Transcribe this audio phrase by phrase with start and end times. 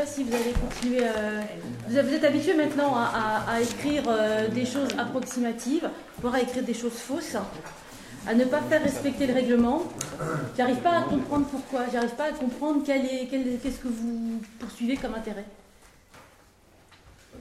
[0.00, 1.00] Pas si vous allez continuer.
[1.02, 1.42] euh,
[1.86, 3.04] vous êtes habitué maintenant à,
[3.46, 5.90] à- à écrire euh, des choses approximatives,
[6.22, 7.36] voire à écrire des choses fausses,
[8.26, 9.82] à ne pas faire respecter le règlement.
[10.56, 11.80] J'arrive pas à comprendre pourquoi.
[11.92, 15.44] J'arrive pas à comprendre quel est, quel- qu'est-ce que vous poursuivez comme intérêt.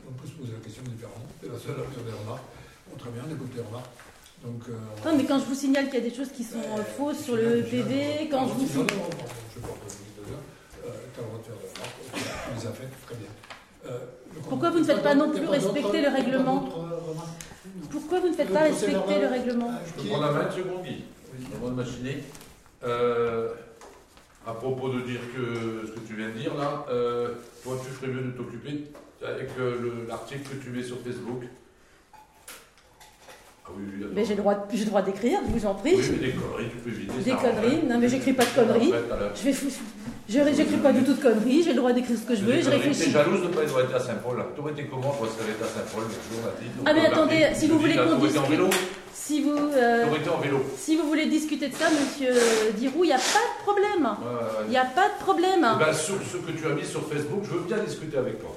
[0.06, 1.28] On peut se poser la question différemment.
[1.42, 2.44] C'est la seule à faire des remarques.
[2.90, 3.90] Bon, très bien, on écoute les remarques.
[4.44, 6.58] Donc, euh, Non, mais quand je vous signale qu'il y a des choses qui sont
[6.78, 8.86] euh, fausses sur le PV, quand je vous
[13.06, 13.28] Très bien.
[13.88, 13.98] Euh,
[14.48, 16.70] Pourquoi vous ne faites pas non plus respecter le règlement
[17.92, 21.04] Pourquoi vous ne faites pas respecter le règlement Je prendre la main une seconde, Guy
[21.56, 22.24] Avant de machiner.
[22.84, 23.50] Euh,
[24.48, 27.34] à propos de dire que ce que tu viens de dire là, euh,
[27.64, 28.86] toi tu ferais mieux de t'occuper
[29.26, 31.44] avec euh, le- l'article que tu mets sur Facebook.
[33.70, 35.96] Ah oui, oui, Mais j'ai le droit, j'ai le droit d'écrire, je vous en prie.
[35.96, 37.80] Oui, mais des conneries, tu peux éviter Des ça, conneries.
[37.88, 38.94] Non, mais j'écris pas de conneries.
[39.36, 39.70] Je vais fou-
[40.28, 42.62] je j'écris pas du tout de conneries, j'ai le droit d'écrire ce que je veux,
[42.62, 43.06] je réfléchis.
[43.06, 44.38] T'es jalouse de ne pas être à Saint-Paul.
[44.38, 44.46] là.
[44.56, 47.48] T'aurais été comment pour être à Saint-Paul le jour, on a dit, Ah, mais attendez,
[47.54, 48.70] si vous voulez qu'on en discute- vélo
[49.14, 50.64] Si vous, euh, en vélo.
[50.78, 52.34] si vous voulez discuter de ça, monsieur
[52.78, 54.04] Dirou, il n'y a pas de problème.
[54.04, 54.66] Ouais, ouais, ouais.
[54.66, 55.68] Il n'y a pas de problème.
[55.76, 58.40] Eh ben, sur ce que tu as mis sur Facebook, je veux bien discuter avec
[58.40, 58.56] toi.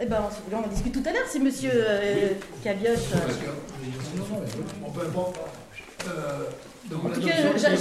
[0.00, 2.30] Eh ben, si vous voulez, on en discute tout à l'heure si monsieur euh,
[2.64, 2.98] Cabioche.
[3.14, 4.42] euh, Parce que- non, non,
[4.82, 5.36] bon, peu importe.
[6.08, 6.10] Euh,
[6.90, 7.76] donc, En tout cas, je, je-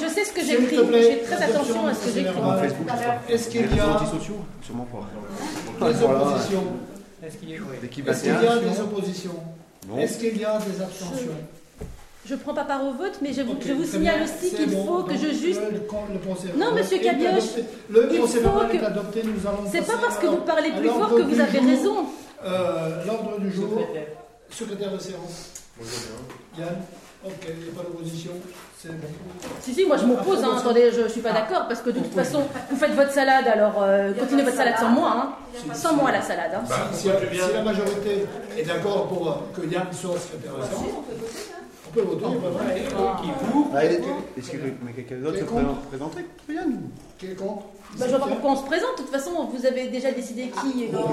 [0.00, 0.76] je- sais ce que j'écris.
[0.76, 2.34] Je fais très attention à ce que j'écris.
[3.28, 5.90] Est-ce qu'il y a antisociaux Sûrement pas.
[5.92, 6.64] des oppositions
[7.22, 8.70] Est-ce qu'il y a L'équipe Est-ce qu'il y a 21.
[8.70, 9.34] des oppositions?
[9.98, 11.34] Est-ce qu'il y a des abstentions?
[12.26, 14.86] Je prends pas part au vote, mais je, vous- je signale bien, aussi qu'il bon.
[14.86, 15.60] faut que je juste.
[15.60, 15.78] Le,
[16.14, 17.56] le procès Non, monsieur Cabioche.
[17.90, 20.38] Le il procès faut verbal que- est adopté, nous allons C'est pas parce que vous
[20.38, 21.68] parlez plus fort que vous avez jour.
[21.70, 21.96] raison.
[22.46, 24.06] Euh, L'ordre du jour, Secrétaire.
[24.50, 25.50] secrétaire de séance.
[26.58, 26.68] Yann,
[27.26, 28.30] ok, il n'y a pas d'opposition,
[28.80, 29.08] c'est bon.
[29.60, 30.56] Si, si, moi je m'oppose, hein.
[30.58, 33.48] attendez, je, je suis pas d'accord, parce que de toute façon, vous faites votre salade,
[33.48, 35.74] alors euh, continuez votre salade sans moi, hein.
[35.74, 36.62] Sans moi la salade, hein.
[36.68, 38.24] Bah, Si, la majorité
[38.56, 40.84] est d'accord pour euh, que Yann soit secrétaire de séance,
[42.02, 43.22] on voter, on.
[43.22, 44.00] Qui pour Ah, il est-
[44.38, 46.80] Est-ce que mais quelqu'un d'autre se est présente- présenterait Yann
[47.18, 47.64] Qui est contre
[47.98, 50.42] Bah, je vois pas pourquoi on se présente, de toute façon, vous avez déjà décidé
[50.48, 50.86] qui.
[50.92, 51.08] Ah non,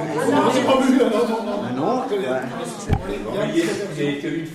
[0.54, 1.62] j'ai pas vu, non, non, non.
[1.64, 2.42] Ah non Très bien.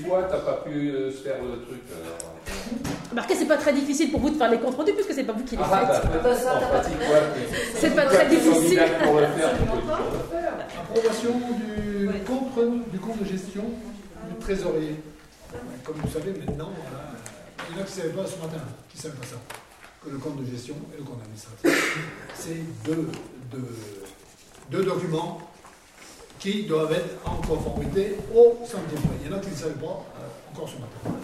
[0.06, 1.81] Fois, t'as pas pu euh, se faire le truc.
[1.92, 2.32] alors.
[3.10, 5.32] Remarquez, c'est pas très difficile pour vous de faire les comptes rendus, puisque c'est pas
[5.32, 6.22] vous qui les Ah, faites.
[6.22, 7.47] bah, en pratique, ouais.
[7.75, 8.78] C'est pas très difficile.
[8.78, 10.53] Candidat pour le faire, tu peux toujours le faire.
[10.81, 13.62] Approbation du compte, du compte de gestion
[14.28, 14.97] du trésorier.
[15.86, 16.72] Comme vous savez maintenant,
[17.70, 18.60] il y en a qui ne savaient pas ce matin,
[18.91, 19.36] qui ne savaient pas ça,
[20.04, 21.98] que le compte de gestion et le compte administratif,
[22.34, 23.08] c'est deux,
[23.52, 23.69] deux,
[24.69, 25.48] deux documents
[26.41, 29.16] qui doivent être en conformité au centime près.
[29.25, 31.20] Il y en a qui ne savaient pas euh, encore ce matin.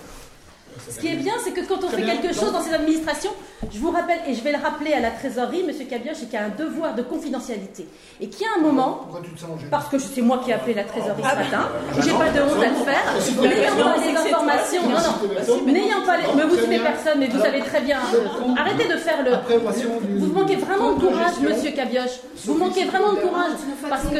[0.88, 3.30] Ce qui est bien, c'est que quand on fait quelque chose dans ces administrations,
[3.72, 6.34] je vous rappelle, et je vais le rappeler à la trésorerie, Monsieur Cabioche, c'est qu'il
[6.34, 7.86] y a un devoir de confidentialité.
[8.20, 10.40] Et qu'il y a un moment, Pourquoi tu te sens gêné parce que c'est moi
[10.44, 11.68] qui ai appelé la trésorerie ce matin,
[12.00, 15.72] j'ai pas de honte à le faire, Si tu n'ayant pas les informations, non, non,
[15.72, 16.82] n'ayant pas les, mais vous bien.
[16.82, 21.00] personne, mais vous savez très bien, euh, arrêtez de faire le, vous manquez vraiment de
[21.00, 21.40] courage.
[21.40, 23.52] Monsieur Cabioche, vous manquez vraiment de courage,
[23.88, 24.18] parce que,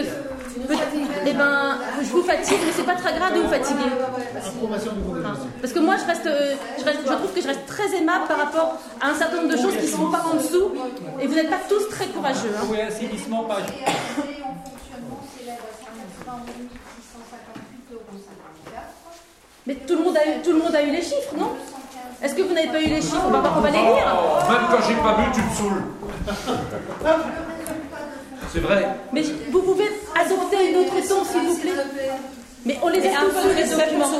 [1.26, 3.90] eh ben, je vous fatigue, mais c'est pas très grave de vous fatiguer.
[5.60, 8.26] Parce que moi, je, reste, euh, je, reste- je trouve que je reste très aimable
[8.28, 10.72] par rapport à un certain nombre de choses qui ne sont pas en dessous.
[11.20, 12.50] Et vous n'êtes pas tous très courageux.
[12.56, 12.64] hein.
[12.70, 13.64] Oui, assainissement, page.
[13.70, 15.72] Et en fonctionnement s'élève à
[16.24, 16.42] 120
[17.92, 18.02] 658,54 euros.
[19.66, 21.52] Mais tout le, monde a eu, tout le monde a eu les chiffres, non?
[22.22, 23.22] Est-ce que vous n'avez pas eu les chiffres?
[23.26, 24.06] On va, on va les lire.
[24.50, 25.82] Même quand j'ai pas bu, tu me saoules.
[28.52, 28.86] C'est vrai.
[29.12, 31.70] Mais vous pouvez adopter une autre ton, s'il vous plaît.
[32.64, 34.10] Mais on les a tous les documents.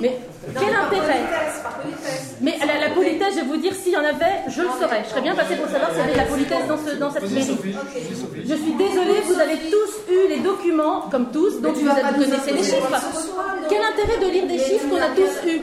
[0.00, 0.18] Mais
[0.58, 1.20] quel intérêt
[2.40, 5.02] Mais la, la politesse, je vais vous dire, s'il y en avait, je le saurais.
[5.04, 7.10] Je serais bien passé pour savoir s'il y avait de la politesse dans, ce, dans
[7.10, 7.46] cette mairie.
[7.46, 8.42] Sophie, Sophie.
[8.42, 12.62] Je suis désolée, vous avez tous eu les documents, comme tous, donc vous, connaissez les
[12.62, 12.88] chiffres.
[13.68, 15.62] Quel intérêt de lire des chiffres qu'on a tous eus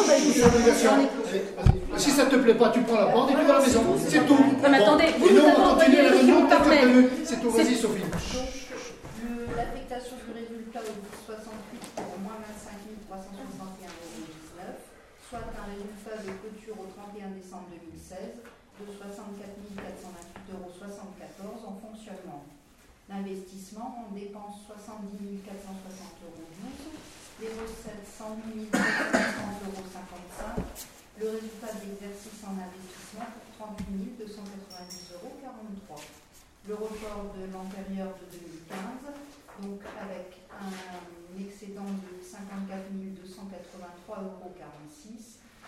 [0.00, 2.00] vas-y.
[2.00, 3.82] Si ça te plaît pas, tu prends la porte et tu vas à la maison.
[4.08, 4.34] C'est tout.
[4.34, 7.08] Non, mais attendez, vous nous la les.
[7.24, 7.50] C'est tout.
[7.50, 8.02] Vas-y Sophie.
[9.92, 12.80] L'affectation du résultat au 68 pour moins 25
[13.12, 14.80] 361,19 euros,
[15.28, 19.52] soit un résultat de clôture au 31 décembre 2016 de 64
[20.48, 22.40] 428,74 euros en fonctionnement.
[23.04, 25.60] L'investissement, on dépense 70 460,12
[26.24, 26.96] euros,
[27.44, 28.72] les recettes 108 430,55
[29.76, 30.72] euros,
[31.20, 33.44] le résultat de l'exercice en investissement pour
[33.76, 35.36] 38 290,43 euros.
[36.64, 39.12] Le report de l'antérieur de 2015,
[39.60, 40.72] donc avec un
[41.38, 44.54] excédent de 54 283,46 euros,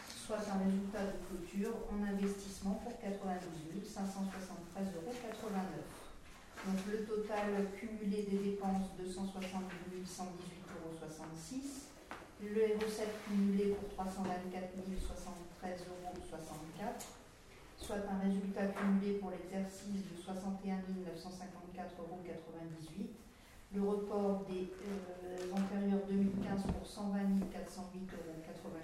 [0.06, 5.12] soit un résultat de clôture en investissement pour 92 573,89 euros.
[6.64, 10.24] Donc le total cumulé des dépenses 262 118,66
[10.80, 10.96] euros.
[12.40, 16.16] Les recettes cumulées pour 324 073,64 euros.
[17.76, 20.80] Soit un résultat cumulé pour l'exercice de 61 954,98
[21.98, 22.20] euros.
[23.74, 27.18] Le report des euh, antérieurs 2015 pour 120
[27.50, 28.78] 408,84 euros.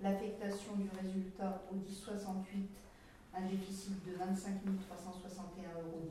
[0.00, 2.70] L'affectation du résultat au 1068
[3.34, 4.76] un déficit de 25 361,19
[5.82, 6.06] euros,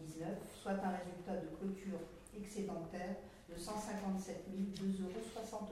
[0.61, 1.99] soit un résultat de clôture
[2.35, 3.15] excédentaire
[3.47, 5.71] de 157 2,63 euros.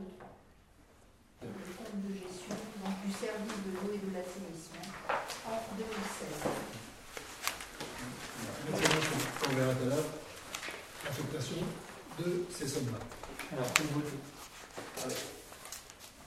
[1.42, 2.56] Le compte de gestion
[3.04, 4.88] du service de l'eau et de l'assainissement
[5.48, 6.48] en 2016.
[8.72, 10.06] On verra tout à l'heure
[11.06, 11.66] l'affectation
[12.19, 13.00] de ces sommes-là.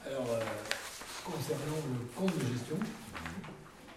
[0.06, 0.40] Alors, euh,
[1.24, 2.76] concernant le compte de gestion,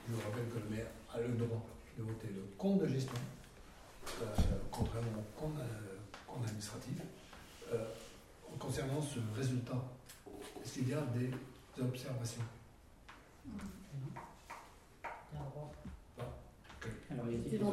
[0.07, 1.65] je vous rappelle que le maire a le droit
[1.97, 3.13] de voter le compte de gestion,
[4.21, 4.25] euh,
[4.71, 5.97] contrairement au compte, euh,
[6.27, 6.97] compte administratif.
[7.73, 7.85] Euh,
[8.59, 9.81] concernant ce résultat,
[10.63, 11.31] est-ce qu'il y a des
[11.81, 12.41] observations?
[17.11, 17.63] Alors, y des Il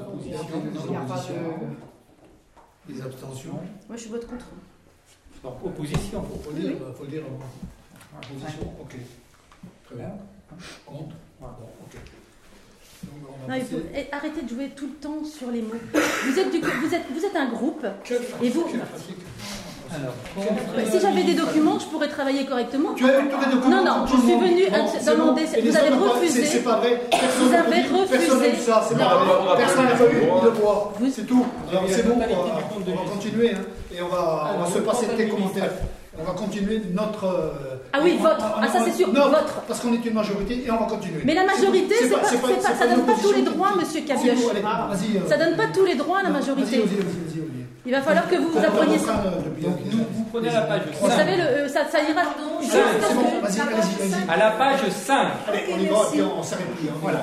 [0.90, 1.91] n'y a pas de-
[2.88, 4.46] Des abstentions Moi, je vote contre.
[5.42, 6.24] Donc, opposition.
[6.34, 8.96] Il faut, dire, faut le dire en position, ok.
[9.86, 10.10] Très bien.
[10.86, 11.94] Contre Bon, ok.
[13.04, 15.50] Donc, on va Non, il faut passer- eh, arrêter de jouer tout le temps sur
[15.50, 15.74] les mots.
[15.92, 17.84] Vous êtes, du, vous êtes, vous êtes un groupe.
[18.42, 18.68] Et vous-.
[19.94, 20.14] Alors,
[20.90, 22.94] Si j'avais des documents, je pourrais travailler correctement.
[22.94, 25.70] Tu as eu tous les documents Non, non, je suis c'est demander- bon.
[25.70, 26.40] Vous avez refusé.
[26.42, 27.02] c'est- C'est pas vrai.
[27.10, 28.50] Personne Vous n'a avez dit- Personne n'a refusé.
[28.50, 28.84] vu ça.
[28.88, 29.00] C'est Non.
[29.04, 29.56] pas vrai.
[29.58, 30.92] Personne n'a le voit.
[30.98, 31.44] Vous- C'est tout.
[31.88, 32.14] C'est bon.
[32.16, 33.50] On va, de continuer.
[33.52, 33.58] hein.
[33.94, 35.70] Et on va, on va Alors, se passer de tes commentaires.
[36.18, 37.24] On va continuer notre.
[37.24, 38.36] euh, Ah oui, votre.
[38.44, 39.60] on- Ah, ça, c'est sûr, notre, votre.
[39.66, 41.20] Parce qu'on est une majorité et on va continuer.
[41.24, 44.36] Mais la majorité, c'est pas, ça donne pas tous les droits, monsieur Cabioche.
[44.36, 46.76] vas-y, euh, Ça donne pas tous les droits à la non, majorité.
[46.78, 47.51] Vas-y, vas-y, vas-y, vas-y, Olivier.
[47.84, 49.24] Il va falloir que vous vous appreniez en ça.
[50.12, 51.16] vous prenez la page Vous 5.
[51.16, 52.22] savez, le, euh, ça, ça ira.
[52.60, 54.30] Juste C'est bon, vas-y, allez-y, vas-y.
[54.30, 55.26] À la page 5.
[55.48, 56.88] Allez, on y va, puis on s'arrête plus.
[56.88, 57.22] hein, Voilà.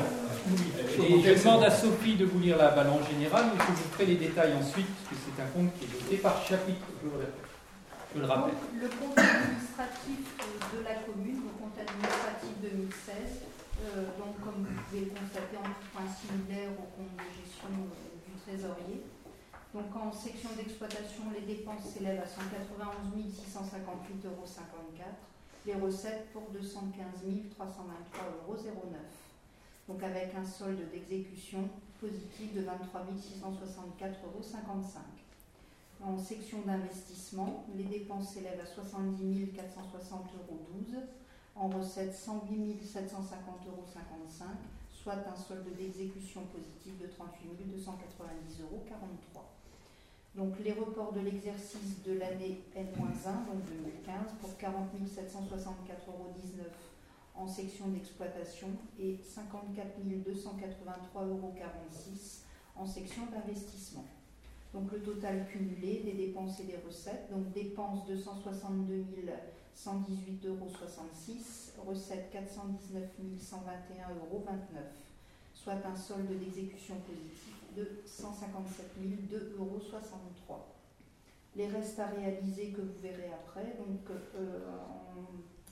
[1.00, 4.06] Et je demande à Sophie de vous lire la balance générale, mais je vous ferai
[4.06, 8.52] les détails ensuite, puisque c'est un compte qui est voté par chapitre, je le, rappelle.
[8.52, 13.48] Donc, le compte administratif euh, de la commune, le compte administratif 2016,
[13.80, 17.96] euh, donc comme vous pouvez le constater en point similaire au compte de gestion euh,
[18.28, 19.00] du trésorier.
[19.72, 24.46] Donc en section d'exploitation, les dépenses s'élèvent à 191 658,54 euros,
[25.68, 27.62] les recettes pour 215 323,09
[28.34, 28.90] euros.
[29.88, 31.70] Donc avec un solde d'exécution
[32.02, 33.44] positif de 23 664,55
[34.26, 34.42] euros.
[36.02, 39.54] En section d'investissement, les dépenses s'élèvent à 70 460,12
[40.96, 41.04] euros,
[41.56, 43.86] en recettes 108 750,55 euros,
[44.92, 48.84] soit un solde d'exécution positif de 38 290,43 euros.
[50.40, 56.32] Donc les reports de l'exercice de l'année N-1, donc 2015, pour 40 764,19 euros
[57.36, 61.54] en section d'exploitation et 54 283,46 euros
[62.78, 64.06] en section d'investissement.
[64.74, 69.08] Donc le total cumulé des dépenses et des recettes, donc dépenses 262
[69.76, 73.04] 118,66 euros, recettes 419
[73.42, 73.58] 121,29
[74.22, 74.46] euros,
[75.54, 79.70] soit un solde d'exécution positif de 157 002,63 euros.
[81.56, 85.26] Les restes à réaliser que vous verrez après, donc euh, en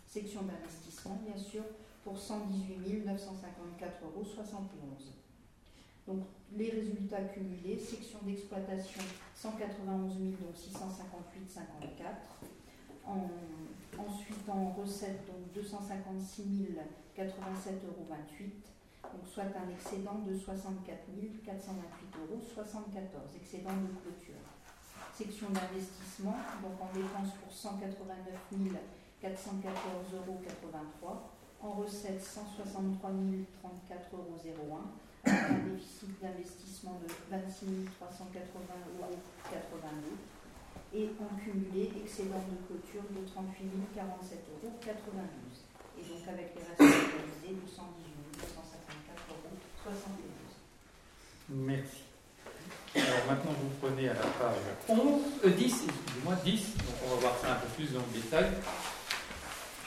[0.08, 1.64] section d'investissement bien sûr,
[2.04, 3.14] pour 118 954,71
[4.04, 4.26] euros.
[6.08, 6.24] Donc
[6.56, 9.02] les résultats cumulés, section d'exploitation
[9.36, 11.60] 191 donc 658,54.
[13.06, 13.30] En,
[13.98, 16.44] ensuite en recettes donc 256
[17.18, 18.08] 087,28 euros,
[19.14, 21.08] donc soit un excédent de 64
[21.46, 22.42] 428,74 euros,
[23.36, 24.42] excédent de clôture.
[25.14, 28.34] Section d'investissement, donc en dépenses pour 189
[29.24, 29.34] 414,83
[30.14, 31.18] euros,
[31.62, 33.16] en recettes 163 034,01
[34.54, 34.82] euros,
[35.26, 37.66] avec un déficit d'investissement de 26
[37.98, 39.18] 380,82 euros
[40.94, 43.66] et en cumulé excédent de clôture de 38
[43.98, 43.98] 047,92
[44.62, 44.72] euros.
[45.98, 48.07] Et donc avec les restes réalisés de 118
[51.50, 52.04] Merci.
[52.96, 54.58] Alors maintenant, vous prenez à la page
[54.90, 55.00] 11,
[55.46, 58.50] 10, excusez-moi, 10, donc on va voir ça un peu plus dans le détail,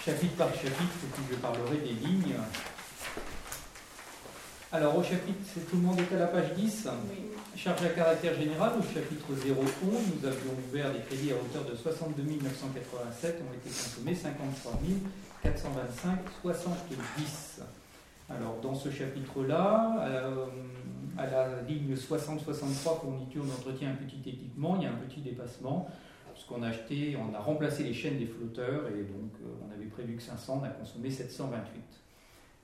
[0.04, 2.36] chapitre par chapitre, puis je parlerai des lignes.
[4.72, 7.16] Alors au chapitre, c'est tout le monde est à la page 10 oui.
[7.56, 11.76] Charge à caractère général, au chapitre 011, nous avions ouvert les crédits à hauteur de
[11.76, 14.80] 62 987, ont été consommés 53
[15.42, 17.60] 425, 70.
[18.30, 20.46] Alors dans ce chapitre-là, euh,
[21.18, 25.88] à la ligne 60-63, fourniture d'entretien un petit équipement, il y a un petit dépassement,
[26.32, 29.86] puisqu'on a acheté, on a remplacé les chaînes des flotteurs, et donc euh, on avait
[29.86, 31.82] prévu que 500, on a consommé 728.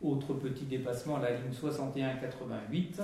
[0.03, 3.01] Autre petit dépassement à la ligne 61-88,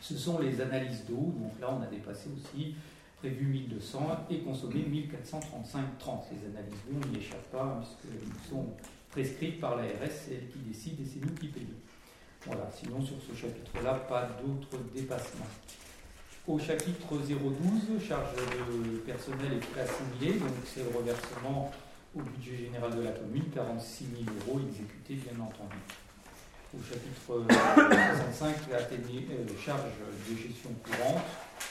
[0.00, 2.76] ce sont les analyses d'eau, donc là on a dépassé aussi,
[3.18, 6.30] prévu 1200 et consommé 1435,30.
[6.30, 8.66] Les analyses d'eau, on n'y échappe pas, puisqu'elles sont
[9.12, 11.68] prescrites par l'ARS, c'est elle qui décide et c'est nous qui payons.
[12.46, 15.46] Voilà, sinon sur ce chapitre-là, pas d'autres dépassements.
[16.48, 21.70] Au chapitre 012, charge de personnel et donc c'est le reversement
[22.16, 25.76] au budget général de la commune, 46 000 euros exécutés bien entendu.
[26.74, 27.46] Au chapitre
[28.16, 29.82] 65, euh, charge
[30.28, 31.22] de gestion courante,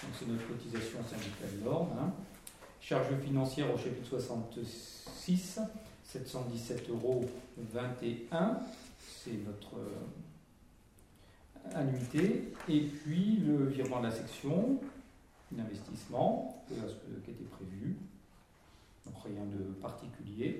[0.03, 1.91] donc c'est notre cotisation syndicale d'ordre.
[2.00, 2.13] Hein.
[2.79, 5.60] Charge financière au chapitre 66,
[6.13, 7.25] 717,21 euros.
[9.24, 14.80] C'est notre euh, annuité, et puis le virement de la section,
[15.56, 17.96] l'investissement qui était prévu,
[19.06, 20.60] donc rien de particulier.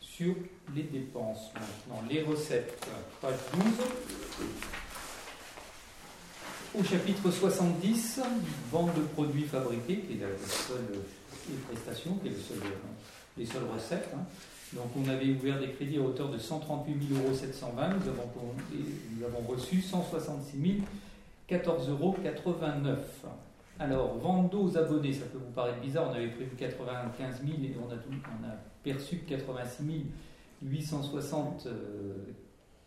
[0.00, 0.34] Sur
[0.74, 2.86] les dépenses, maintenant les recettes,
[3.20, 3.62] page 12.
[6.78, 8.20] Au chapitre 70,
[8.70, 11.02] vente de produits fabriqués, qui est la seule
[11.68, 12.58] prestation, qui est le seul,
[13.36, 14.08] les seules recettes.
[14.14, 14.24] Hein.
[14.74, 16.98] Donc on avait ouvert des crédits à hauteur de 138
[17.34, 18.30] 720 nous avons,
[19.16, 20.82] nous avons reçu 166
[21.48, 22.16] 14,89 euros.
[23.78, 27.58] Alors, vente d'eau aux abonnés, ça peut vous paraître bizarre, on avait prévu 95 000
[27.62, 30.06] et on a, on a perçu 86
[30.62, 31.68] 860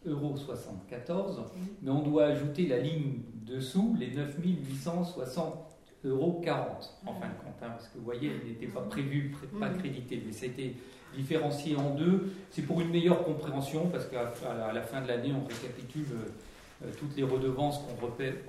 [0.06, 1.42] euros 74,
[1.82, 5.69] mais on doit ajouter la ligne dessous, les 9 860
[6.06, 9.36] euros 40 en fin de compte, hein, parce que vous voyez, elle n'était pas prévu,
[9.60, 10.74] pas crédité, mais c'était
[11.16, 12.32] différencié en deux.
[12.52, 14.34] C'est pour une meilleure compréhension, parce qu'à
[14.74, 17.80] la fin de l'année, on récapitule euh, euh, toutes les redevances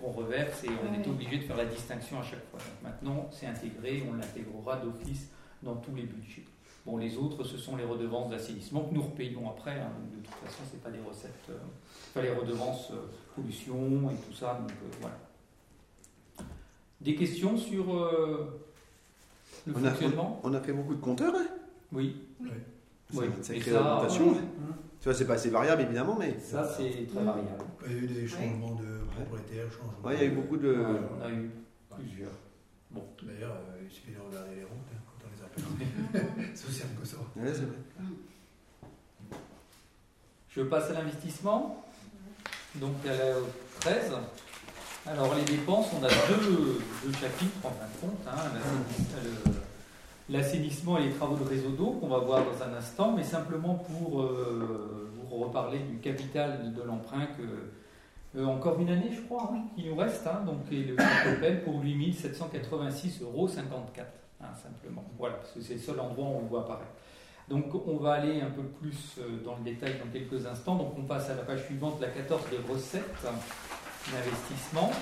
[0.00, 2.60] qu'on reverse et on est obligé de faire la distinction à chaque fois.
[2.82, 5.30] maintenant, c'est intégré, on l'intégrera d'office
[5.62, 6.44] dans tous les budgets.
[6.86, 9.72] Bon, les autres, ce sont les redevances d'assainissement que nous repayons après.
[9.72, 9.90] Hein.
[10.10, 12.92] de toute façon, ce n'est pas des recettes, euh, les redevances
[13.34, 14.58] pollution et tout ça.
[14.60, 15.16] Donc voilà.
[17.00, 17.84] Des questions sur
[19.66, 21.46] le fonctionnement on a fait beaucoup de compteurs, hein
[21.92, 22.16] oui.
[22.40, 22.50] Oui.
[23.14, 23.26] oui.
[23.42, 24.22] Ça, et ça, Tu
[25.04, 26.38] vois, c'est pas assez variable évidemment, mais.
[26.38, 27.64] Ça, c'est très variable.
[27.86, 29.98] Il y a eu des changements de propriétaires, changements.
[30.04, 30.76] Oui, il y a eu beaucoup de.
[31.18, 31.50] on a eu
[31.96, 32.30] plusieurs.
[32.90, 33.04] Bon.
[33.22, 36.50] D'ailleurs, euh, il suffit de regarder les routes hein, quand on les appelle.
[36.54, 37.16] c'est aussi un peu ça.
[37.36, 37.78] Oui, c'est vrai.
[40.48, 41.84] Je passe à l'investissement.
[42.76, 43.34] Donc à la
[43.80, 44.12] 13.
[45.10, 46.78] Alors les dépenses, on a deux,
[47.12, 48.28] chapitres en fin de compte.
[48.28, 48.50] Hein,
[50.28, 53.74] l'assainissement et les travaux de réseau d'eau qu'on va voir dans un instant, mais simplement
[53.74, 59.50] pour euh, vous reparler du capital de l'emprunt que euh, encore une année, je crois,
[59.74, 63.50] qui nous reste, hein, donc et le appel pour 8786,54 euros,
[64.40, 65.04] hein, simplement.
[65.18, 66.92] Voilà, parce que c'est le seul endroit où on le voit apparaître.
[67.48, 70.76] Donc on va aller un peu plus euh, dans le détail dans quelques instants.
[70.76, 73.26] Donc on passe à la page suivante, la 14 des recettes
[74.08, 74.92] d'investissement.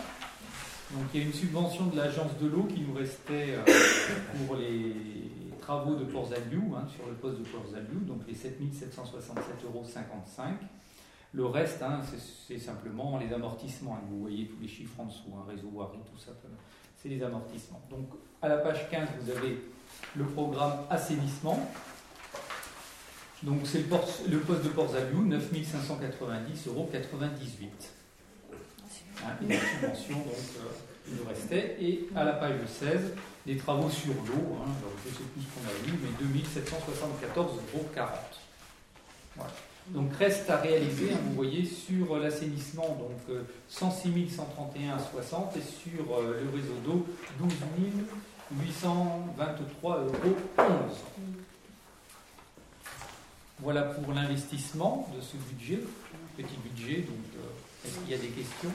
[0.90, 3.64] Donc il y a une subvention de l'agence de l'eau qui nous restait euh,
[4.46, 4.94] pour les
[5.60, 9.84] travaux de Port Zaliou, hein, sur le poste de Port Zaliou, donc les 7767,55 euros.
[11.34, 12.00] Le reste, hein,
[12.46, 13.96] c'est simplement les amortissements.
[13.96, 14.06] Hein.
[14.10, 16.32] vous voyez tous les chiffres en dessous, réseau voirie, tout ça,
[16.96, 17.82] c'est les amortissements.
[17.90, 18.08] Donc
[18.40, 19.58] à la page 15, vous avez
[20.16, 21.68] le programme assainissement.
[23.42, 26.90] Donc c'est le, poste de Port Zaliou, 9590,98 euros.
[29.24, 31.76] Hein, une subvention donc, euh, nous restait.
[31.80, 33.14] Et à la page 16,
[33.46, 34.70] des travaux sur l'eau, hein,
[35.04, 37.86] je ne sais plus ce qu'on a eu, mais 2774,40 euros.
[39.36, 39.52] Voilà.
[39.88, 43.36] Donc reste à réaliser, hein, vous voyez, sur l'assainissement, donc
[43.68, 47.06] 106 131,60 et sur euh, le réseau d'eau,
[47.38, 47.52] 12
[48.54, 48.94] 823,11
[49.84, 50.36] euros.
[53.60, 55.80] Voilà pour l'investissement de ce budget,
[56.36, 57.02] petit budget.
[57.02, 58.70] Donc, euh, est-ce qu'il y a des questions?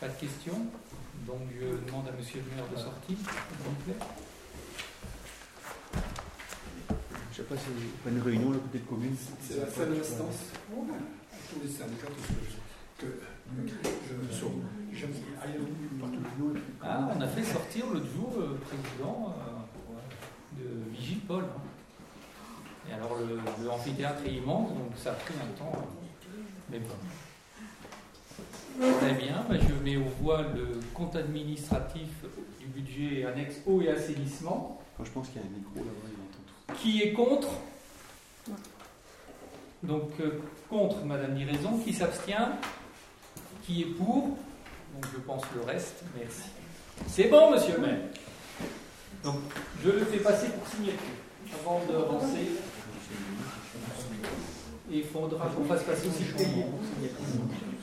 [0.00, 0.66] Pas de questions
[1.26, 4.06] Donc je demande à monsieur le maire de sortir, s'il vous plaît.
[7.32, 7.66] Je ne sais pas si
[8.04, 9.16] pas une réunion le côté de commune.
[9.42, 10.52] C'est la seule instance
[11.50, 12.06] tous les syndicats,
[12.98, 13.06] que
[14.30, 14.50] je sors.
[16.82, 21.44] Ah, on a fait sortir l'autre jour le président euh, de Vigipol.
[21.44, 21.60] Hein.
[22.88, 25.86] Et alors le, le amphithéâtre est immense, donc ça a pris un temps.
[26.70, 26.94] Mais bon.
[28.78, 32.08] Très bien, ben, je mets au voie le compte administratif
[32.60, 34.82] du budget annexe eau et assainissement.
[35.02, 36.74] je pense qu'il y a un micro là-bas, il entend tout.
[36.82, 37.48] Qui est contre?
[39.82, 42.52] Donc euh, contre Madame Liraison, qui s'abstient?
[43.62, 44.36] Qui est pour?
[44.94, 46.04] Donc je pense le reste.
[46.18, 46.50] Merci.
[47.06, 48.00] C'est bon, monsieur le maire.
[49.24, 49.40] Donc
[49.82, 51.00] je le fais passer pour signature
[51.60, 52.50] avant d'avancer.
[54.92, 57.75] Et il faudra qu'on fasse passer aussi le.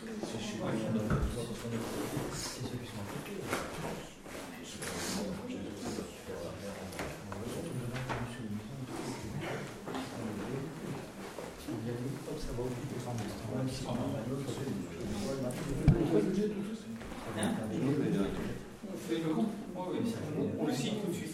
[18.85, 19.97] On fait le compte Oui,
[20.37, 21.29] oui, on le signe tout de suite.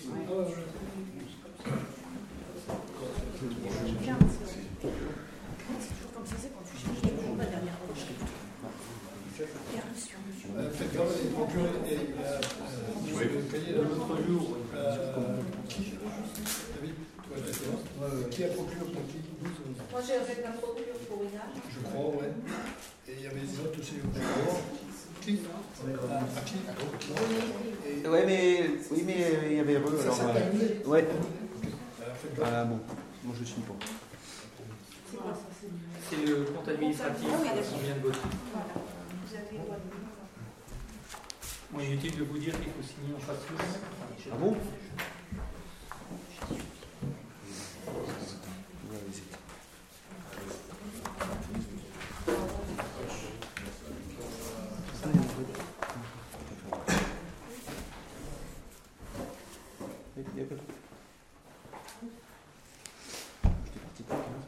[10.58, 12.42] Euh, Faites grave les procureurs et euh,
[13.16, 13.82] euh, le cahier là.
[13.84, 15.38] L'autre jour, Euh,
[15.70, 15.94] qui
[16.76, 18.30] David, toi, d'accord.
[18.30, 19.18] Qui a procuré pour qui
[19.92, 21.44] Moi, j'ai fait la procure pour Ina.
[21.56, 22.32] Je crois, ouais.
[23.08, 24.60] Et il y avait des autres aussi au procureur.
[25.22, 25.40] Qui
[26.38, 26.56] À qui
[28.04, 31.08] Et Ouais, mais oui, mais euh, il y avait ça Alors, euh, terminé ouais.
[31.08, 32.44] Euh.
[32.44, 32.80] Ah bon,
[33.24, 33.74] moi je suis pas.
[36.10, 38.20] c'est le compte administratif Ah qu'on vient de voter.
[38.52, 38.66] Voilà.
[38.74, 39.82] Vous avez le droit de
[41.72, 43.38] Moi, inutile de vous dire qu'il faut signer en face
[44.32, 44.58] Ah bon Ouais,
[49.08, 49.24] mais c'est-
[60.36, 60.62] Il y a pas de-
[63.44, 64.46] J'étais parti pour quinze.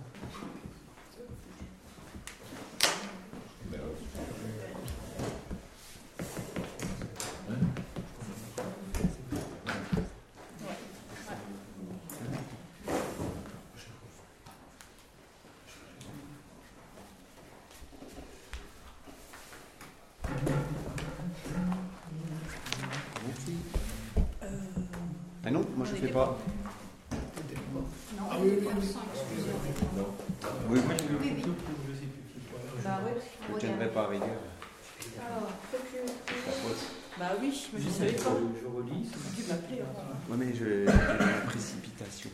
[23.28, 23.54] Merci.
[25.46, 26.38] Ah non, moi je fais pas.
[28.30, 28.88] Ah oui, oui, oui.
[30.72, 31.44] Oui, Moi, je Oui, oui.
[31.88, 32.82] je sais plus.
[32.84, 33.12] Bah oui,
[33.50, 34.28] je ne tiendrai pas à rigueur.
[35.20, 36.14] Alors, procure.
[37.20, 38.30] Bah oui, mais je ne savais sais, pas.
[38.62, 39.10] je relis.
[39.36, 39.82] Tu m'appelais.
[39.82, 40.04] hein.
[40.30, 42.30] Ouais, mais je j'ai la précipitation.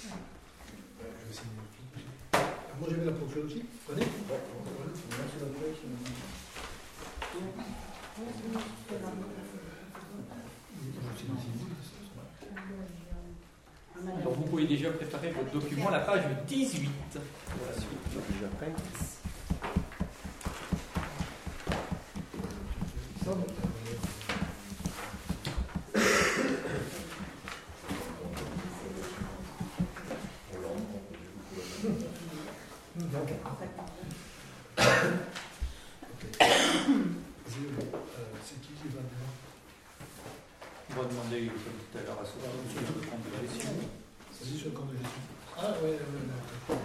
[0.00, 2.04] Je vais signer aussi.
[2.80, 3.62] Moi j'avais la procure aussi.
[3.86, 4.06] Prenez.
[14.18, 17.88] Alors, vous pouvez déjà préparer votre document à la page 18 pour la suite.
[18.30, 18.72] Déjà prêt
[38.44, 39.30] C'est qui qui va demain
[40.90, 43.70] On va demander, comme tout à l'heure, à Sophie de prendre de gestion.
[44.44, 45.20] C'est sur le compte de gestion.
[45.56, 46.78] Ah ouais, ouais, ouais, d'accord.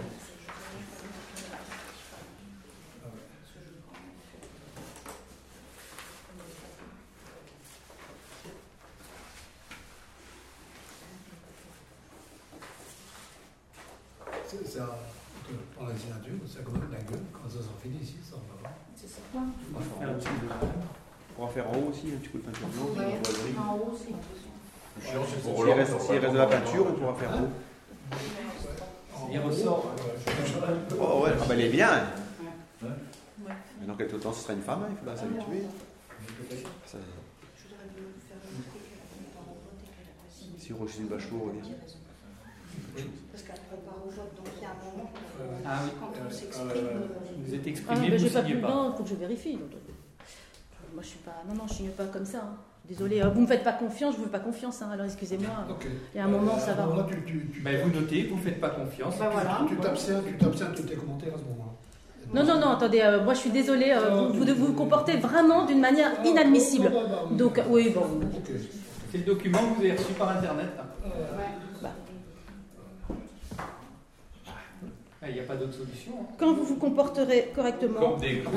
[3.02, 3.18] Ah ouais.
[14.46, 14.98] C'est ça,
[15.44, 16.72] que pour la signature, ça quand
[17.48, 18.74] quand ça s'en finit ici, ça va pas.
[18.94, 19.20] C'est ça.
[19.32, 21.40] On va faire en.
[21.40, 22.96] On faire en haut aussi un petit coup de peinture blanche.
[22.98, 26.38] Ouais, en haut, c'est Le chiant, c'est pour S'il reste, ça s'il va reste de
[26.38, 27.48] la peinture, on pourra faire en haut.
[29.30, 29.94] Il ressort.
[31.00, 31.90] Oh ouais, ah bah elle est bien.
[32.82, 32.88] Ouais.
[33.80, 35.62] Maintenant quelque temps, ce sera une femme, hein, il faudra s'habituer.
[36.86, 36.98] Ça-
[40.58, 41.72] Si Roselyne Bachelot revient.
[43.32, 45.10] Parce qu'elle prépare au vote, donc il y a un moment,
[45.66, 45.90] Ah oui.
[46.00, 47.06] quand on s'exprime, euh,
[47.46, 49.52] Vous êtes Ah, exprimé, mais vous j'ai pas plus il faut que je vérifie.
[49.54, 51.42] donc, euh, moi, je suis pas.
[51.48, 52.38] Non, non, je signe pas comme ça.
[52.38, 52.56] hein.
[52.88, 54.80] Désolée, euh, vous me faites pas confiance, je vous fais pas confiance.
[54.82, 55.50] hein, alors excusez-moi.
[55.70, 55.86] Ok.
[56.14, 56.86] Il y a un moment, ça va.
[56.86, 59.18] moment, tu, tu, tu, Ben, vous notez, vous ne faites pas confiance.
[59.18, 59.60] bah voilà.
[59.68, 61.72] tu t'abstiens, de tes commentaires à ce moment-là.
[62.34, 65.64] Non, non, non, attendez, euh, moi je suis désolée, euh, vous, vous vous comportez vraiment
[65.66, 66.90] d'une manière inadmissible.
[66.90, 67.36] Ah, bah, bah, oui.
[67.36, 68.06] Donc, oui, bon.
[69.10, 70.68] C'est le document que vous avez reçu par Internet.
[70.78, 70.84] Ah,
[75.28, 76.12] Il n'y a pas d'autre solution.
[76.20, 76.24] hein.
[76.38, 78.00] Quand vous vous comporterez correctement.
[78.00, 78.50] Comme des Vous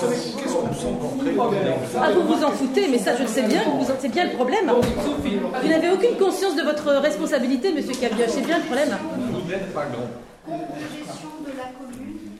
[0.00, 3.62] savez, qu'est-ce qu'on sent Ah, vous vous en foutez, mais ça je le sais bien,
[3.64, 4.70] vous en- c'est bien le problème.
[4.70, 8.96] Vous n'avez aucune conscience de votre responsabilité, monsieur Cabioche, c'est bien le problème.
[9.32, 10.08] Vous n'êtes pas grand.
[10.46, 12.38] Compte de gestion de la commune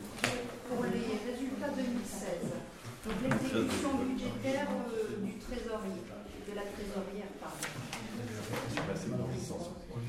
[0.69, 2.55] pour les résultats 2016.
[3.03, 6.03] Donc l'exécution budgétaire euh, du trésorier.
[6.47, 7.67] de la trésorière, pardon.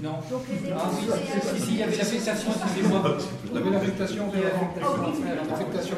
[0.00, 0.12] Non.
[0.30, 3.16] Donc les Ah si, si, il y avait l'affectation, excusez-moi.
[3.44, 4.52] Il y a ferroviaire.
[5.50, 5.96] l'affectation.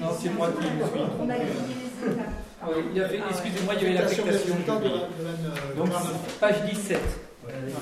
[0.00, 2.30] Non, c'est moi qui me suis On a les étapes.
[2.62, 4.54] Avait, excusez-moi, il y avait L'affectation
[5.76, 5.88] Donc,
[6.40, 7.00] page 17.
[7.48, 7.80] Allez, bon,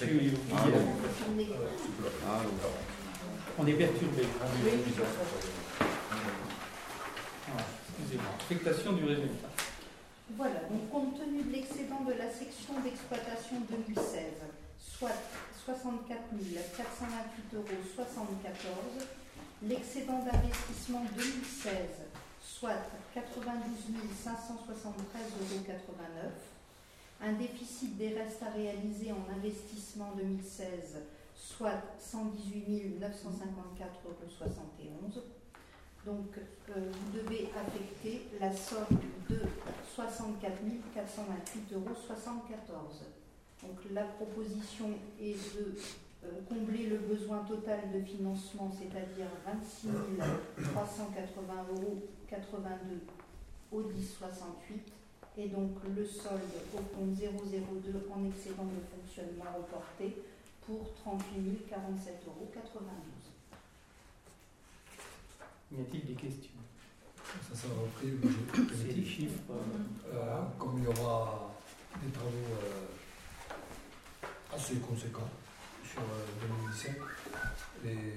[0.00, 1.46] J'ai oublié la- on est-
[2.26, 2.72] Ah, donc.
[3.58, 4.22] On est perturbé.
[4.40, 4.46] Ah,
[7.98, 8.30] Excusez-moi.
[8.40, 9.48] Affectation du résultat.
[10.36, 14.44] Voilà, donc compte tenu de l'excédent de la section d'exploitation 2016,
[14.78, 15.16] soit
[15.64, 16.20] 64
[16.76, 19.08] 428 euros 74,
[19.62, 21.72] l'excédent d'investissement 2016,
[22.42, 26.32] soit 92 573 euros 89,
[27.22, 31.00] un déficit des restes à réaliser en investissement 2016,
[31.34, 35.22] soit 118 954 euros 71.
[36.06, 38.96] Donc, euh, vous devez affecter la somme
[39.28, 39.40] de
[39.92, 40.52] 64
[40.94, 43.02] 428 euros 74.
[43.64, 44.90] Donc, la proposition
[45.20, 45.74] est de
[46.24, 49.88] euh, combler le besoin total de financement, c'est-à-dire 26
[50.72, 53.00] 380 euros 82
[53.72, 54.92] au 10 68,
[55.38, 56.40] et donc le solde
[56.72, 60.22] au compte 002 en excédent de fonctionnement reporté
[60.64, 63.15] pour 38 047 euros 92.
[65.72, 66.50] Y a-t-il des questions?
[67.50, 68.36] Ça sera repris budget
[68.76, 69.40] C'est des chiffres.
[69.50, 71.50] euh, Euh, comme il y aura
[72.02, 72.30] des travaux
[72.62, 72.86] euh,
[74.54, 75.28] assez conséquents
[75.84, 76.94] sur euh, 2017,
[77.84, 78.14] les-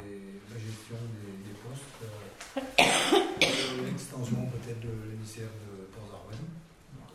[0.53, 6.37] la gestion des, des postes, euh, l'extension peut-être de l'émissaire de Port-Arwen.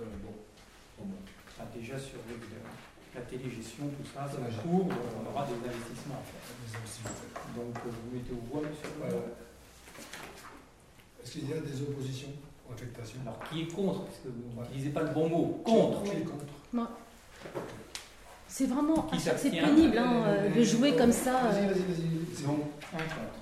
[0.00, 0.34] Euh, bon,
[0.98, 1.16] bon, bon.
[1.60, 2.40] ah, déjà sur le-
[3.14, 4.50] la télégestion, tout ça, c'est Ouais.
[4.58, 6.42] en cours, on aura des investissements à faire.
[7.54, 9.32] Donc vous mettez au voie, monsieur le Ouais, ouais.
[11.24, 12.28] Est-ce qu'il y a des oppositions
[12.68, 14.04] aux affectations Alors qui est contre?
[14.04, 15.62] Parce que vous n'utilisez pas le bon mot.
[15.64, 16.02] Contre.
[16.02, 16.44] Qui est contre?
[18.46, 21.48] C'est vraiment Qui c'est pénible hein, euh, de jouer comme ça.
[21.48, 21.68] Vas-y, euh.
[21.68, 22.34] vas-y, vas-y.
[22.34, 22.58] C'est bon.
[22.92, 23.40] Un contre.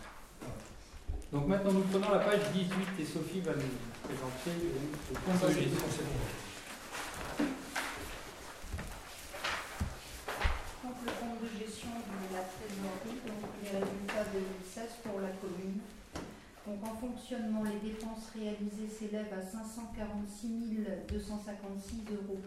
[1.33, 4.53] Donc maintenant nous prenons la page 18 et Sophie va nous présenter.
[10.85, 15.81] Donc le compte de gestion de la trésorerie, donc les résultats 2016 pour la commune.
[16.67, 20.79] Donc en fonctionnement, les dépenses réalisées s'élèvent à 546
[21.11, 22.39] 256,68 euros.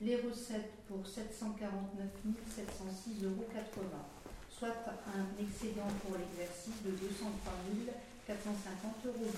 [0.00, 2.08] Les recettes pour 749
[2.50, 3.46] 706,80 euros,
[4.50, 4.74] soit
[5.06, 7.52] un excédent pour l'exercice de 203
[8.26, 9.30] 450,12 euros,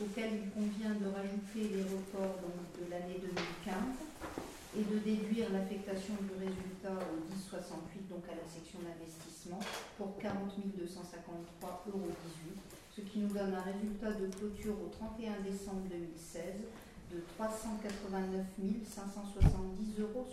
[0.00, 3.74] auquel il convient de rajouter les reports donc, de l'année 2015
[4.76, 9.60] et de déduire l'affectation du résultat au 1068, donc à la section d'investissement,
[9.96, 12.12] pour 40 253,18 euros,
[12.94, 16.42] ce qui nous donne un résultat de clôture au 31 décembre 2016
[17.12, 20.26] de 389 570,72 euros.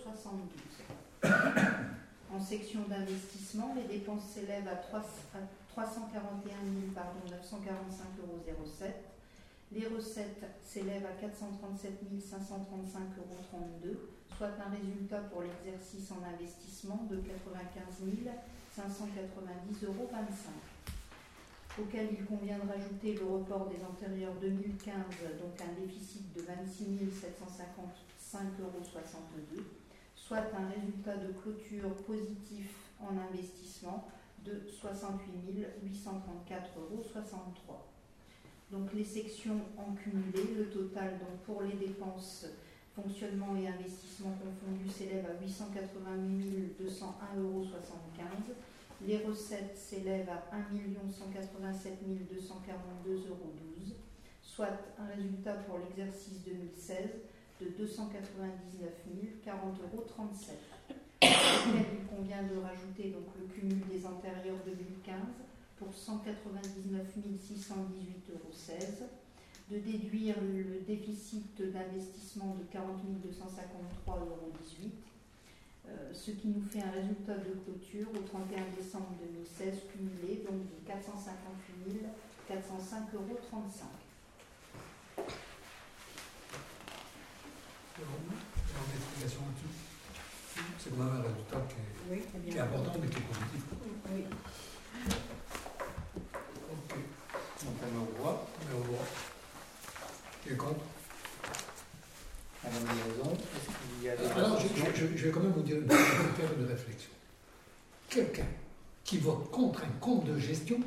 [2.34, 6.52] En section d'investissement, les dépenses s'élèvent à 3 à 341
[6.92, 8.42] 945,07 euros.
[9.72, 17.18] Les recettes s'élèvent à 437 535,32 euros soit un résultat pour l'exercice en investissement de
[17.18, 18.04] 95
[18.76, 20.10] 590,25 euros,
[21.80, 24.94] auquel il convient de rajouter le report des antérieurs 2015,
[25.40, 28.84] donc un déficit de 26 755,62 euros,
[30.16, 34.10] soit un résultat de clôture positif en investissement
[34.44, 36.12] de 68 834,63
[36.78, 37.06] euros.
[38.72, 42.48] Donc les sections en cumulé, le total donc pour les dépenses
[42.96, 47.66] fonctionnement et investissement confondus s'élève à 888 201,75 euros.
[49.06, 50.62] Les recettes s'élèvent à 1
[51.12, 52.00] 187
[52.34, 53.52] 242,12 euros,
[54.42, 56.98] soit un résultat pour l'exercice 2016
[57.62, 58.90] de 299
[59.46, 59.52] 40,37
[59.84, 60.06] euros.
[61.22, 65.16] Il convient de rajouter donc le cumul des antérieurs 2015
[65.78, 67.74] pour 199 618,16
[68.32, 68.52] euros
[69.70, 74.52] de déduire le déficit d'investissement de 40 253,18 euros,
[75.88, 80.62] euh, ce qui nous fait un résultat de clôture au 31 décembre 2016 cumulé donc
[80.70, 82.06] de 458
[82.48, 83.40] 405,35 euros.
[90.78, 93.22] C'est quand même un résultat qui est, Oui, très qui est important mais qui est
[93.22, 93.64] positif.
[94.12, 94.26] Oui.
[96.72, 96.96] Ok.
[97.64, 98.48] Donc on voit.
[100.46, 100.76] Qui est contre
[102.64, 105.52] Madame Liaison, est-ce qu'il y a des Alors, je, questions je- je vais quand même
[105.52, 107.10] vous dire, je vais faire une réflexion.
[108.10, 108.46] Quelqu'un
[109.04, 110.78] qui vote contre un compte de gestion,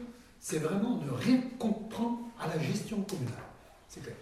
[0.41, 3.35] c'est vraiment ne rien comprendre à la gestion communale.
[3.89, 4.17] C'est clair.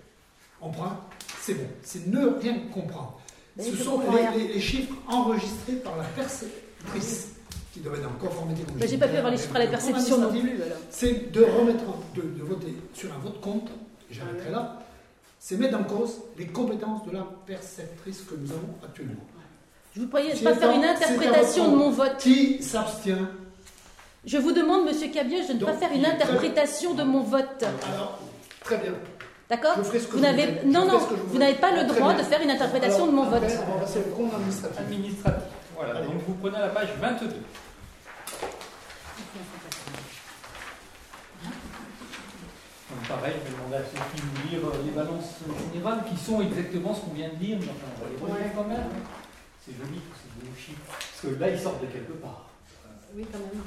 [0.61, 1.01] On prend,
[1.41, 1.67] c'est bon.
[1.83, 3.21] C'est ne rien comprendre.
[3.57, 4.31] Mais Ce sont les, rien.
[4.33, 7.29] les- les chiffres enregistrés par la perceptrice
[7.73, 8.63] qui doivent être en conformité.
[8.81, 10.61] je J'ai pas pu avoir les chiffres à la perception non plus.
[10.91, 13.73] C'est de remettre, en- de, de voter sur un vote contre,
[14.11, 14.83] j'arrêterai là,
[15.49, 19.23] c'est mettre en cause les compétences de la perceptrice que nous avons actuellement.
[19.95, 21.91] Je vous prie de C'est pas faire un- une c'est un interprétation vote de mon
[21.91, 22.17] vote.
[22.19, 23.29] Qui s'abstient
[24.25, 27.63] Je vous demande, Monsieur Cabieux, de ne pas faire une interprétation de mon vote.
[27.63, 28.19] Alors,
[28.65, 28.91] très bien.
[29.49, 29.77] D'accord
[30.11, 32.23] Vous n'avez non non, vous n'avez pas le Très droit bien.
[32.25, 33.45] de faire une interprétation Alors, de mon vote.
[33.45, 34.81] après, On va passer au compte administratif.
[34.81, 35.43] Administratif.
[35.77, 36.07] Voilà, Allez.
[36.09, 37.27] donc vous prenez la page 22.
[42.91, 46.41] Donc pareil, je vais demander à Sophie de nous lire les balances générales qui sont
[46.41, 48.87] exactement ce qu'on vient de lire, mais enfin, on va les relire quand même.
[49.65, 50.87] C'est joli, c'est beau chiffre.
[50.87, 52.51] Parce que là, ils sortent de quelque part.
[53.15, 53.65] Oui, quand même.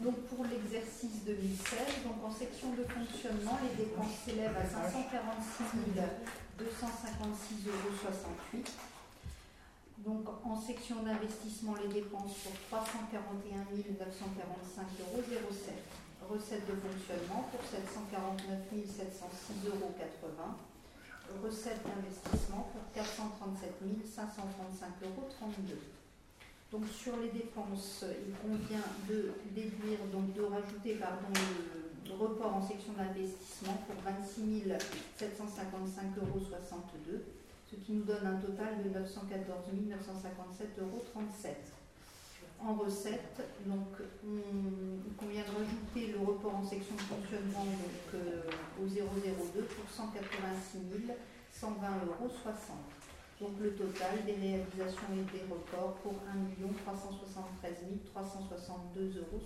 [0.00, 5.76] Donc pour l'exercice 2016, donc en section de fonctionnement, les dépenses s'élèvent à 546
[6.58, 8.64] 256,68 euros.
[9.98, 14.00] Donc en section d'investissement, les dépenses pour 341 945,07
[15.04, 15.20] euros.
[16.30, 19.90] Recettes de fonctionnement pour 749 706,80 euros.
[21.42, 25.26] Recettes d'investissement pour 437 535,32 euros.
[26.70, 31.34] Donc sur les dépenses, il convient de déduire, donc de rajouter pardon,
[32.06, 34.70] le, report en section d'investissement pour 26
[35.18, 35.26] 755,62
[36.20, 36.46] euros,
[37.66, 41.02] ce qui nous donne un total de 914 957,37 euros.
[42.62, 43.88] En recette, donc
[44.22, 44.36] on,
[45.06, 48.42] il convient de rajouter le report en section de fonctionnement donc, euh,
[48.78, 50.78] au 002 pour 186
[51.50, 51.66] 120,60
[52.06, 52.30] euros.
[53.40, 56.36] Donc le total des réalisations et des reports pour 1
[56.84, 57.72] 373
[58.14, 59.40] 362,72 euros.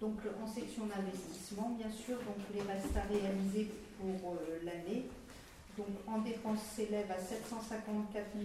[0.00, 3.68] Donc en section d'investissement, bien sûr, donc les restes à réaliser
[3.98, 5.10] pour euh, l'année.
[5.76, 8.44] Donc en dépenses s'élève à 754 841,78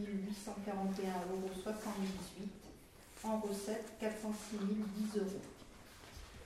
[1.31, 1.49] euros.
[3.23, 5.41] En recettes, 406 010 euros.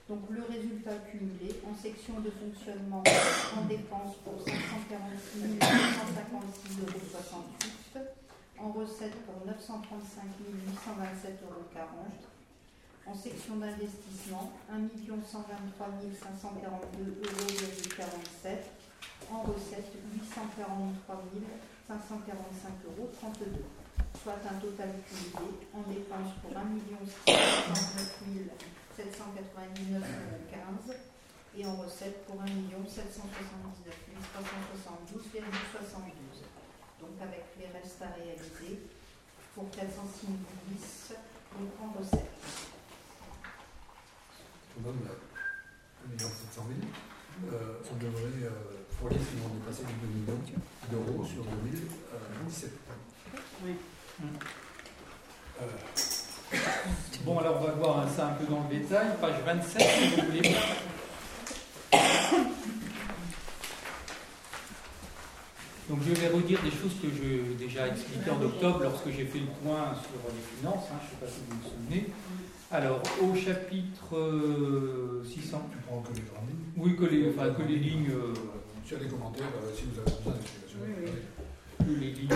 [0.08, 3.04] Donc le résultat cumulé en section de fonctionnement
[3.58, 8.08] en dépenses pour 546 856,68 euros,
[8.58, 10.24] en recettes pour 935
[10.66, 11.68] 827,40 euros,
[13.06, 14.90] en section d'investissement 1
[15.28, 16.88] 123 542,47
[18.02, 18.79] euros,
[19.32, 21.24] en recettes 843
[21.90, 23.10] 545,32 euros,
[24.22, 26.62] soit un total cumulé en dépenses pour 1
[27.26, 28.54] 669
[29.00, 30.94] 799,15 euros
[31.58, 33.96] et en recette pour 1 779
[35.16, 36.46] 372,72
[37.00, 38.80] Donc avec les restes à réaliser
[39.56, 40.28] pour 406
[40.68, 41.14] 10
[41.58, 42.30] donc en recette.
[44.78, 45.02] On donne
[46.14, 46.80] 1 700 000.
[47.48, 48.50] Euh, on devrait euh,
[49.00, 50.40] fournir si on est passé de 2 millions
[50.92, 52.72] d'euros sur 2017.
[53.66, 53.72] Oui.
[55.62, 55.66] Euh,
[57.26, 59.08] Bon, alors on va voir ça un peu dans le détail.
[59.22, 60.56] Page 27, si vous voulez.
[65.90, 69.40] Donc je vais redire des choses que j'ai déjà expliquées en octobre lorsque j'ai fait
[69.40, 70.86] le point sur les finances.
[70.94, 72.10] hein, je ne sais pas si vous vous souvenez.
[72.72, 75.62] Alors, au chapitre euh, 600.
[75.72, 76.70] tu prends que les grandes lignes.
[76.78, 78.10] Oui, que les, enfin, que les lignes.
[78.12, 78.34] euh,
[78.86, 80.80] Sur les commentaires, euh, si vous avez besoin d'explications.
[81.88, 82.32] les lignes.
[82.32, 82.36] euh,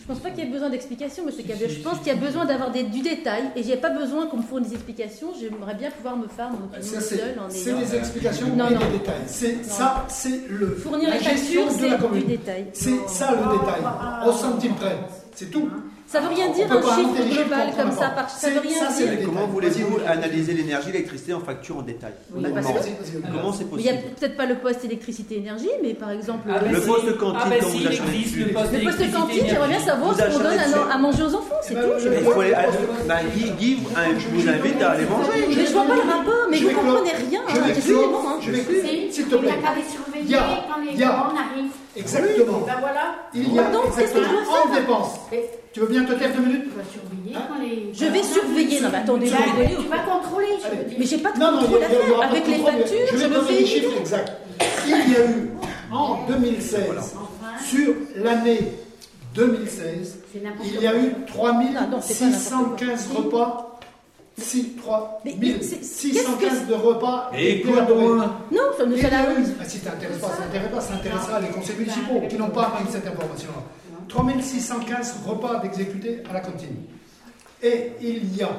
[0.00, 2.14] Je pense pas qu'il y ait besoin d'explications, Monsieur si, Je pense qu'il y a
[2.16, 5.28] besoin d'avoir des- du détail et j'ai pas besoin qu'on me fournisse des explications.
[5.38, 8.80] J'aimerais bien pouvoir me faire mon opinion seule en c'est les explications Non, et non.
[8.80, 9.22] les détails.
[9.26, 12.26] C'est ça, c'est le Fournir la les gestion factures, de la c'est du commune.
[12.26, 12.66] détail.
[12.72, 13.80] C'est ça le détail,
[14.28, 14.98] au centime près.
[15.36, 15.68] C'est tout.
[16.10, 18.08] Ça veut rien dire un chiffre global comme ça.
[18.08, 18.28] Par...
[18.28, 19.24] Ça veut rien dire.
[19.24, 23.92] comment voulez-vous analyser l'énergie, l'électricité en facture en détail Comment c'est Mais Il n'y a
[23.92, 27.60] possible peut-être pas le poste électricité-énergie, mais par exemple, Ah, le, poste cantine, Ah, ben
[27.60, 28.02] quand vous achetez
[28.38, 30.58] le poste le poste électricité cantine, j'aimerais bien savoir ce qu'on donne
[30.90, 33.06] à, manger aux enfants, c'est Eh ben, tout.
[33.06, 33.14] bah,
[33.58, 35.30] Guy, vous invite à aller manger.
[35.48, 37.40] Mais je vois pas le rapport, mais Je vous comprenez rien.
[37.48, 38.22] je hein, vais Excusez-moi.
[38.26, 38.38] hein.
[38.40, 39.50] Je vais Si, s'il te plaît.
[40.22, 41.30] Il y a-
[41.96, 42.60] Exactement.
[42.66, 43.14] Ben voilà.
[43.34, 45.10] Il y a Pardon, qu'est-ce que je dois exactement en dépense.
[45.72, 47.92] Tu veux bien te taire deux minutes tu vas surveiller Hein quand les.
[47.94, 48.80] Je vais surveiller.
[48.80, 50.76] Non, mais attendez, vous vas- rigolez ou Tu quoi vas contrôler, je Allez.
[50.78, 50.96] veux dire.
[50.98, 52.02] Mais j'ai pas de Non, non, il y contrôle a- à il y a- il
[52.02, 52.16] y faire.
[52.16, 54.32] aura pas Avec les contrôle, mais factures, je je vais me donner les chiffres exacts.
[54.86, 55.50] Il y a eu
[55.92, 58.60] en 2016, Enfin, sur l'année
[59.34, 61.12] 2016, c'est n'importe il y a eu
[61.76, 63.69] Ah non, c'est pas n'importe 3615 repas.
[64.38, 67.30] 6, 3, Mais- mais c'est- 615 de repas.
[68.50, 70.36] Non, ça Et ça il y a la- eu- ah, si ça t'intéresse pas, ça
[70.42, 73.62] t'intéresse pas, ça intéressera les conseils municipaux qui n'ont pas cette information-là.
[74.08, 76.76] 3615 repas d'exécutés à la cantine.
[77.62, 78.50] Et il y a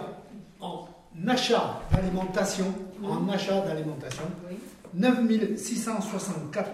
[0.61, 0.87] en
[1.27, 2.65] achat d'alimentation,
[3.03, 4.23] en achat d'alimentation,
[4.93, 6.69] 9664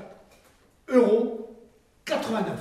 [0.89, 1.49] euros
[2.05, 2.59] 89.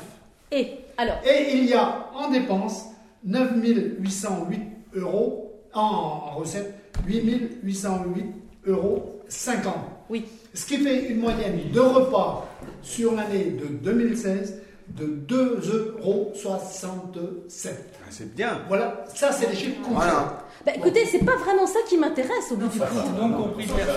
[0.53, 2.85] Et alors Et il y a en dépenses
[3.25, 3.51] 9
[3.99, 4.63] 808
[4.95, 5.46] euros,
[5.79, 6.75] en, en recettes
[7.07, 8.25] 8 808
[8.67, 9.75] euros 50.
[10.11, 10.25] Oui.
[10.55, 12.49] Ce qui fait une moyenne de repas
[12.83, 16.33] sur l'année de 2016 de 2,67 euros.
[16.45, 18.61] Ah, C'est bien.
[18.69, 20.07] Voilà, ça c'est les chiffres concrets.
[20.07, 20.46] Voilà.
[20.65, 22.89] Bah écoutez, c'est pas vraiment ça qui m'intéresse au bout du compte.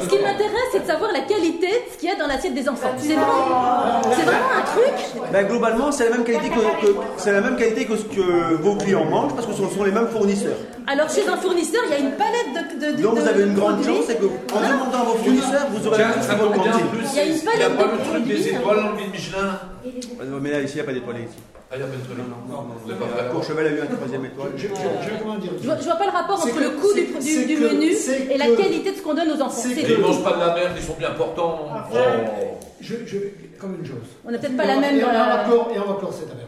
[0.03, 2.53] Ce qui m'intéresse, c'est de savoir la qualité de ce qu'il y a dans l'assiette
[2.53, 2.89] des enfants.
[2.97, 5.23] C'est vraiment, c'est vraiment un truc.
[5.31, 8.55] Ben, globalement, c'est la même qualité que, que- c'est la même qualité que ce que
[8.61, 10.57] vos clients mangent parce que ce sont les mêmes fournisseurs.
[10.85, 12.85] Alors chez un fournisseur, il y a une palette de.
[12.85, 13.95] de, de Donc vous avez une de grande produits.
[13.97, 17.05] chance, c'est qu'en demandant à vos fournisseurs, vous aurez Tiens, tout ça bien en plus.
[17.13, 18.59] Il y a une Il n'y a palette pas de le truc produits, des hein.
[18.59, 19.59] étoiles dans le guide Michelin
[20.41, 21.37] Mais là, ici, il n'y a pas d'étoiles ici.
[21.71, 22.17] Ah, il y a pas de truc.
[22.17, 22.73] Non, non, non.
[22.81, 24.51] Vous n'avez pas La fait Courchevel a eu un troisième étoile.
[24.55, 26.99] Je, je- je Je vois, je vois pas le rapport entre que- le coût du,
[26.99, 27.91] c'est- du- c'est du que- menu
[28.31, 29.69] et la qualité de ce qu'on donne aux enfants.
[29.69, 30.01] Ils tout.
[30.01, 31.67] mangent pas de la merde, ils sont bien portants.
[31.71, 31.95] Ah, Oh.
[32.81, 33.97] je, je vais comme une chose.
[34.25, 34.97] On n'a peut-être pas la même.
[34.97, 36.47] Et on va euh, clore, et on va clore cette affaire.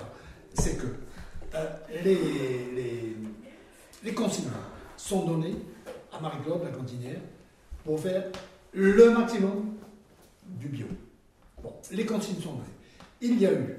[0.55, 0.87] C'est que
[1.55, 1.65] euh,
[2.03, 2.15] les,
[2.75, 3.15] les,
[4.03, 4.45] les consignes
[4.97, 5.55] sont données
[6.11, 7.19] à Marie-Claude, la cantinière,
[7.85, 8.23] pour faire
[8.73, 9.75] le maximum
[10.45, 10.87] du bio.
[11.61, 12.63] Bon, les consignes sont données.
[13.21, 13.77] Il y a eu,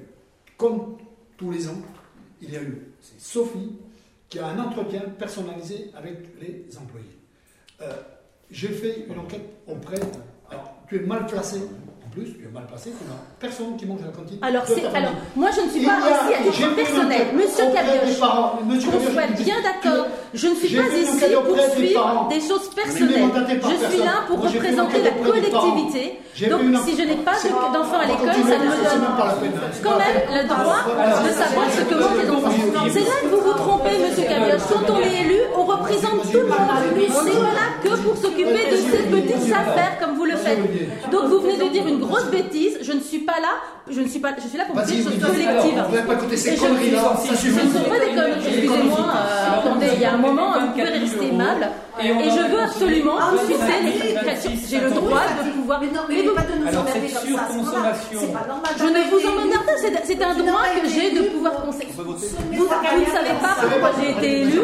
[0.57, 0.95] comme
[1.37, 1.81] tous les ans,
[2.41, 3.77] il y a eu, c'est Sophie
[4.29, 7.17] qui a un entretien personnalisé avec les employés.
[7.81, 7.93] Euh,
[8.51, 9.99] J'ai fait une enquête auprès.
[10.49, 11.59] Alors, tu es mal placé.
[12.13, 12.91] Plus, tu es mal placé.
[12.91, 14.37] Tu n'as personne qui mange à la cantine.
[14.41, 17.27] Alors, alors, moi je ne suis pas ici à titre personnel.
[17.33, 22.69] Monsieur Cabioche, qu'on soit bien d'accord, je ne suis pas ici pour suivre des choses
[22.69, 23.31] personnelles.
[23.49, 26.19] Je suis là pour représenter la collectivité.
[26.49, 27.33] Donc, si je n'ai pas
[27.73, 29.09] d'enfants à l'école, ça me donne
[29.83, 30.85] quand même le droit
[31.25, 32.51] de savoir ce que mangent les enfants.
[32.93, 34.61] C'est là que vous vous trompez, monsieur Cabioche.
[34.71, 36.59] Quand on est élu, on représente tout le monde.
[36.93, 40.59] On n'est pas là que pour s'occuper de ces petites affaires comme vous le faites.
[41.11, 42.77] Donc vous venez de dire une grosse bêtise.
[42.81, 43.53] Je ne suis pas là.
[43.89, 44.29] Je ne suis pas.
[44.41, 45.43] Je suis là pour vous dire choses vas-y.
[45.45, 45.83] collectives.
[45.89, 48.11] Vous n'avez pas écouté Et ces je- conneries là, ça Ce ne sont pas des
[48.15, 48.99] conneries, excusez-moi.
[49.13, 51.67] euh, attendez, il y a un moment, vous pouvez rester aimable.
[52.01, 54.51] Et je veux absolument refuser l'explication.
[54.69, 54.82] J'ai le droit
[55.41, 55.79] de pouvoir.
[55.81, 57.43] Mais non, mais Mais vous- pas de nous Alors, emmerder cette comme ça.
[57.43, 57.93] à ce moment-là.
[57.93, 58.19] surconsommation.
[58.21, 58.71] C'est pas normal.
[58.77, 61.93] Je ne vous emmerde pas, c'est c'est un droit que j'ai de pouvoir conseiller.
[61.97, 64.59] Vous, vous ne savez pas pourquoi j'ai été élu.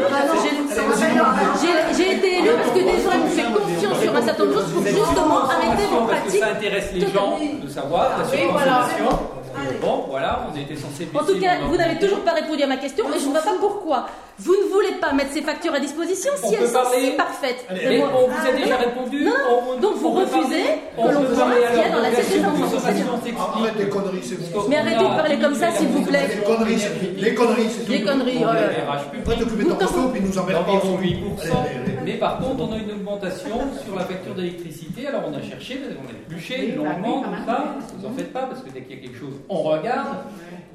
[1.98, 4.62] J'ai- été élu parce que des gens m'ont fait confiance sur un certain nombre de
[4.62, 6.40] choses pour justement arrêter vos pratiques.
[6.42, 8.48] ça intéresse les gens de savoir la Oui,
[9.60, 9.80] surconsommation.
[9.82, 12.78] Bon, voilà, on était censé En tout cas, vous n'avez toujours pas répondu à ma
[12.78, 14.08] question et je ne vois pas pourquoi.
[14.42, 17.12] Vous ne voulez pas mettre ces factures à disposition On si elles sont parler- si
[17.12, 17.66] parfaites.
[17.70, 19.26] Allez, Mais on vous a déjà répondu.
[19.26, 20.64] Non, on- donc vous refusez parler-
[20.96, 22.56] que on l'on voit ce qu'il y a alors dans l'assiette des enfants.
[22.56, 23.38] surconsommation, Ah, s'explique.
[23.40, 24.64] Arrête les conneries, c'est bon.
[24.70, 26.28] Mais arrêtez de parler comme ça, s'il vous plaît.
[26.30, 27.92] Les conneries, c'est- les conneries, c'est tout.
[27.92, 30.72] Les conneries, t'occuper de ton resto, puis nous emmerde pas.
[30.72, 31.58] d'environ Allez, 8%.
[31.60, 31.98] allez, allez.
[32.06, 35.08] Mais par contre, on a une augmentation sur la facture d'électricité.
[35.08, 37.76] Alors on a cherché, on a épluché longuement tout ça.
[37.98, 40.18] Vous en faites pas parce que dès qu'il y a quelque chose, on regarde.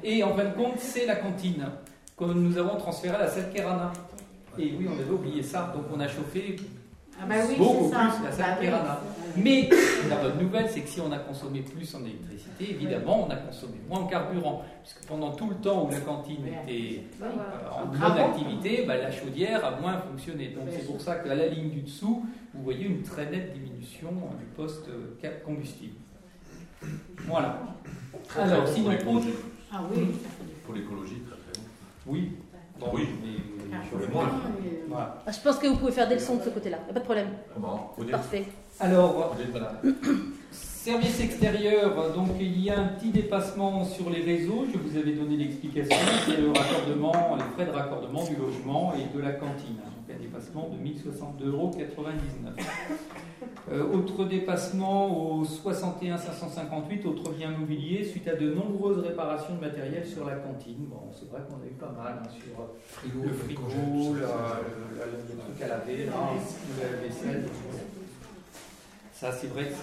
[0.03, 1.65] Et en fin de compte, c'est la cantine
[2.17, 3.91] que nous avons transférée à la salle Kerana.
[4.57, 5.71] Et oui, on avait oublié ça.
[5.75, 6.55] Donc on a chauffé
[7.19, 8.11] Ah bah oui, beaucoup ça.
[8.15, 9.01] plus la salle Bah.
[9.37, 9.69] Mais
[10.09, 13.35] la bonne nouvelle, c'est que si on a consommé plus en électricité, évidemment, on a
[13.35, 14.63] consommé moins en carburant.
[14.81, 17.25] Puisque pendant tout le temps où la cantine était euh,
[17.69, 20.49] en Ah bon activité, bah, la chaudière a moins fonctionné.
[20.49, 24.11] Donc c'est pour ça qu'à la ligne du dessous, vous voyez une très nette diminution
[24.39, 25.95] du poste euh, combustible.
[27.27, 27.59] Voilà.
[28.39, 28.97] Alors, Pour sinon, autre...
[28.99, 29.29] l'écologie.
[29.71, 30.07] Ah oui.
[30.65, 31.67] Pour l'écologie, très très bon.
[32.07, 32.31] Oui.
[32.79, 33.07] Bon, Oui.
[33.23, 33.97] mais- Sur.
[34.89, 35.21] Voilà.
[35.27, 36.77] Ah, Je pense que vous pouvez faire des leçons de ce côté-là.
[36.81, 37.27] Il n'y a pas de problème.
[38.11, 38.45] Parfait.
[38.79, 39.35] Alors.
[40.51, 45.13] Service extérieur, donc il y a un petit dépassement sur les réseaux, je vous avais
[45.13, 45.97] donné l'explication,
[46.27, 49.77] c'est le raccordement, les frais de raccordement du logement et de la cantine,
[50.15, 51.71] un dépassement de 1062,99 euros.
[53.71, 59.61] Euh, autre dépassement au 61 558, autre bien mobilier, suite à de nombreuses réparations de
[59.61, 60.85] matériel sur la cantine.
[60.87, 64.59] Bon, c'est vrai qu'on a eu pas mal hein, sur le frigo, la-
[65.05, 66.13] le, truc à laver, là,
[66.81, 67.45] la vaisselle.
[69.13, 69.73] Ça, c'est vrai que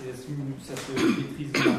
[0.63, 1.75] ça se maîtrise bien.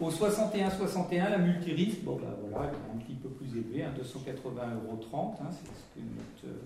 [0.00, 3.92] Au 61-61, la multirisque, bon, ben voilà, elle est un petit peu plus élevée, hein,
[3.98, 6.56] 280,30 euros, hein, c'est ce que notent euh,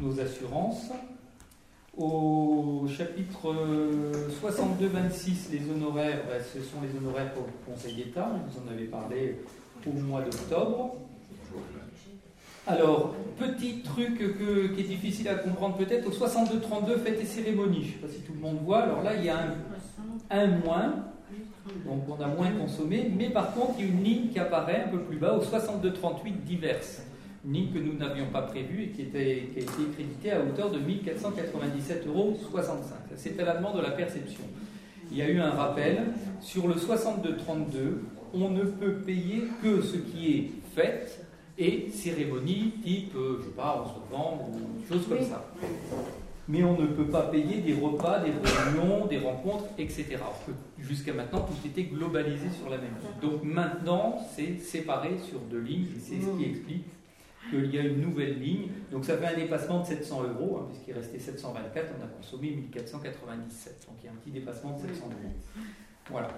[0.00, 0.90] nos assurances.
[1.96, 8.28] Au chapitre euh, 62-26, les honoraires, ben, ce sont les honoraires pour le Conseil d'État,
[8.48, 9.38] vous en avez parlé
[9.86, 10.96] au mois d'octobre.
[12.66, 17.84] Alors, petit truc que- qui est difficile à comprendre peut-être, au 62-32, fêtes et cérémonies.
[17.84, 18.82] Je ne sais pas si tout le monde voit.
[18.82, 19.54] Alors là, il y a un,
[20.30, 20.94] un moins,
[21.86, 24.84] donc on a moins consommé, mais par contre, il y a une ligne qui apparaît
[24.86, 27.02] un peu plus bas, au 62-38, diverses.
[27.46, 30.40] Une ligne que nous n'avions pas prévue et qui, était, qui a été créditée à
[30.40, 32.38] hauteur de 1497,65 euros.
[33.16, 34.44] C'est à la demande de la perception.
[35.10, 36.06] Il y a eu un rappel
[36.40, 37.98] sur le 62-32.
[38.32, 41.24] on ne peut payer que ce qui est fête
[41.58, 45.44] et cérémonie type, euh, je sais pas, 11 novembre ou des choses comme ça.
[46.48, 50.16] Mais on ne peut pas payer des repas, des réunions, des rencontres, etc.
[50.78, 53.20] Jusqu'à maintenant, tout était globalisé sur la même ligne.
[53.30, 56.84] Donc maintenant, c'est séparé sur deux lignes, et c'est ce qui explique
[57.50, 58.68] qu'il y a une nouvelle ligne.
[58.90, 62.50] Donc ça fait un dépassement de 700 euros, hein, puisqu'il restait 724, on a consommé
[62.50, 63.86] 1497.
[63.88, 65.34] Donc il y a un petit dépassement de 700 euros.
[66.10, 66.28] Voilà.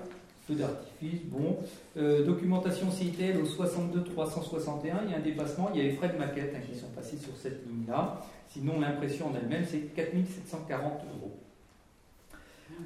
[0.47, 1.59] Feu d'artifice, bon.
[1.97, 5.97] Euh, documentation CITL au 62 361, il y a un dépassement, il y a les
[5.97, 8.21] frais de maquette hein, qui sont passés sur cette ligne-là.
[8.49, 11.37] Sinon, l'impression en elle-même, c'est 4740 euros.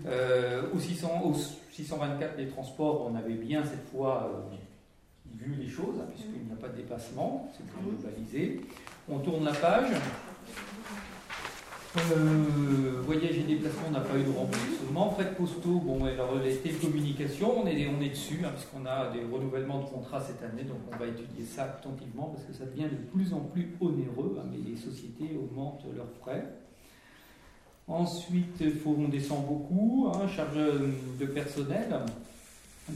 [0.07, 1.35] Euh, au, 600, au
[1.73, 4.57] 624, les transports, on avait bien cette fois euh,
[5.41, 8.61] vu les choses, puisqu'il n'y a pas de dépassement, c'est plus globalisé.
[9.09, 9.91] On tourne la page.
[11.97, 15.11] Euh, voyage et déplacement, on n'a pas eu de remboursement.
[15.11, 19.11] Frais de postaux, bon, alors les télécommunications, on est, on est dessus, hein, puisqu'on a
[19.11, 22.67] des renouvellements de contrats cette année, donc on va étudier ça attentivement, parce que ça
[22.67, 26.45] devient de plus en plus onéreux, hein, mais les sociétés augmentent leurs frais.
[27.89, 31.89] Ensuite, faut, on descend beaucoup, hein, charge de personnel.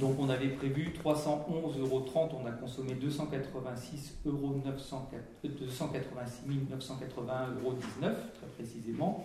[0.00, 2.04] Donc on avait prévu 311,30 euros,
[2.42, 4.60] on a consommé 286 euros
[5.42, 9.24] 286 981 euros 19, très précisément.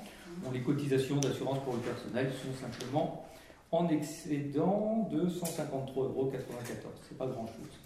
[0.54, 3.26] les cotisations d'assurance pour le personnel sont simplement
[3.72, 6.32] en excédent de 153,94 euros.
[7.08, 7.80] C'est pas grand chose.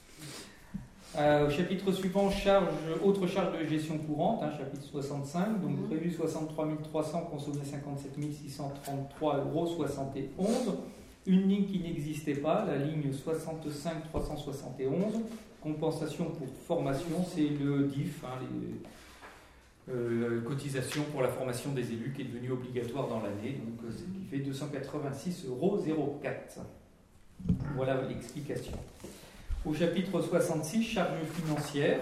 [1.15, 2.67] Euh, au chapitre suivant, charge,
[3.03, 5.87] autre charge de gestion courante, hein, chapitre 65, donc mhm.
[5.87, 10.83] prévu 63 300, consommé 57 633,71 euros
[11.25, 15.21] une ligne qui n'existait pas, la ligne 65 371,
[15.61, 22.13] compensation pour formation, c'est le DIF, hein, les, euh, cotisation pour la formation des élus
[22.15, 25.83] qui est devenue obligatoire dans l'année, donc euh, ce qui fait 286,04 euros.
[27.75, 28.73] Voilà l'explication.
[29.65, 31.99] Au chapitre 66, charges financières,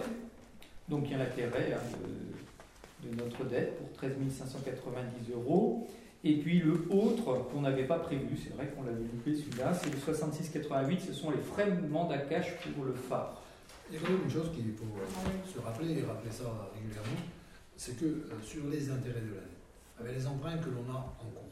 [0.89, 1.97] donc il y a l'intérêt hein,
[3.03, 5.87] de, notre dette pour 13 590 euros.
[6.23, 9.89] Et puis le autre qu'on n'avait pas prévu, c'est vrai qu'on l'avait loupé celui-là, c'est
[9.89, 13.41] le 6688, ce sont les frais de mandat cash pour le phare.
[13.89, 14.85] Il y a quand même une chose qu'il faut
[15.51, 16.43] se rappeler et rappeler ça
[16.75, 17.25] régulièrement,
[17.75, 19.57] c'est que euh, sur les intérêts de l'année,
[19.99, 21.49] avec les emprunts que l'on a en cours,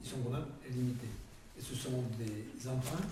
[0.00, 1.10] ils sont quand même limités.
[1.58, 3.06] Et ce sont des emprunts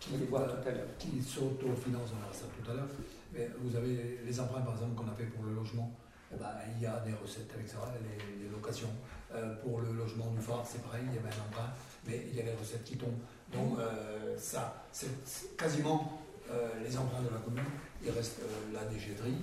[0.00, 2.88] qui, euh, qui s'autofinancent, on verra ça tout à l'heure.
[3.32, 5.92] Mais vous avez les emprunts par exemple qu'on a fait pour le logement,
[6.32, 8.90] eh ben, il y a des recettes avec ça, les locations.
[9.34, 11.70] Euh, pour le logement du phare, c'est pareil, il y avait un emprunt,
[12.06, 13.18] mais il y a les recettes qui tombent.
[13.52, 17.64] Donc euh, ça, c'est quasiment euh, les emprunts de la commune.
[18.04, 18.40] Il reste
[18.72, 19.34] la déchetterie.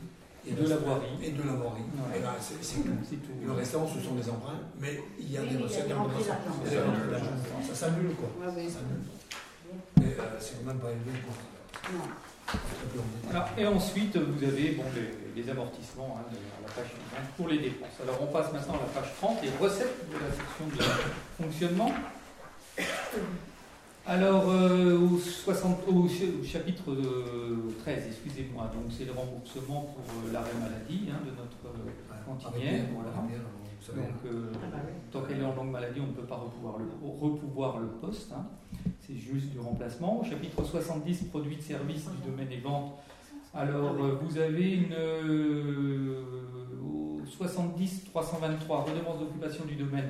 [0.46, 1.08] Et de la voirie.
[1.22, 1.84] Et de la voirie.
[2.16, 2.94] Et là, c'est tout.
[3.46, 5.88] Le restant, ce sont des emprunts, mais il y a des recettes.
[7.68, 8.30] Ça s'annule, quoi.
[8.46, 9.04] Ça s'annule.
[9.98, 11.12] Mais c'est quand même pas élevé.
[13.32, 13.50] Quoi.
[13.58, 17.98] et ensuite, vous avez bon, les, amortissements hein, de la page suivante pour les dépenses.
[18.02, 21.92] Alors, on passe maintenant à la page 30, les recettes de la section de fonctionnement.
[24.06, 26.08] Alors, euh, au, 60, au,
[26.44, 31.58] chapitre 13, euh, excusez-moi, donc c'est le remboursement pour euh, l'arrêt maladie hein, de notre
[32.26, 32.84] cantinière.
[32.94, 33.12] Voilà.
[33.86, 34.78] Donc, ah bah
[35.12, 38.32] tant qu'elle est en longue maladie, on ne peut pas repouvoir le, repouvoir le poste.
[38.32, 38.46] Hein.
[39.02, 40.22] C'est juste du remplacement.
[40.22, 42.94] Au chapitre 70, produits de services du domaine et ventes.
[43.56, 44.96] Alors, ah vous avez une
[47.26, 50.10] 70 323 redevance d'occupation du domaine.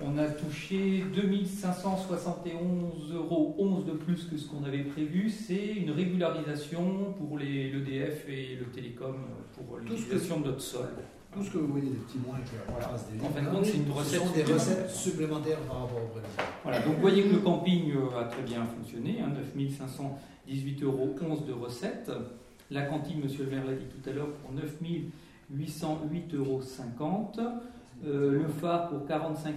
[0.00, 5.30] On a touché 2571 euros 11 de plus que ce qu'on avait prévu.
[5.30, 9.16] C'est une régularisation pour l'EDF et le télécom
[9.54, 10.88] pour l'utilisation de notre sol.
[11.32, 12.88] Tout ce que vous voyez des petits moins qui voilà.
[12.88, 14.20] des En fin de compte, c'est une recette.
[14.20, 16.26] Ce sont des recettes supplémentaires par rapport au prévu.
[16.64, 21.14] Voilà, donc vous voyez que le camping euh, a très bien fonctionné, hein, 9518 euros
[21.20, 22.10] 11 de recettes.
[22.70, 26.62] La cantine, monsieur le maire l'a dit tout à l'heure, pour 9808,50 euros.
[28.06, 29.56] Euh, le phare pour 45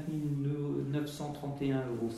[0.91, 2.09] 931,50 euros.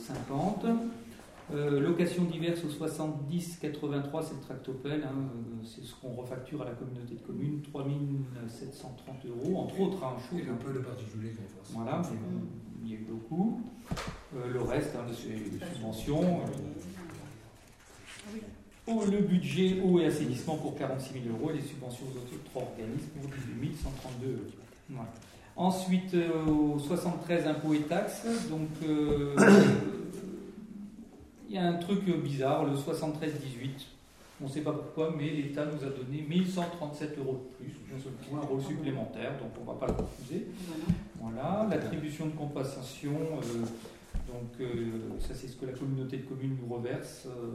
[1.54, 6.62] Euh, location diverse au 70 83, c'est le tractopelle, hein, euh, c'est ce qu'on refacture
[6.62, 10.02] à la communauté de communes, 3730 euros, entre autres.
[10.02, 11.72] Hein, chaud, Et un peu de particulier qu'on fasse.
[11.72, 12.02] Voilà,
[12.82, 13.60] il y a eu beaucoup.
[14.34, 16.40] Euh, le reste, hein, c'est des subventions.
[18.88, 22.42] Oh, le budget eau et assainissement pour 46 000 euros et les subventions aux autres
[22.44, 23.30] trois organismes pour
[23.60, 24.40] 18 132 euros.
[24.90, 25.10] Voilà.
[25.56, 26.14] Ensuite,
[26.46, 28.68] au 73 impôts et taxes, donc
[31.56, 33.70] y a un truc bizarre, le 73-18.
[34.40, 37.74] On ne sait pas pourquoi, mais l'État nous a donné 1137 euros de plus,
[38.34, 40.48] un rôle supplémentaire, donc on ne va pas le refuser.
[41.18, 43.60] Voilà, l'attribution de compensation, euh,
[44.30, 47.26] donc euh, ça c'est ce que la communauté de communes nous reverse.
[47.26, 47.54] Euh,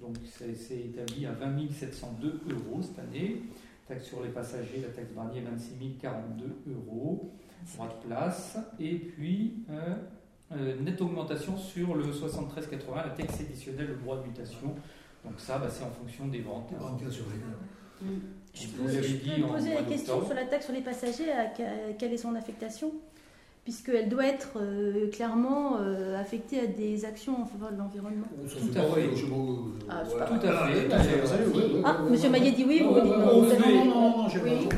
[0.00, 3.42] donc c'est c'est établi à 20 702 euros cette année.
[3.86, 7.32] Taxe sur les passagers, la taxe Barnier 26 042 euros,
[7.72, 8.58] droit de place.
[8.78, 9.64] Et puis,
[10.56, 14.74] euh, nette augmentation sur le 73,80, la taxe additionnelle, le droit de mutation.
[15.24, 16.70] Donc ça, bah, c'est en fonction des ventes.
[18.54, 21.46] Je peux, je peux en poser la question sur la taxe sur les passagers, à
[21.98, 22.92] quelle est son affectation?
[23.64, 28.26] Puisqu'elle doit être euh, clairement euh, affectée à des actions en faveur de l'environnement.
[28.50, 29.10] Tout à fait.
[29.90, 32.10] Ah, Tout à fait.
[32.10, 32.30] Monsieur.
[32.30, 33.44] Maillet dit oui, vous dites non.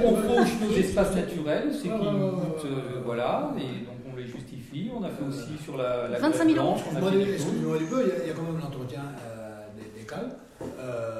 [0.05, 2.67] On fauche nos espaces naturels, ce qui nous coûte,
[3.05, 4.00] voilà, et donc
[4.73, 4.91] on les justifie.
[4.97, 6.77] On a fait aussi sur la, la 25 000 euros.
[6.77, 7.41] fait du-
[7.87, 10.31] peu, il y a- il y a quand même l'entretien euh, des, des cales.
[10.63, 10.65] Euh,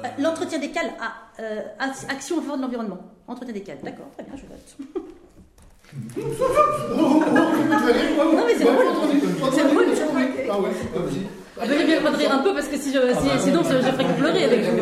[0.03, 2.99] Euh, L'entretien des cales, ah, euh, ac- action en faveur de l'environnement.
[3.27, 4.97] Entretien des cales, d'accord, très bien, je vote.
[6.17, 6.23] Oh, oh,
[6.97, 8.85] oh, Non, mais c'est drôle.
[9.51, 9.85] C'est drôle.
[10.49, 11.27] Ah ouais, vas-y.
[11.61, 13.75] Ah, ben, J'ai bien rire un peu parce que si je, si- bah, sinon je,
[13.77, 14.77] je ferais que pleurer avec vous.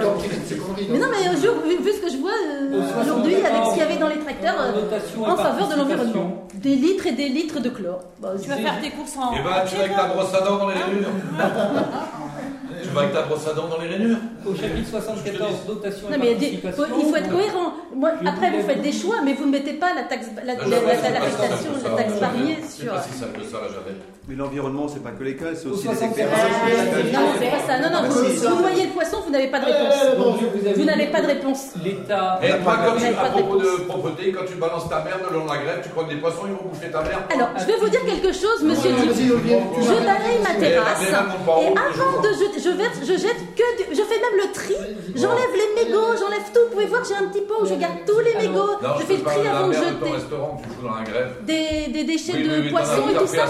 [0.48, 0.58] C'est
[0.90, 3.48] Mais non, mais un jour, vu, vu ce que je vois euh, Au aujourd'hui avec
[3.64, 7.08] 74, ce qu'il y avait dans les tracteurs euh, en faveur de l'environnement, des litres
[7.08, 8.02] et des litres de chlore.
[8.22, 9.34] Bah, Tu vas faire tes courses en.
[9.34, 11.10] Et bah, tu vas avec ta brosse à dents dans les rainures.
[12.82, 14.18] tu vas avec ta brosse à dents dans les rainures.
[14.46, 16.84] Au chapitre 74, dotation et Non, mais des- participation.
[16.86, 17.74] faut- il faut être cohérent.
[17.96, 20.54] Moi, après, vous faites des choix, mais vous ne mettez pas la taxe, la, la-
[20.54, 22.94] la- c'est la- la taxe Barnier C'est sur.
[22.94, 23.98] pas si simple que ça, là, j'avais.
[24.30, 26.12] Mais l'environnement, c'est pas que les cas, c'est Au aussi les 75.
[26.14, 26.38] éclairages.
[26.38, 27.80] Ah, non, c'est pas ça.
[27.82, 28.22] Non, non, Ah, vous,
[28.54, 29.98] vous voyez le poisson, vous n'avez pas de Eh, réponse.
[30.22, 30.38] bon,
[30.78, 31.62] vous n'avez pas de réponse.
[31.84, 32.40] L'État.
[32.44, 35.22] Et toi, quand tu, à pas de propos de propreté, quand tu balances ta merde
[35.26, 37.26] le long de la grève, tu crois que les poissons ils vont bouffer ta merde
[37.34, 39.34] Alors, je vais vous dire quelque chose, monsieur Dupuis.
[39.82, 43.84] Je balaye ma Eh, terrasse et avant de jeter, je, verse- je jette que du,
[43.98, 44.76] je fais même le tri.
[45.16, 46.62] J'enlève les mégots, j'enlève tout.
[46.70, 48.78] Vous pouvez voir, j'ai un petit pot où je garde tous les mégots.
[49.00, 51.34] Je fais le tri avant de jeter restaurant que tu fous dans la grève.
[51.50, 53.46] des, des déchets de poissons et tout ça.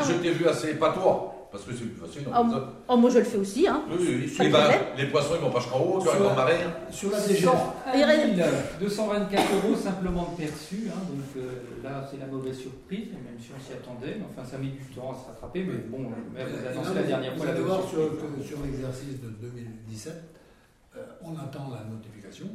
[0.00, 1.34] Ah, je t'ai vu assez, pas toi.
[1.50, 2.22] Parce que c'est plus facile.
[2.28, 2.44] Oh,
[2.86, 3.66] oh, moi je le fais aussi.
[3.66, 3.82] Hein.
[3.90, 6.60] Oui, oui, Eh ben, les poissons ils vont pas jusqu'en haut, tu la- ton marais.
[6.92, 7.40] Sur la DG.
[7.44, 13.34] 101 224 euros simplement de perçu, hein, donc euh, là c'est la mauvaise surprise, même
[13.40, 16.10] si on s'y attendait, mais enfin ça met du temps à se rattraper, mais bon,
[16.10, 18.46] le maire nous a annoncé la dernière Vous fois allez voir sur, surprise.
[18.46, 20.14] sur l'exercice de 2017,
[20.96, 22.46] euh, on attend la notification.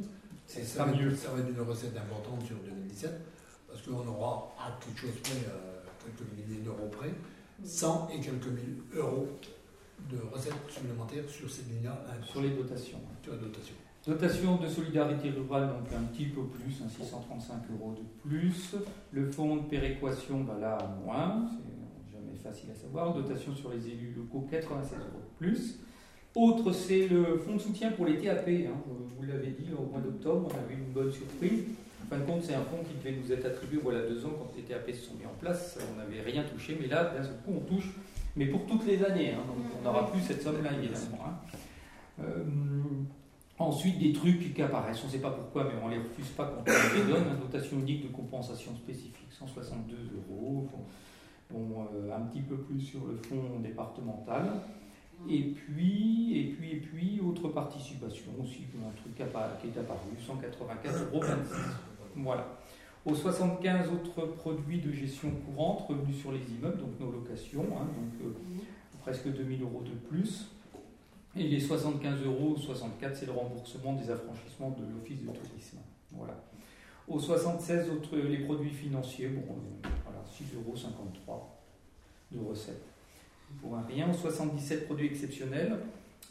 [0.48, 1.12] C'est ça, ça va mieux.
[1.12, 3.12] être, ça va être une recette importante sur 2017,
[3.68, 7.12] parce qu'on aura à quelque chose près, euh, quelques milliers d'euros près,
[7.64, 9.28] 100 et quelques mille euros
[10.12, 13.00] de recettes supplémentaires sur ces lignes-là, sur les dotations.
[13.24, 13.76] sur la dotation.
[14.06, 18.76] Dotation de solidarité rurale, donc un petit peu plus, hein, 635 euros de plus.
[19.12, 23.16] Le fonds de péréquation, bah là, moins, c'est jamais facile à savoir.
[23.16, 25.80] Dotation sur les élus locaux, 96 euros de plus.
[26.36, 28.48] Autre, c'est le fonds de soutien pour les TAP.
[28.48, 28.76] hein.
[29.18, 31.64] Vous l'avez dit, au mois d'octobre, on a eu une bonne surprise.
[32.06, 34.32] En fin de compte, c'est un fonds qui devait nous être attribué voilà deux ans
[34.38, 35.80] quand les TAP se sont mis en place.
[35.94, 37.90] On n'avait rien touché, mais là, d'un seul coup, on touche,
[38.36, 39.32] mais pour toutes les années.
[39.34, 39.40] hein.
[39.48, 41.26] donc on n'aura plus cette somme-là, évidemment.
[41.26, 41.34] hein.
[42.22, 42.44] Euh,
[43.58, 46.30] ensuite, des trucs qui apparaissent, on ne sait pas pourquoi, mais on ne les refuse
[46.30, 47.24] pas quand on les donne.
[47.34, 49.96] Une dotation unique de compensation spécifique, 162
[50.30, 50.68] euros.
[51.52, 54.44] Bon, euh, un petit peu plus sur le fonds départemental.
[55.30, 61.06] Et puis, et puis, et puis, autre participation aussi, un truc qui est apparu, 184,26
[61.14, 61.24] euros.
[62.16, 62.48] Voilà.
[63.06, 67.86] Aux 75 autres produits de gestion courante, revenus sur les immeubles, donc nos locations, hein,
[67.86, 68.34] donc euh,
[69.02, 70.48] presque 2000 euros de plus.
[71.36, 75.78] Et les 75 euros, 64, c'est le remboursement des affranchissements de l'Office de tourisme.
[76.12, 76.34] Voilà.
[77.08, 81.46] Aux 76 autres, les produits financiers, bon, euh, voilà, 6,53 euros
[82.32, 82.86] de recettes.
[83.62, 84.10] Pour un rien.
[84.10, 85.78] Aux 77 produits exceptionnels.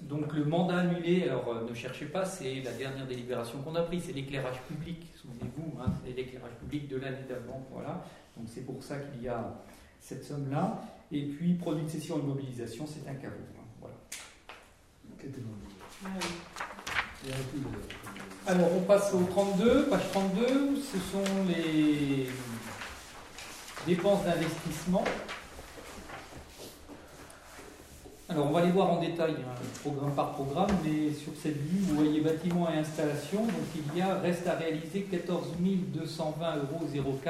[0.01, 3.82] Donc le mandat annulé, alors euh, ne cherchez pas, c'est la dernière délibération qu'on a
[3.82, 8.05] prise, c'est l'éclairage public, souvenez-vous, hein, c'est l'éclairage public de l'année d'avant, voilà.
[8.37, 9.55] Donc c'est pour ça qu'il y a
[10.01, 10.83] cette somme-là.
[11.12, 13.37] Et puis produits de cession et mobilisation, c'est un caveau.
[13.57, 13.95] hein, voilà.
[17.22, 17.66] Il y a plus de-
[18.47, 22.27] Alors on passe au 32, page 32, ce sont les
[23.87, 25.05] dépenses d'investissement.
[28.27, 31.81] Alors on va les voir en détail, hein, programme par programme, mais sur cette vue,
[31.81, 37.20] vous voyez bâtiments et installations, donc il y a reste à réaliser 14 220,04 euros.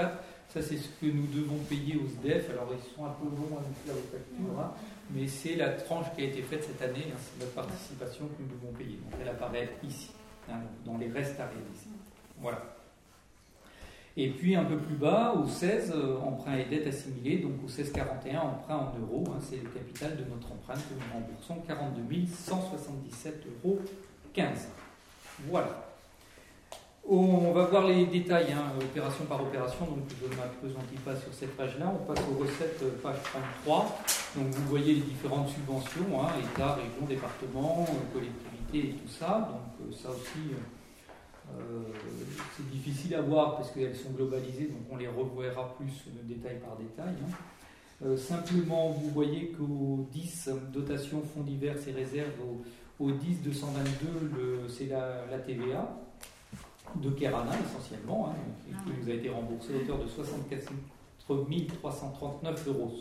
[0.48, 2.50] Ça c'est ce que nous devons payer aux SDF.
[2.50, 4.70] Alors ils sont un peu longs à nous faire factures, hein,
[5.10, 8.56] mais c'est la tranche qui a été faite cette année, c'est notre participation que nous
[8.56, 8.96] devons payer.
[8.98, 10.10] Donc elle apparaît ici,
[10.48, 11.90] hein, dans les restes à réaliser.
[12.40, 12.73] Voilà.
[14.16, 17.66] Et puis un peu plus bas, au 16, euh, emprunt et dette assimilée, donc au
[17.66, 22.02] 1641, emprunt en euros, hein, c'est le capital de notre empreinte que nous remboursons, 42
[22.02, 23.34] 177,15
[23.64, 23.80] euros.
[25.50, 25.84] Voilà.
[27.06, 31.34] On va voir les détails, hein, opération par opération, donc je ne m'appesantis pas sur
[31.34, 31.92] cette page-là.
[31.92, 33.98] On passe aux recettes, euh, page 33.
[34.36, 39.50] Donc vous voyez les différentes subventions, hein, État, région, département, euh, collectivité et tout ça.
[39.50, 40.54] Donc ça aussi,
[42.56, 45.92] c'est difficile à voir parce qu'elles sont globalisées, donc on les reverra plus
[46.24, 47.14] détail par détail.
[47.22, 48.16] Hein.
[48.16, 52.32] simplement, vous voyez qu'au 10, dotation, fonds divers et réserves,
[52.98, 55.96] au, 10 222, c'est la, la TVA
[56.96, 58.34] de Kerana essentiellement, hein,
[58.64, 60.72] qui, ah nous a été remboursé à hauteur de 64
[61.28, 62.92] 339,60 euros.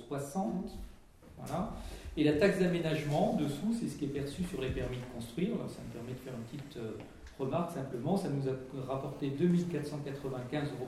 [1.38, 1.74] Voilà.
[2.16, 5.56] Et la taxe d'aménagement, dessous, c'est ce qui est perçu sur les permis de construire.
[5.68, 6.92] ça me permet de faire une petite euh,
[7.40, 8.18] remarque simplement.
[8.18, 10.88] Ça nous a rapporté 2495,81 euros,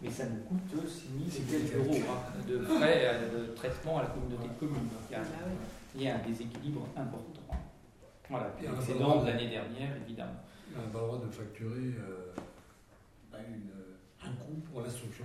[0.00, 4.08] mais ça nous coûte 6 000 euros hein, de frais euh, de traitement à la
[4.08, 4.88] communauté de communes.
[5.10, 5.48] il, y a, ah
[5.94, 7.40] il y a un déséquilibre important.
[8.30, 10.32] Voilà, puis l'excédent de l'année dernière, évidemment.
[10.76, 12.34] On n'a pas le droit de facturer euh,
[13.34, 13.70] une,
[14.22, 15.24] un coût pour l'instruction.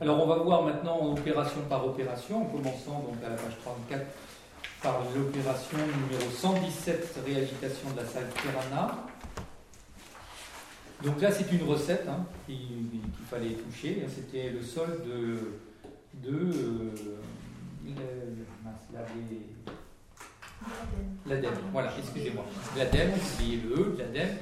[0.00, 4.04] Alors on va voir maintenant opération par opération, en commençant donc à la page 34
[4.84, 9.06] par l'opération numéro 117, réhabilitation de la salle Pirana.
[11.02, 16.90] Donc là c'est une recette hein, qu'il fallait toucher, c'était le solde de, de euh,
[21.26, 22.44] L'ADEME, voilà, excusez-moi.
[22.76, 24.36] L'ADEME, oubliez le E, l'ADEME.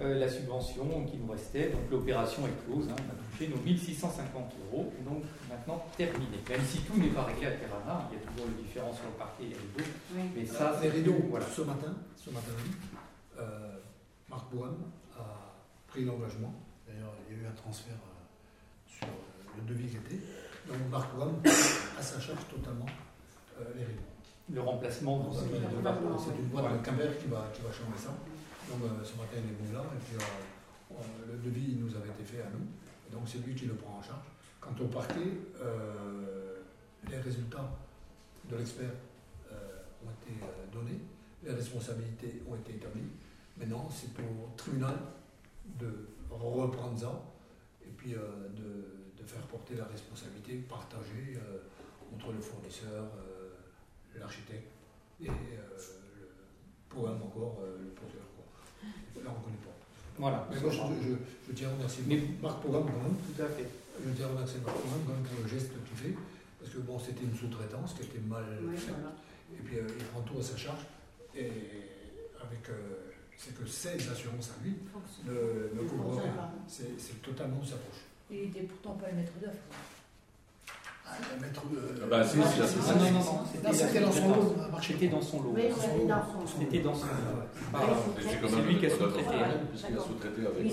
[0.00, 3.60] Euh, la subvention qui nous restait, donc l'opération est close, hein, on a touché nos
[3.62, 6.38] 1650 euros, donc maintenant terminé.
[6.48, 9.06] Même si tout n'est pas réglé à Terrana, il y a toujours les différences sur
[9.06, 9.90] le parquet et les rideaux,
[10.36, 11.46] mais ça, les rideaux, voilà.
[11.46, 12.52] ce matin, ce matin
[13.38, 13.78] euh,
[14.28, 14.76] Marc Boham
[15.18, 15.54] a
[15.88, 16.54] pris l'engagement,
[16.86, 19.08] d'ailleurs il y a eu un transfert euh, sur
[19.56, 20.22] le devis qui était,
[20.68, 22.86] donc Marc Boham a sa charge totalement
[23.76, 24.02] les rideaux
[24.52, 28.10] le remplacement C'est une boîte de Camber qui va, qui va changer ça.
[28.68, 32.10] Donc euh, ce matin, il est venu là, et puis euh, le devis nous avait
[32.10, 32.66] été fait à nous,
[33.08, 34.26] et donc c'est lui qui le prend en charge.
[34.60, 35.26] Quant au parquet,
[35.60, 36.60] euh,
[37.08, 37.70] les résultats
[38.48, 38.90] de l'expert
[40.04, 40.34] ont été
[40.72, 41.00] donnés,
[41.44, 43.10] les responsabilités ont été établies.
[43.56, 44.94] Maintenant, c'est au tribunal
[45.78, 47.22] de reprendre ça
[47.84, 51.38] et puis de, faire porter la responsabilité partagée
[52.12, 53.04] entre le fournisseur,
[54.18, 54.72] l'architecte
[55.20, 55.32] et euh,
[56.20, 56.28] le
[56.88, 58.22] poème encore, euh, le poteur.
[59.22, 59.76] Là, on ne connaît pas.
[60.18, 60.48] Voilà.
[60.50, 61.14] Mais moi, je,
[61.48, 63.16] je, tiens à remercier Mais, Marc Programme quand même.
[63.16, 63.68] Tout à fait.
[64.04, 66.14] Je tiens à remercier Marc Programme quand même pour le geste qu'il fait.
[66.60, 68.44] Parce que bon, c'était une sous-traitance qui était mal
[68.76, 68.94] faite.
[69.54, 70.84] Et puis, euh, il prend tout à sa charge.
[71.34, 71.50] Et
[72.40, 72.64] avec.
[73.36, 74.74] c'est que ses assurances à lui
[75.26, 76.32] ne, ne couvrent rien.
[76.68, 78.04] C'est totalement sa poche.
[78.30, 79.58] Il n'était pourtant pas un maître d'œuvre.
[82.02, 84.54] Ah bah si, si, si, non, non, non, c'était dans son lot.
[84.80, 85.56] C'était dans son lot.
[86.46, 87.12] C'était dans son lot.
[88.20, 89.36] C'est lui qui a sous-traité.
[89.70, 90.72] Puisqu'il a sous-traité avec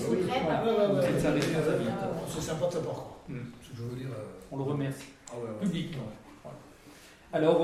[1.03, 1.93] C'est sa responsabilité.
[2.27, 3.05] C'est sympa de sa part.
[3.29, 4.09] Je veux dire.
[4.51, 5.05] On le remercie.
[5.61, 6.09] Publiquement.
[7.31, 7.59] Alors,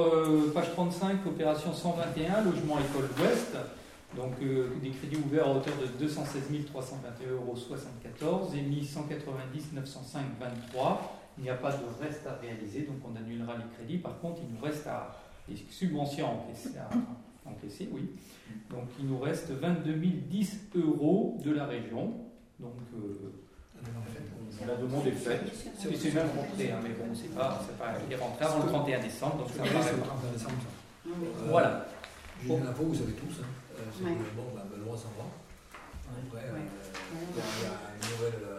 [0.54, 3.58] page 35, opération 121, logement école ouest.
[4.16, 7.58] Donc, des crédits ouverts à hauteur de 216 321,74 euros
[8.56, 13.16] et mis 190 905 23 il n'y a pas de reste à réaliser, donc on
[13.16, 13.98] annulera les crédits.
[13.98, 15.16] Par contre, il nous reste à,
[15.48, 18.10] des subventions à encaisser, oui.
[18.70, 22.14] Donc il nous reste 22 010 euros de la région.
[22.60, 23.34] Donc euh,
[24.66, 25.44] la demande est faite.
[25.78, 28.70] C'est même rentré, hein, mais bon, c'est pas, c'est pas, il est rentré avant le
[28.70, 30.16] 31 décembre, donc ça paraît pas.
[30.34, 31.12] Décembre, ça.
[31.50, 31.86] voilà.
[32.42, 33.42] J'ai une info, vous avez tous.
[33.42, 33.48] Hein.
[33.76, 34.12] Euh, c'est ouais.
[34.12, 35.26] que, bon, ben, Benoît s'en va.
[36.08, 36.60] Après, ouais.
[36.60, 38.55] euh, il y a une nouvelle.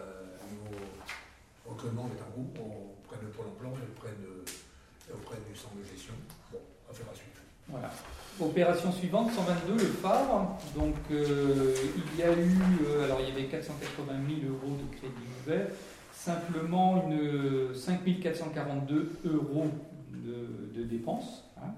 [1.77, 6.13] Est en groupe auprès de Pôle emploi et auprès, de, auprès du centre de gestion.
[6.51, 6.57] Bon,
[6.89, 7.37] affaire à suivre.
[7.67, 7.91] Voilà.
[8.39, 10.57] Opération suivante, 122, le phare.
[10.75, 14.11] Donc, euh, il y a eu, euh, alors il y avait 480
[14.41, 15.13] 000 euros de crédit
[15.43, 15.67] ouvert,
[16.11, 19.67] simplement une 5 442 euros
[20.09, 21.43] de, de dépenses.
[21.57, 21.73] Hein.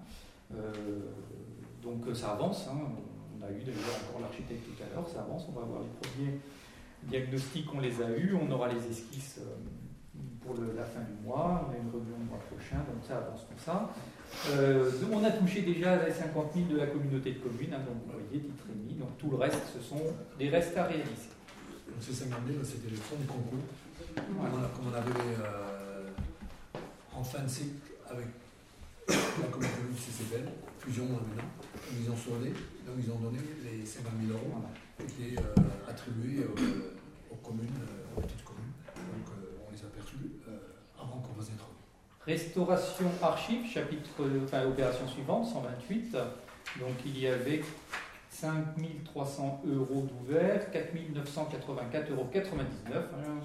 [0.56, 0.72] Euh,
[1.84, 2.70] donc, ça avance.
[2.72, 2.78] Hein.
[3.38, 5.46] On a eu d'ailleurs encore l'architecte tout à l'heure, ça avance.
[5.50, 6.40] On va avoir les premiers
[7.04, 8.34] diagnostics, on les a eus.
[8.42, 9.42] On aura les esquisses
[10.50, 13.46] pour la fin du mois, on a une réunion le mois prochain, donc ça avance
[13.46, 13.94] comme ça.
[14.50, 18.02] Euh, on a touché déjà les 50 000 de la communauté de communes, hein, donc
[18.06, 20.02] vous voyez, titre émis, donc tout le reste, ce sont
[20.40, 21.30] des restes à réaliser.
[21.86, 23.62] Donc ces 50 000, c'était le fonds de concours,
[24.16, 26.10] comme on avait euh,
[27.14, 28.26] en fin de cycle avec
[29.08, 31.50] la communauté de CCBL, fusion maintenant,
[31.94, 32.50] ils ont soldé,
[32.86, 34.66] donc ils ont donné les 50 000 euros
[34.98, 37.99] qui étaient euh, attribués aux communes, communes.
[42.34, 46.12] Restauration archives, chapitre, enfin, opération suivante, 128.
[46.80, 47.62] Donc il y avait
[48.30, 52.30] 5300 euros d'ouvert, 4984,99 euros.
[52.94, 53.42] Hein,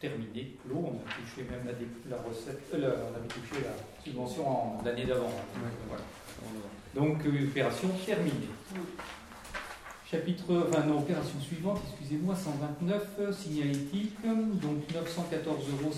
[0.00, 0.76] terminé, clos.
[0.84, 1.64] On a touché même
[2.08, 5.30] la, recette, euh, la- on avait touché la subvention en l'année d'avant.
[5.88, 6.02] Voilà.
[6.94, 8.48] Donc euh, opération terminée.
[10.10, 15.94] Chapitre, enfin non, opération suivante, excusez-moi, 129, euh, signalétique, donc 914,51 euros,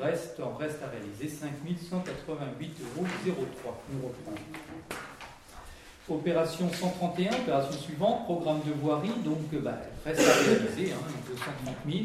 [0.00, 3.46] reste, en reste à réaliser 5188,03 euros.
[3.92, 4.38] Nous reprenons.
[6.08, 11.76] Opération 131, opération suivante, programme de voirie, donc euh, bah, reste à réaliser, hein, 230
[11.86, 12.04] 000.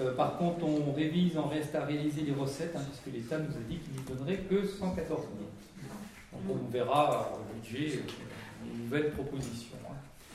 [0.00, 3.56] Euh, par contre, on révise en reste à réaliser les recettes, hein, puisque l'État nous
[3.56, 5.22] a dit qu'il nous donnerait que 114 000.
[6.32, 9.76] Donc on verra au budget euh, une nouvelle proposition.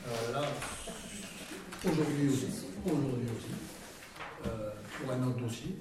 [0.06, 0.48] Alors là,
[1.84, 2.46] aujourd'hui aussi,
[2.84, 3.54] aujourd'hui aussi,
[4.46, 5.74] euh, pour un autre dossier,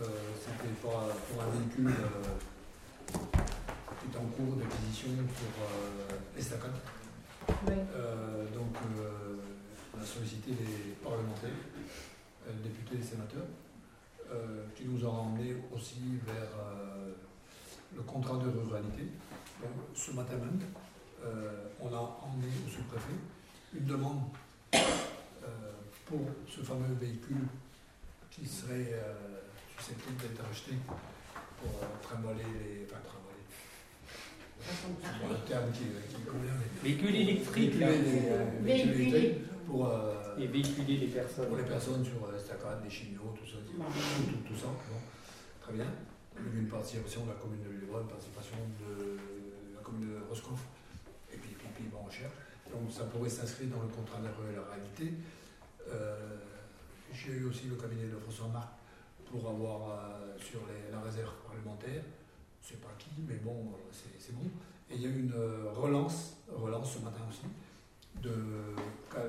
[0.00, 0.06] euh,
[0.38, 6.76] c'était pour, pour un véhicule euh, qui est en cours d'acquisition pour euh, l'estacade.
[7.68, 9.34] Euh, donc, euh,
[9.98, 11.50] on a sollicité les parlementaires,
[12.46, 13.50] euh, députés et sénateurs,
[14.30, 17.14] euh, qui nous ont emmenés aussi vers euh,
[17.96, 19.08] le contrat de ruralité.
[19.60, 20.60] Donc, ce matin même,
[21.24, 23.18] euh, on a emmené au sous-préfet
[23.74, 24.22] une demande
[24.74, 24.78] euh,
[26.06, 27.46] pour ce fameux véhicule
[28.30, 29.40] qui serait euh,
[29.78, 30.72] susceptible d'être acheté
[31.60, 32.84] pour euh, trimballer les.
[32.86, 33.26] Enfin, trimballer.
[34.60, 37.86] C'est pas le terme qui, qui convient, mais Véhicule électrique, là.
[37.88, 41.48] euh, électriques pour, euh, et véhiculer les personnes.
[41.48, 44.66] pour les personnes sur euh, Stacade, des chimios, tout ça, tout, tout, tout ça.
[44.66, 45.00] Bon,
[45.62, 45.86] très bien.
[46.38, 49.16] Il y a eu une participation de la commune de Villebron, une participation de
[49.74, 50.60] la commune de Roscoff,
[51.32, 52.39] et puis, puis, puis bon, on cherche.
[52.72, 55.14] Donc ça pourrait s'inscrire dans le contrat de la réalité.
[55.88, 56.36] Euh,
[57.12, 58.68] J'ai eu aussi le cabinet de François Marc
[59.26, 60.60] pour avoir euh, sur
[60.90, 62.02] la réserve parlementaire.
[62.62, 64.44] Je ne sais pas qui, mais bon, c'est bon.
[64.90, 67.46] Et il y a eu une euh, relance, relance ce matin aussi,
[68.22, 68.32] de,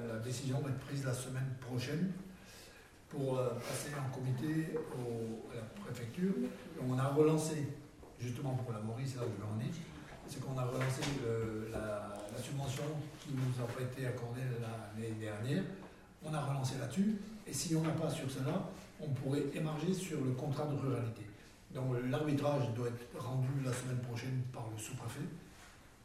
[0.08, 2.12] la décision va être prise la semaine prochaine
[3.10, 4.68] pour passer en comité
[5.52, 6.34] à la préfecture.
[6.88, 7.68] On a relancé,
[8.20, 9.82] justement pour la Maurice, là où je
[10.28, 11.02] c'est qu'on a relancé
[11.72, 12.84] la, la subvention
[13.20, 15.64] qui nous a été accordée l'année dernière.
[16.24, 17.18] On a relancé là-dessus.
[17.48, 18.70] Et si on n'a pas sur cela,
[19.00, 21.24] on pourrait émarger sur le contrat de ruralité.
[21.74, 25.28] Donc l'arbitrage doit être rendu la semaine prochaine par le sous-préfet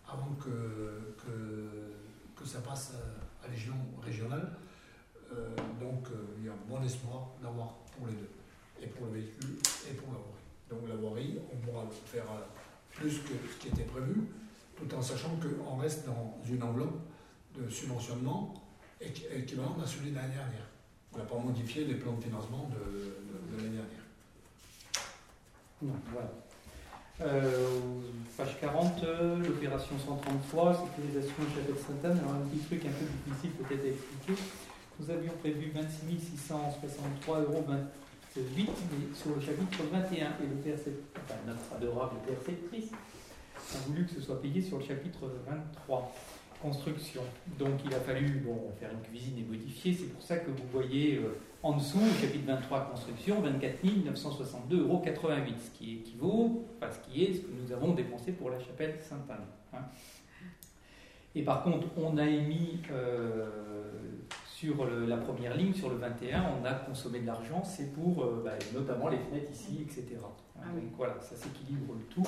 [0.09, 2.93] avant que, que, ça passe
[3.45, 4.53] à l'échelon régional.
[5.33, 5.49] Euh,
[5.81, 8.31] donc euh, il y a bon espoir d'avoir pour les deux,
[8.81, 9.57] et pour le véhicule
[9.91, 10.47] et pour la voirie.
[10.71, 12.25] Donc la voirie, on pourra faire
[12.93, 14.29] plus que ce qui était prévu,
[14.77, 16.99] tout en sachant qu'on reste dans une enveloppe
[17.59, 18.55] de subventionnement
[19.01, 20.67] équ- équivalente à celui de l'année dernière.
[21.15, 24.05] On n'a pas modifié les plans de financement de, de- de l'année dernière.
[25.83, 26.31] Non, voilà.
[27.23, 27.79] Euh,
[28.37, 32.19] page 40, euh, l'opération 133, sécurisation Chapelle Sainte-Anne.
[32.19, 34.43] Alors, un petit truc un peu difficile peut-être à expliquer.
[35.01, 36.17] Nous avions prévu 26
[36.51, 37.65] 663,28 euros
[39.15, 42.91] sur le chapitre 21 et le PRC, enfin, notre adorable perceptrice
[43.75, 46.15] a voulu que ce soit payé sur le chapitre 23,
[46.63, 47.23] construction.
[47.59, 49.93] Donc il a fallu bon, faire une cuisine et modifier.
[49.93, 54.75] C'est pour ça que vous voyez euh, en dessous, le chapitre 23, construction, 24 962,88
[54.81, 58.59] euros, ce qui équivaut, enfin ce qui est ce que nous avons dépensé pour la
[58.61, 59.47] chapelle Sainte-Anne.
[59.75, 59.85] hein.
[61.35, 63.47] Et par contre, on a émis euh,
[64.47, 68.25] sur le- la première ligne, sur le 21, on a consommé de l'argent, c'est pour
[68.25, 70.17] euh, bah, notamment les fenêtres ici, etc.
[70.59, 70.81] Ah oui.
[70.81, 72.23] Donc voilà, ça s'équilibre le tout,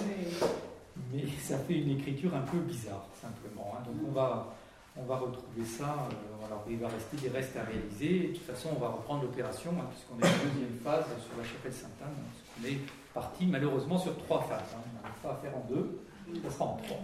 [1.12, 3.74] mais ça fait une écriture un peu bizarre, simplement.
[3.76, 3.82] hein.
[3.86, 4.55] Donc on va,
[4.96, 8.46] on va retrouver ça, euh, alors il va rester des restes à réaliser, de toute
[8.46, 12.14] façon on va reprendre l'opération, hein, puisqu'on est en deuxième phase sur la chapelle Sainte-Anne,
[12.18, 12.30] hein,
[12.61, 12.78] qu'on est
[13.14, 14.74] parti malheureusement sur trois phases.
[14.74, 16.01] On n'arrive pas à faire en deux,
[16.44, 16.99] ça sera en trois.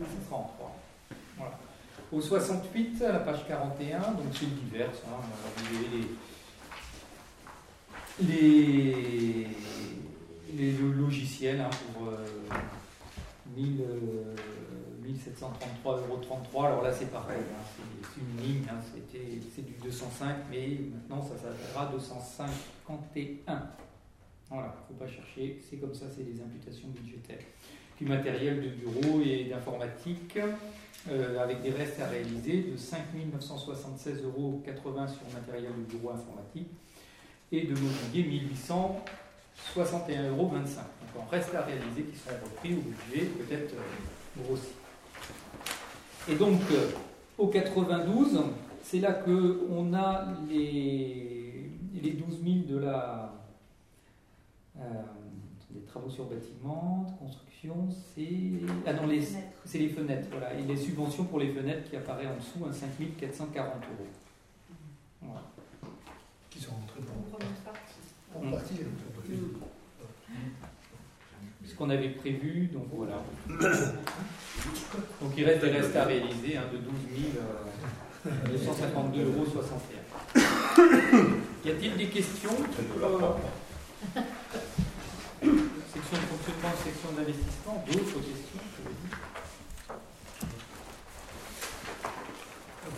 [0.00, 0.76] Ça sera en trois.
[1.36, 1.58] Voilà.
[2.12, 4.88] Au 68, à la page 41, donc c'est le divers.
[4.88, 5.88] hein, alors vous avez
[8.20, 9.46] les,
[10.54, 11.64] les, logiciels
[11.94, 12.26] pour 1000, euh,
[13.56, 16.64] 1733,33 euros.
[16.64, 21.22] Alors là, c'est pareil, hein, c'est- une ligne, hein, c'était- c'est du 205, mais maintenant
[21.22, 23.62] ça s'appellera 251.
[24.50, 27.42] Voilà, il ne faut pas chercher, c'est comme ça, c'est des imputations budgétaires.
[27.96, 30.38] Puis matériel de bureau et d'informatique,
[31.08, 34.62] euh, avec des restes à réaliser de 5 976,80 euros
[35.08, 36.68] sur matériel de bureau informatique
[37.50, 40.52] et de mobilier 1861,25 euros.
[41.18, 44.72] En reste à réaliser qui seront repris au budget, peut-être euh, grossi.
[46.28, 46.90] Et donc euh,
[47.36, 48.40] au 92,
[48.82, 53.32] c'est là que on a les, les 12 000 de la
[54.78, 54.82] euh,
[55.70, 58.28] des travaux sur bâtiment, construction, c'est
[58.86, 59.22] ah non les
[59.64, 60.54] c'est les fenêtres, voilà.
[60.54, 62.88] Et les subventions pour les fenêtres qui apparaît en dessous, à 5
[63.18, 64.08] 440 euros.
[65.20, 65.42] Voilà.
[66.50, 67.38] Qui sont rentrés pour.
[68.34, 68.74] En partie.
[71.82, 73.24] Qu'on avait prévu, donc voilà.
[75.20, 76.94] Donc il reste des restes à réaliser hein, de 12
[78.24, 79.46] 252,61 euros.
[81.64, 82.64] Y a-t-il des questions euh,
[85.92, 88.60] Section de fonctionnement, section d'investissement, d'autres questions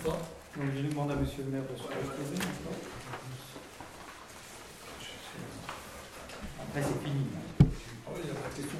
[0.05, 0.11] je.
[0.57, 2.37] Donc je demande à monsieur le maire de se reposer.
[6.61, 7.44] Après c'est fini.
[8.25, 8.79] Question.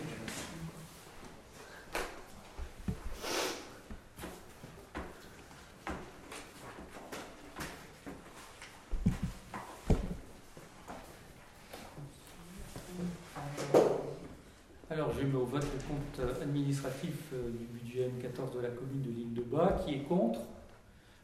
[14.91, 19.03] Alors, je mets au vote le compte administratif euh, du budget M14 de la commune
[19.03, 19.79] de l'île de Bas.
[19.85, 20.41] Qui est contre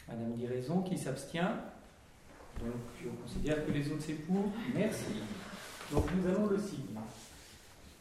[0.08, 1.56] Madame Diraison, qui s'abstient
[2.58, 4.52] Donc, je considère que les autres c'est pour.
[4.74, 5.22] Merci.
[5.90, 6.98] Donc, nous allons le signer.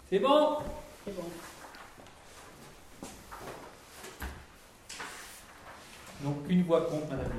[0.10, 0.58] C'est bon
[1.06, 1.24] C'est bon.
[6.24, 7.32] Donc, une voix contre, Madame.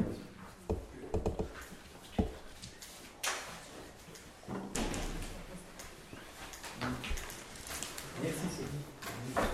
[8.23, 9.47] Merci Sophie.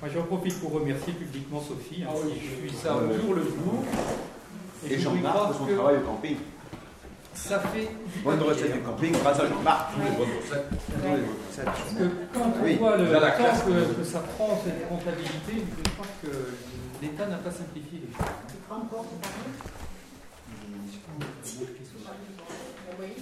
[0.00, 3.34] Moi j'en profite pour remercier publiquement Sophie, hein, Ah oui, qui suit ça au jour
[3.34, 3.84] le jour.
[4.86, 6.36] Et je Jean-Marc croire pour son que travail au camping.
[7.34, 9.92] Ça fait du Bonne recette du camping grâce à Jean-Marc.
[11.64, 14.60] Parce que quand on Oui, voit le dans la temps classe, que, que ça prend
[14.64, 16.28] cette comptabilité, je crois que
[17.02, 18.24] l'État n'a pas simplifié les choses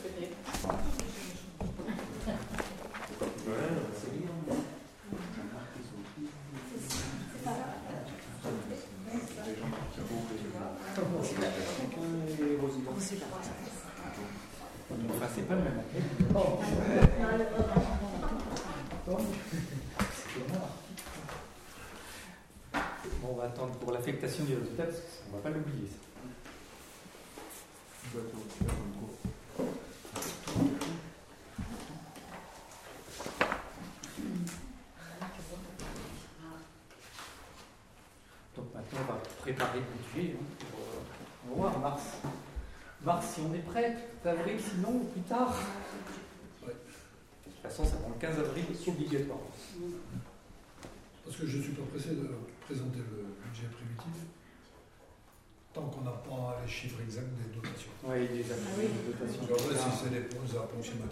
[0.02, 0.36] peut-être.
[15.10, 15.82] Enfin, c'est pas le même.
[16.30, 16.60] Bon,
[23.24, 25.88] on va attendre pour l'affectation du résultat parce qu'on ne va pas l'oublier.
[38.54, 42.02] Donc maintenant, on va préparer le budget hein, pour, euh, on va voir mars.
[43.04, 45.54] Mars, si on est prêt, avril, sinon, ou plus tard.
[46.62, 46.68] Ouais.
[46.72, 49.50] De toute façon, ça prend le 15 avril obligatoirement.
[51.24, 52.28] Parce que je ne suis pas pressé de
[52.66, 54.22] présenter le budget prévitif
[55.72, 57.90] tant qu'on n'a pas les chiffres exacts des dotations.
[58.04, 58.84] Oui, les Ah oui.
[59.08, 59.42] dotations.
[59.42, 61.08] Après, si c'est des poses euh, je ne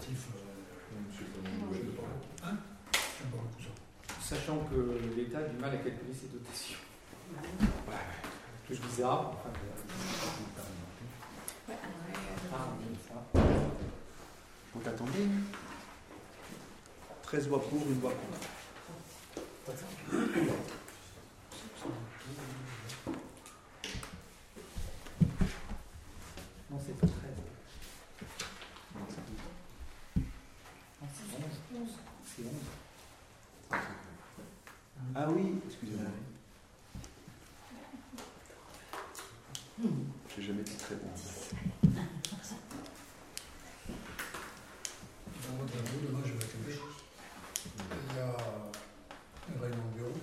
[1.73, 2.47] sais pas.
[2.47, 2.57] Hein
[2.93, 3.71] J'aime pas beaucoup ça.
[4.35, 6.77] Sachant que l'État a du mal à calculer ses dotations.
[8.67, 9.33] C'est bizarre.
[9.39, 9.49] Enfin.
[14.73, 15.27] Donc attendez.
[17.23, 18.39] 13 voix pour, une voix contre.
[26.69, 27.17] Non, c'est pas 13.
[28.95, 29.05] Non,
[31.13, 31.89] c'est 11.
[32.25, 32.51] C'est 11.
[35.13, 36.05] Ah oui, excusez-moi.
[40.35, 41.09] J'ai jamais été très bon.
[45.43, 47.03] Dans votre tableau, demain, je vais quelque chose.
[47.65, 48.37] Il y a
[49.49, 50.17] une réunion au bureau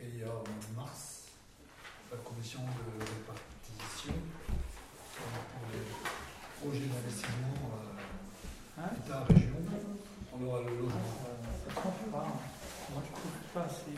[0.00, 1.02] et il y a au mois de mars
[2.10, 5.84] la commission de répartition euh, pour les
[6.60, 9.60] projets d'investissement euh, Hein État-région.
[10.32, 11.18] On aura le logement.
[11.26, 12.26] Euh, ça prend pas.
[12.92, 13.92] Moi, je trouve pas assez.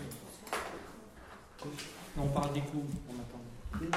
[2.63, 3.91] Non, on attend.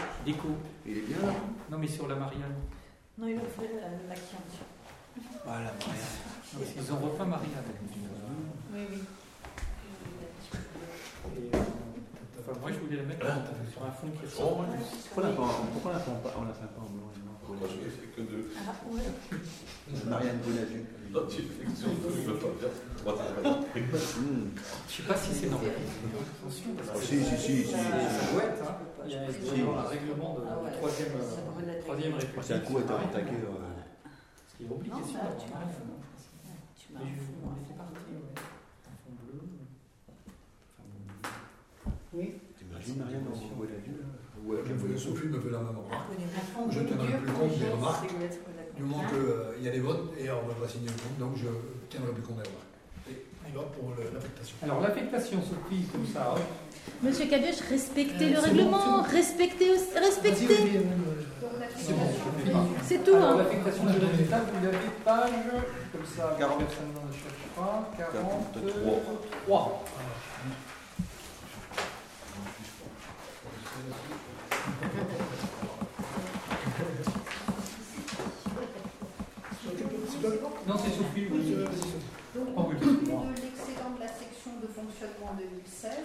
[0.85, 1.33] Il est bien là
[1.69, 2.55] Non, mais sur la Marianne.
[3.17, 4.59] Non, il a fait la, la Chianti.
[5.45, 5.93] Voilà, Maria.
[6.53, 7.63] Non, parce qu'ils ont repeint Marianne.
[8.73, 8.99] Oui, oui.
[11.37, 11.59] Et, euh,
[12.39, 13.25] enfin, moi, je voulais la mettre
[13.71, 14.67] sur un fond qui ressemble.
[15.13, 15.33] Pourquoi on l'a
[15.85, 17.11] on l'a pas, on l'a fait pas en blanc
[18.15, 18.49] que deux.
[18.57, 19.01] Ah, ouais.
[20.09, 21.13] Marianne je ne
[23.93, 23.97] pas
[24.89, 25.71] sais pas si c'est normal.
[25.71, 27.73] Attention, parce Ah, que si, si, si, si.
[29.05, 32.43] Il y a un règlement de Ah euh, la troisième république.
[32.43, 33.31] C'est un coup à être attaqué.
[33.31, 35.87] Parce qu'il y a obligation Non, bah, d'avoir tu un m'as- Marianne.
[36.75, 38.35] Tu m'as Mais je fou, on était parti, ouais.
[38.87, 39.39] Un fond bleu.
[42.13, 42.33] Oui.
[42.57, 44.06] T'imagines Marianne en Bonadu là
[44.47, 46.07] Ou avec Je un veux bonnet Sophie me fait la même remarque.
[46.55, 48.07] Fond Je bleu tiendrai plus compte des remarques.
[48.09, 48.75] c'est.
[48.77, 51.17] Du moment qu'il y a des votes et on ne va pas signer le compte,
[51.19, 51.47] donc je
[51.89, 52.71] tiendrai plus compte des remarques.
[53.09, 54.55] Et il va pour l'affectation.
[54.63, 56.33] Alors, l'affectation, Sophie, comme ça.
[56.37, 56.41] hein.
[57.03, 60.77] Monsieur Cabioche, respectez Euh, le c'est règlement, bon, respectez, respectez.
[60.77, 60.83] Euh,
[61.59, 61.95] la l'affectation
[62.45, 62.65] je pas.
[62.83, 63.37] C'est tout, Alors, hein.
[63.39, 65.31] l'affectation du résultat, vous l'avez page,
[65.91, 66.59] comme ça, Quarante.
[66.59, 68.61] personne n'en cherche pas, 43.
[69.47, 69.83] 43.
[80.67, 81.29] Non, c'est oui.
[82.35, 83.23] Donc, Oh, oui, compte tenu excuse-moi.
[83.23, 85.95] de l'excédent de la section de fonctionnement 2016,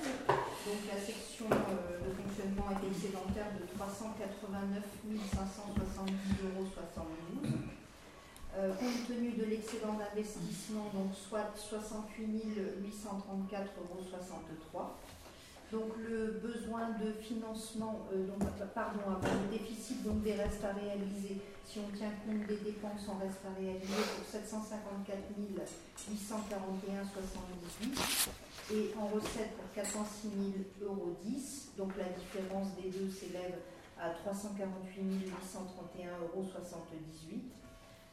[0.64, 6.70] donc la section euh, de fonctionnement est excédentaire de 389 570,72 euros.
[8.54, 12.54] Euh, compte tenu de l'excédent d'investissement, donc soit 68
[12.86, 14.94] 834,63 euros.
[15.72, 21.78] Donc le besoin de financement, euh, donc, pardon, le déficit des restes à réaliser, si
[21.80, 25.16] on tient compte des dépenses en restes à réaliser pour 754
[26.12, 28.28] 841,78
[28.74, 30.40] et en recettes pour 406 000
[30.90, 31.70] euros 10.
[31.78, 33.56] Donc la différence des deux s'élève
[33.98, 35.30] à 348 831,78
[36.20, 36.44] euros.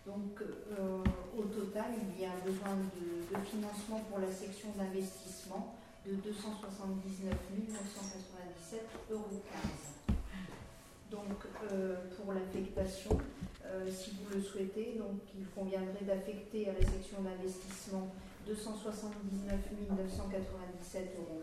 [0.05, 1.03] Donc euh,
[1.37, 5.75] au total, il y a un besoin de financement pour la section d'investissement
[6.05, 7.33] de 279
[7.69, 9.41] 997,15 euros.
[11.11, 13.17] Donc euh, pour l'affectation,
[13.65, 18.07] euh, si vous le souhaitez, donc il conviendrait d'affecter à la section d'investissement
[18.45, 19.55] 279
[19.91, 21.41] 997,15 euros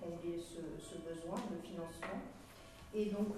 [0.00, 2.20] combler ce, ce besoin de financement.
[2.94, 3.28] Et donc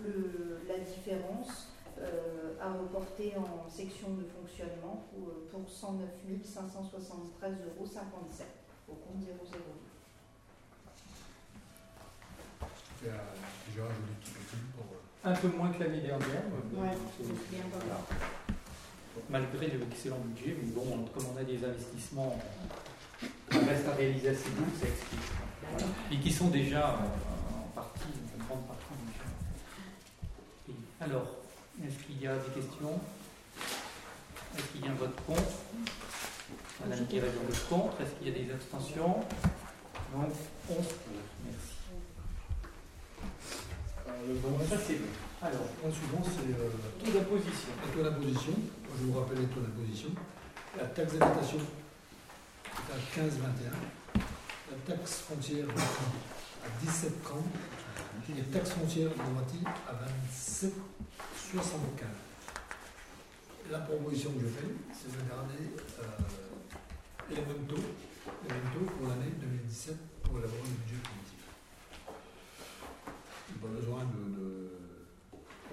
[0.69, 1.69] la différence
[2.01, 6.09] euh, à reporter en section de fonctionnement pour, pour 109
[6.45, 7.89] 573,57 euros
[8.89, 9.88] au compte 002.
[13.07, 14.87] Un petit peu plus pour.
[14.93, 16.43] euh, Un peu moins que l'année dernière.
[16.75, 18.01] mais Ouais, c'est- c'est bien, voilà.
[19.31, 22.39] Malgré l'excellent budget, mais bon, comme on a des investissements
[23.51, 25.21] qui restent à réaliser assez doux, ça explique.
[25.71, 25.87] Voilà.
[26.13, 28.01] Et qui sont déjà euh, en partie,
[28.41, 29.27] en grande partie déjà.
[30.71, 31.27] Et alors,
[31.85, 33.01] est-ce qu'il y a des questions?
[34.57, 35.43] Est-ce qu'il y a un vote contre?
[36.81, 38.01] Madame Guérin vote contre.
[38.01, 39.17] Est-ce qu'il y a des abstentions?
[40.15, 40.37] Donc, 11
[40.67, 40.77] pour.
[40.79, 40.89] Merci.
[40.89, 41.38] Alors,
[44.27, 45.07] le bon, c'est bon.
[45.41, 46.71] Alors, suivant, c'est euh,
[47.05, 47.69] taux d'imposition.
[47.95, 48.53] taux d'imposition.
[48.99, 50.09] Je vous rappelle les taux d'imposition.
[50.77, 54.21] La taxe d'habitation est à 15,21.
[54.71, 57.09] La taxe foncière à 17,30.
[58.31, 59.95] Et la taxe foncière de Roissy à
[61.55, 62.05] 27,75.
[63.71, 65.65] La proposition que je fais, c'est de garder
[66.01, 66.05] euh,
[67.31, 71.38] les mêmes taux, les mêmes taux pour l'année 2017 pour élaborer le budget
[73.61, 74.71] Pas besoin de, de-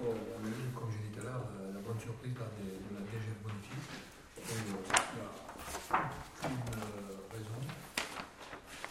[0.02, 2.38] oh, on a eu, comme j'ai dit tout à l'heure, euh, la bonne surprise de,
[2.38, 3.82] de la DGF bonifiée.
[4.38, 5.30] Et, euh, il n'y a
[5.94, 7.60] aucune euh, raison.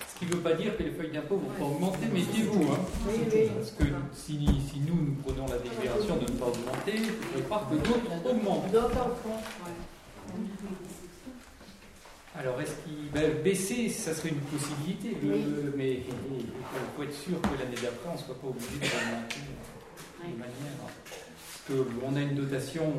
[0.08, 2.72] Ce qui ne veut pas dire que les feuilles d'impôt vont pas augmenter, méfiez-vous.
[2.72, 2.80] Hein.
[3.04, 3.84] Parce que
[4.14, 6.96] si, si nous, nous prenons la délibération de ne pas augmenter,
[7.36, 8.72] je crois que d'autres augmentent.
[8.72, 9.36] D'autres au fond,
[9.66, 9.76] ouais.
[12.38, 15.30] Alors, est-ce qu'il ben, baisser, ça serait une possibilité, Oui.
[15.48, 16.04] euh, mais il
[16.96, 20.38] faut être sûr que l'année d'après, on ne soit pas obligé de augmenter euh, de
[20.38, 20.76] manière.
[20.84, 21.64] Parce
[22.04, 22.92] qu'on a une dotation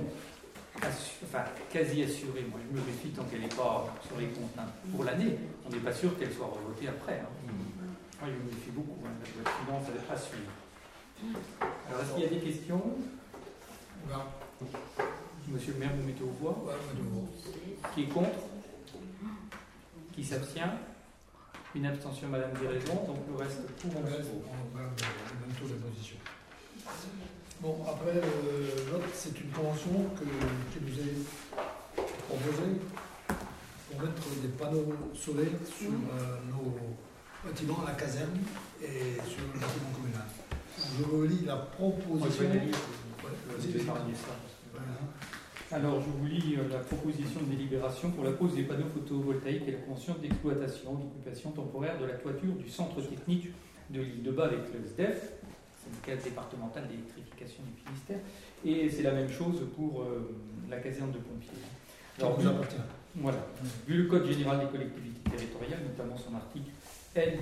[0.79, 2.47] enfin, quasi assurée.
[2.51, 4.67] Moi, je me méfie tant qu'elle n'est pas sur les comptes hein.
[4.95, 5.37] pour l'année.
[5.67, 7.21] On n'est pas sûr qu'elle soit revotée après.
[7.21, 7.29] hein.
[8.21, 9.05] Moi, je me méfie beaucoup.
[9.05, 9.11] hein.
[9.21, 10.49] La loi de finances, elle est assurée.
[11.89, 12.83] Alors, est-ce qu'il y a des questions?
[14.07, 14.25] Voilà.
[15.49, 16.57] Monsieur le maire, vous mettez au voix.
[16.67, 16.73] Ouais.
[17.95, 18.39] Qui est contre?
[20.17, 20.71] Qui s'abstient
[21.75, 24.31] Une abstention, Madame Guéraison, donc le reste pour On reste-
[24.75, 26.17] même taux d'imposition.
[27.61, 32.81] Bon, après, euh, l'autre, c'est une convention que, qui nous est proposée
[33.91, 36.77] pour mettre des panneaux solaires sur euh, nos
[37.45, 38.39] bâtiments à la caserne
[38.83, 40.27] et sur le bâtiment communal.
[40.99, 42.45] Je vous lis la proposition.
[42.45, 43.83] Ouais, je vas-y, vais vas-y.
[43.83, 44.35] épargner ça.
[44.73, 44.87] Voilà.
[45.73, 49.67] Alors, je vous lis euh, la proposition de délibération pour la pose des panneaux photovoltaïques
[49.67, 53.49] et la convention d'exploitation, d'occupation temporaire de la toiture du centre technique
[53.91, 55.33] de l'île de Bas avec le SDEF,
[55.83, 58.21] syndicat départemental d'électrification du Finistère,
[58.65, 60.37] et c'est la même chose pour euh,
[60.71, 61.51] la caserne de pompiers.
[62.19, 62.77] Vous appartient.
[63.17, 63.39] Voilà.
[63.89, 66.71] Vu le Code général des collectivités territoriales, notamment son article
[67.17, 67.41] L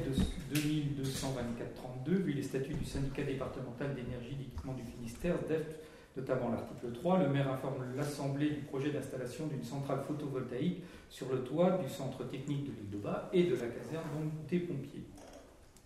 [0.55, 5.84] 2224-32, vu les statuts du syndicat départemental d'énergie d'équipement du Finistère, DEF,
[6.17, 11.41] notamment l'article 3, le maire informe l'Assemblée du projet d'installation d'une centrale photovoltaïque sur le
[11.41, 15.05] toit du centre technique de l'île de Bas et de la caserne donc, des pompiers.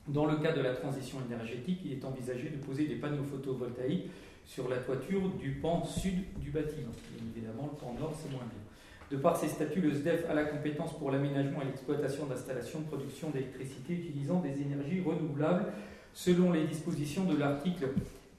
[0.08, 4.10] Dans le cas de la transition énergétique, il est envisagé de poser des panneaux photovoltaïques
[4.46, 6.92] sur la toiture du pan sud du bâtiment.
[7.14, 8.60] Bien évidemment, le pan nord, c'est moins bien.
[9.10, 12.86] De par ses statuts, le SDEF a la compétence pour l'aménagement et l'exploitation d'installations de
[12.86, 15.72] production d'électricité utilisant des énergies renouvelables
[16.12, 17.88] selon les dispositions de l'article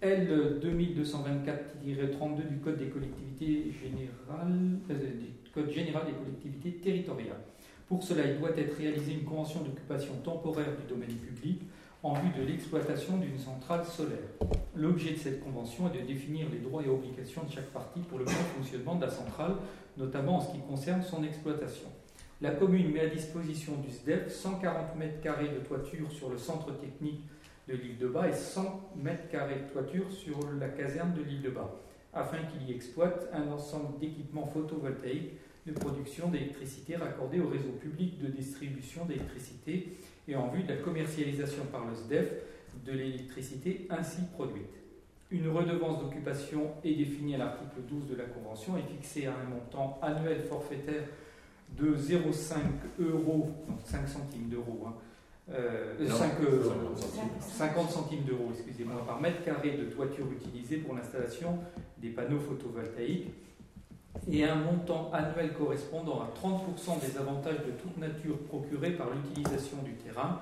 [0.02, 7.44] L 2224-32 du Code des collectivités générales, euh, du Code général des collectivités territoriales.
[7.90, 11.64] Pour cela, il doit être réalisé une convention d'occupation temporaire du domaine public
[12.02, 14.30] en vue de l'exploitation d'une centrale solaire.
[14.74, 18.20] L'objet de cette convention est de définir les droits et obligations de chaque partie pour
[18.20, 19.56] le bon fonctionnement de la centrale,
[19.98, 21.90] notamment en ce qui concerne son exploitation.
[22.40, 26.72] La commune met à disposition du SDEF 140 mètres carrés de toiture sur le centre
[26.80, 27.20] technique
[27.70, 31.44] de l'île de Bas et 100 mètres carrés de toiture sur la caserne de l'île
[31.44, 31.72] de Bas,
[32.14, 35.34] afin qu'il y exploite un ensemble d'équipements photovoltaïques
[35.68, 39.98] de production d'électricité raccordés au réseau public de distribution d'électricité
[40.28, 42.34] et en vue de la commercialisation par le SDEF
[42.86, 44.66] de l'électricité ainsi produite.
[45.32, 49.48] Une redevance d'occupation est définie à l'article 12 de la Convention et fixée à un
[49.48, 51.04] montant annuel forfaitaire
[51.78, 52.56] de 0,5
[53.00, 54.96] euros, donc 5 centimes d'euros, hein,
[55.54, 56.64] euh, Non, 5, euh,
[57.58, 58.20] 50 centimes.
[58.20, 61.60] 50 d'euros, excusez-moi, par mètre carré de toiture utilisée pour l'installation
[61.98, 63.28] des panneaux photovoltaïques
[64.30, 69.78] et un montant annuel correspondant à 30% des avantages de toute nature procurés par l'utilisation
[69.84, 70.40] du terrain,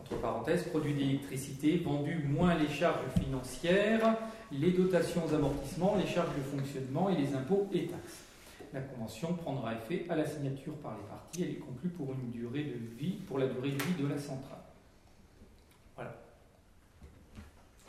[0.00, 4.16] entre parenthèses, produits d'électricité vendus moins les charges financières,
[4.52, 8.24] les dotations aux amortissements, les charges de fonctionnement et les impôts et taxes.
[8.72, 11.17] La convention prendra effet à la signature par les parties.
[11.36, 14.18] Elle est conclue pour une durée de vie, pour la durée de vie de la
[14.18, 14.58] centrale.
[15.94, 16.14] Voilà.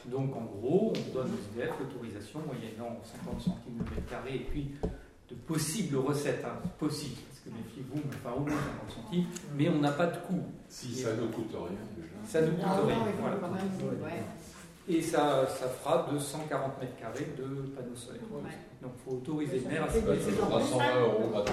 [0.06, 4.40] Donc en gros, on donne au SDF l'autorisation moyennant 50 centimes de mètre carré et
[4.40, 4.72] puis
[5.30, 9.26] de possibles recettes, hein, possibles, parce que méfiez-vous, mais enfin au moins 50 centimes,
[9.56, 10.42] mais on n'a pas de coût.
[10.68, 12.10] Si ça ne coûte rien déjà.
[12.26, 12.98] Ça nous coûte Non, rien.
[13.20, 13.38] voilà.
[14.06, 14.24] ouais.
[14.88, 17.44] Et ça, ça fera 240 mètres carrés de
[17.76, 18.22] panneaux solaires.
[18.32, 18.50] Ouais.
[18.82, 20.42] Donc il faut autoriser le maire à se fait Ouais, des ça placer.
[20.48, 21.44] fera 120 euros.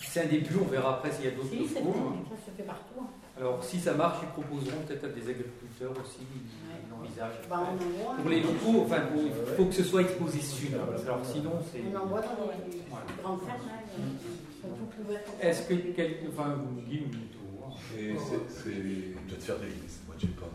[0.00, 1.84] C'est un début, on verra après s'il y a d'autres Si, c'est choses.
[1.84, 1.94] bon,
[2.30, 3.00] ça se fait partout.
[3.00, 3.06] hein.
[3.38, 6.80] Alors si ça marche, ils proposeront peut-être à des agriculteurs aussi, ils Ouais.
[6.90, 7.40] l'envisagent.
[7.48, 8.14] bah, on envoie.
[8.16, 10.74] Pour les locaux, enfin, il faut que ce soit exposé sud.
[10.74, 11.80] Alors sinon, c'est.
[11.92, 12.78] On envoie dans les
[13.22, 13.58] grandes hein,
[15.06, 15.28] ouvertes.
[15.40, 16.26] Est-ce que quelqu'un.
[16.32, 17.14] Enfin, vous me dites,
[17.98, 19.66] c'est- vas te faire des
[20.06, 20.46] moi je sais pas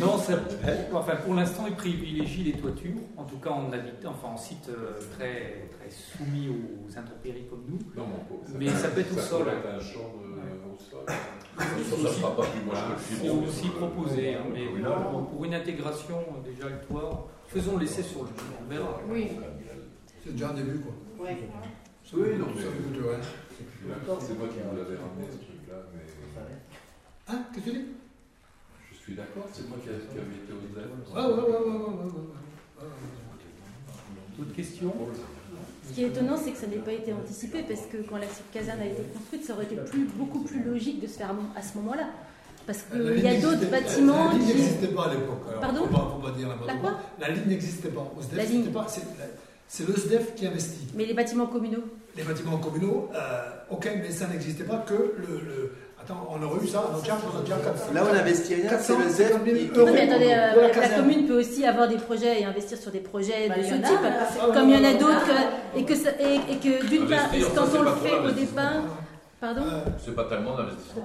[0.00, 0.38] Non, ça-
[0.92, 4.68] enfin, pour l'instant, ils privilégient les toitures, en tout cas en habite, enfin en site
[4.68, 7.78] euh, très, très soumis aux intempéries comme nous.
[7.96, 9.46] Non, mon pauvre, Mais ça peut être au sol.
[9.48, 11.04] un champ de, au sol.
[11.06, 15.24] Ça, ça sera pas plus moche que le C'est aussi proposé, hein, mais Oui, bon,
[15.24, 19.00] pour une intégration, euh, déjà le toit, faisons l'essai sur le toit, on verra.
[19.08, 19.28] Oui,
[20.24, 21.24] C'est déjà un début, quoi.
[21.24, 21.36] ouais.
[22.04, 23.20] Ça Oui, non, mais- coûte rien.
[23.58, 26.02] C'est moi qui vous l'avais ramené ce truc-là, mais
[27.28, 27.84] Hein Qu'est-ce que tu dis
[29.08, 30.84] je suis d'accord, c'est moi qui avais été au ZEF.
[31.14, 32.84] Ouais, ouais, ouais, ouais, ouais, ouais, ouais, ouais.
[34.36, 34.92] D'autres questions
[35.88, 38.26] Ce qui est étonnant, c'est que ça n'ait pas été anticipé parce que quand la
[38.52, 41.62] caserne a été construite, ça aurait été plus, beaucoup plus logique de se faire à
[41.62, 42.08] ce moment-là.
[42.66, 44.46] Parce qu'il y a d'autres bâtiments La ligne qui.
[44.48, 45.58] n'existait pas à l'époque.
[45.58, 48.12] Pardon faut pas, faut pas dire La n'importe quoi La ligne n'existait pas.
[48.36, 48.70] La ligne.
[48.88, 49.02] c'est
[49.70, 50.88] c'est le SDEF qui investit.
[50.94, 51.84] Mais les bâtiments communaux
[52.18, 53.18] Les bâtiments communaux, euh,
[53.70, 57.00] ok, mais ça n'existait pas que le, le- Attends, on aurait eu ça on a
[57.00, 57.92] déjà 400.
[57.94, 59.86] Là, on investit rien, c'est le ZEF 450 000 qui- euros.
[59.88, 63.00] Non, mais attendez, euh, la commune peut aussi avoir des projets et investir sur des
[63.00, 64.52] projets Bah, de ce a, type.
[64.54, 65.30] Comme il y en a d'autres,
[65.76, 68.82] et que, ça- et, et que d'une part, quand on le fait au départ,
[69.40, 71.02] pardon, Euh, C'est pas tellement d'investissement.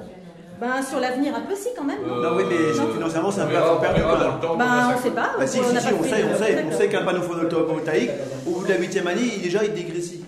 [0.61, 1.97] ben, sur l'avenir un peu si quand même.
[2.07, 4.55] non Euh, Non, oui, mais financièrement, c'est un on peu à perdu, on le temps
[4.55, 5.31] Ben, on sait pas.
[5.37, 8.11] Bah, si, on si, pas on sait, on sait, on sait qu'un panneau photovoltaïque,
[8.47, 10.22] au bout de la huitième année, il- déjà, il dégrécit.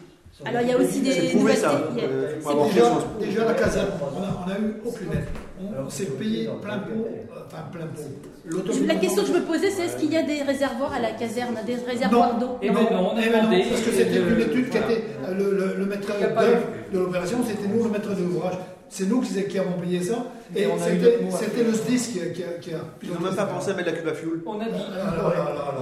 [0.46, 1.72] Alors il y a aussi des C'est prouvé ça.
[1.98, 2.34] euh,
[2.72, 5.26] déjà, déjà, la caserne, on a, on a eu aucune aide.
[5.60, 8.86] On, on s'est payé plein pot, euh, enfin plein pot.
[8.86, 11.12] La question que je me posais, c'est est-ce qu'il y a des réservoirs à la
[11.12, 14.20] caserne, des réservoirs d'eau Eh ben non, on a eh ben non, parce que c'était
[14.20, 16.62] une étude qui était euh, le, le, le maître d'œuvre
[16.94, 18.56] de l'opération, c'était nous le maître d'ouvrage.
[18.90, 20.26] C'est nous qui, qui avons payé ça.
[20.56, 22.48] Et c'était le SDIS qui, a- qui a.
[22.62, 24.42] Qui a Ils n'ont même pas pensé à mettre la cuve à fuel.
[24.46, 24.82] On a dit.
[25.02, 25.34] Alors,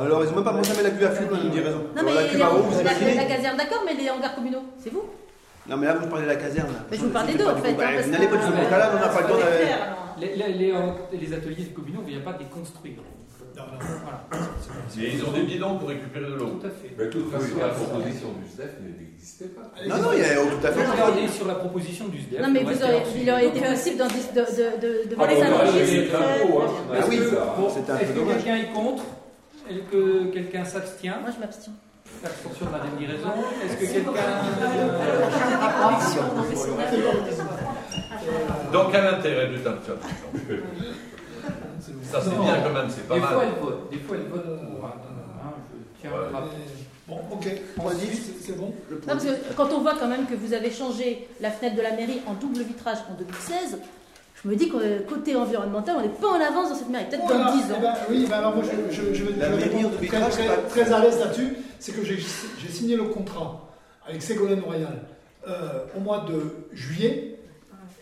[0.01, 1.83] alors, ils n'ont même pas pensé à mettre la cuve à fuel, on dit raison.
[1.95, 4.35] Non mais la cuve à eau, vous la, imaginez la caserne d'accord, mais les hangars
[4.35, 5.03] communaux, c'est vous
[5.69, 6.73] Non, mais là, vous parlez de la caserne.
[6.89, 8.57] Mais je vous parlais pas en fait, bah, hein, parce N'allez pas que- du tout
[8.57, 9.43] là, on n'a pas le temps de.
[10.19, 12.43] Les, ateliers communaux, on ne vient pas de
[13.55, 13.79] euh, Non, non.
[14.03, 14.49] Voilà,
[14.97, 16.59] ils ont des bidons pour récupérer de l'eau.
[16.59, 16.93] tout à fait.
[16.97, 19.71] Mais de toute façon, la proposition du SDEF n'existait pas.
[19.87, 20.85] Non, non, il y a tout à fait.
[20.91, 22.41] Regardez sur la proposition du SDF.
[22.41, 26.17] Non mais vous aurez, il aurait été possible de, de, de, de Ah, voler registre.
[26.17, 26.71] pot, hein.
[26.93, 28.35] Ah Est-ce oui, que, bon, c'était un est-ce peu que dommage.
[28.43, 29.03] quelqu'un est contre
[29.69, 31.73] Est-ce que quelqu'un s'abstient Moi je m'abstiens.
[32.21, 33.29] L'abstention de Madame Guiraison.
[33.65, 34.11] Est-ce que quelqu'un.
[38.71, 39.97] Donc, quel intérêt de t'abstention
[42.03, 43.47] Ça, c'est bien quand même, c'est pas Des fois, mal.
[43.55, 43.91] elle vote.
[43.91, 44.85] Des fois, elle vote pour.
[44.85, 44.93] hein.
[45.95, 46.27] Je tiens à Ouais.
[46.33, 46.51] rappeler.
[47.07, 47.47] Bon, ok.
[47.77, 50.69] Ensuite, C'est- C'est bon Non, parce que quand on voit quand même que vous avez
[50.71, 53.77] changé la fenêtre de la mairie en double vitrage en 2016,
[54.35, 57.05] je Je me dis qu'au côté environnemental, on n'est pas en avance dans cette mairie.
[57.09, 57.77] Peut-être Voilà, dans 10 eh ans.
[57.81, 59.33] ben, oui, ben alors moi je, je, je vais,
[60.07, 61.55] très, très- très à l'aise là-dessus.
[61.79, 63.69] C'est que j'ai j'ai signé le contrat
[64.05, 64.99] avec Ségolène Royal
[65.47, 67.32] euh, au mois de juillet,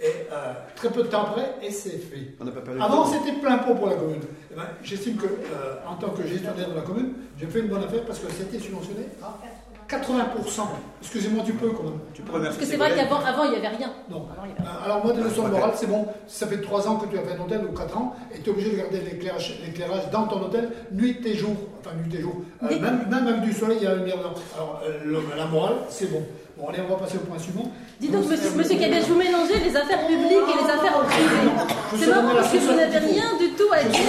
[0.01, 2.33] et euh, très peu de temps après, et c'est fait.
[2.39, 2.81] On n'a pas perdu.
[2.81, 4.21] Avant, c'était plein pot pour la commune.
[4.51, 7.67] Eh ben, J'estime que, euh, en tant que gestionnaire de la commune, j'ai fait une
[7.67, 9.37] bonne affaire parce que c'était subventionné à
[9.87, 10.61] 80%.
[11.01, 11.99] Excusez-moi du peu quand même.
[12.13, 13.91] Tu peux remercier Parce que c'est vrai qu'avant, avant, il n'y avait rien.
[14.09, 14.27] Non.
[14.31, 14.79] Avant, il y avait rien.
[14.85, 16.07] Alors moi, des leçons de morale, c'est bon.
[16.27, 18.49] Ça fait 3 ans que tu as fait un hôtel ou 4 ans, et tu
[18.49, 21.55] es obligé de garder l'éclairage l'éclairage dans ton hôtel, nuit et jour.
[21.79, 22.35] Enfin, nuit et jour.
[22.63, 24.33] Euh, même, même avec du soleil, il y a une lumière dedans.
[24.55, 26.23] Alors, euh, la morale, c'est bon.
[26.61, 27.71] Bon, allez, on va passer au point suivant.
[27.99, 31.49] Dis donc, monsieur, monsieur Cabet, vous mélangez les affaires publiques et les affaires privées.
[31.97, 33.99] C'est marrant parce que vous n'avez rien du tout à dire.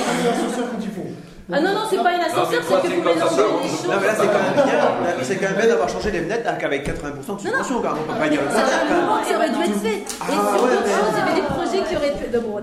[1.52, 3.86] Ah non, non, c'est pas une ascenseur, c'est que vous mélangez les choses.
[3.88, 4.78] Non, mais là, c'est quand même bien.
[4.80, 7.92] là, C'est quand même bien d'avoir changé les fenêtres avec 80% de subvention, même.
[7.92, 9.98] On peut pas dire le Ça, contraire, aurait dû être fait.
[9.98, 12.22] Et Ah, sur ouais, d'autres mais- choses, il y avait des projets qui auraient pu.
[12.32, 12.56] De bon,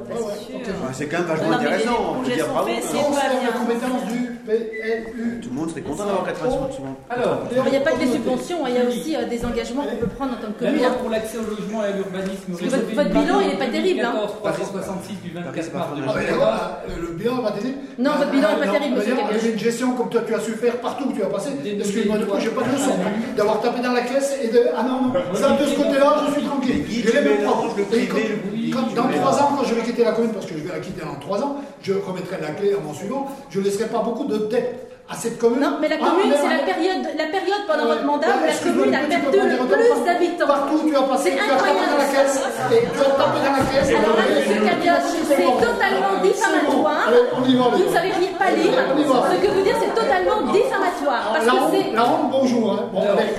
[0.93, 1.97] C'est quand même vachement intéressant.
[2.17, 2.69] On peut dire bravo.
[2.81, 3.49] c'est- pas bien.
[3.49, 5.39] de compétences du PLU.
[5.41, 6.95] Tout le monde serait content d'avoir 80% de subvention.
[7.09, 9.45] Alors, Il n'y a pas que les subventions, hein, il y a aussi euh, des
[9.45, 10.83] engagements qu'on peut prendre en tant que commune.
[10.83, 10.95] hein.
[10.99, 14.13] pour l'accès au logement et à l'urbanisme votre- bilan, il est pas terrible, hein.
[14.41, 16.39] 366 du 24 mars Ah, mais 2014.
[16.39, 17.75] là, euh, le bilan va t'aider.
[17.99, 19.39] Non, votre bilan est pas non, terrible, monsieur d'ailleurs, Cabet.
[19.39, 21.49] Avec une gestion comme toi tu as su faire partout où tu as passé.
[21.65, 22.91] Excuse-moi du coup, j'ai pas de leçon.
[23.38, 24.61] D'avoir tapé dans la caisse et de.
[24.77, 26.84] Ah non, non, ça de ce côté-là, je suis tranquille.
[26.89, 27.77] Je tu l'ai même mélanges pas.
[27.77, 30.03] le privé, Et quand- le public, quand- tu Dans trois ans, quand je vais quitter
[30.03, 32.73] la commune, parce que je vais la quitter dans trois ans, je remettrai la clé
[32.73, 35.60] à mon suivant, je ne laisserai pas beaucoup de dettes à cette commune.
[35.61, 37.95] Non, mais la Ah, commune, c'est la période, la période pendant Ouais.
[37.98, 40.45] votre mandat où la commune a perdu le plus d'habitants.
[40.48, 42.38] Partout où tu as passé, C'est tu as tapé dans la caisse.
[42.69, 43.90] Et tu as tapé dans la caisse.
[43.90, 47.10] Alors là, monsieur Cabioche, c'est totalement diffamatoire.
[47.10, 48.69] Vous ne savez rien pas lire.
[48.69, 51.23] Ce que vous dites, c'est totalement diffamatoire.
[51.34, 51.95] Parce La que honte, c'est.
[51.95, 52.65] la honte, bonjour.
[52.73, 52.84] hein.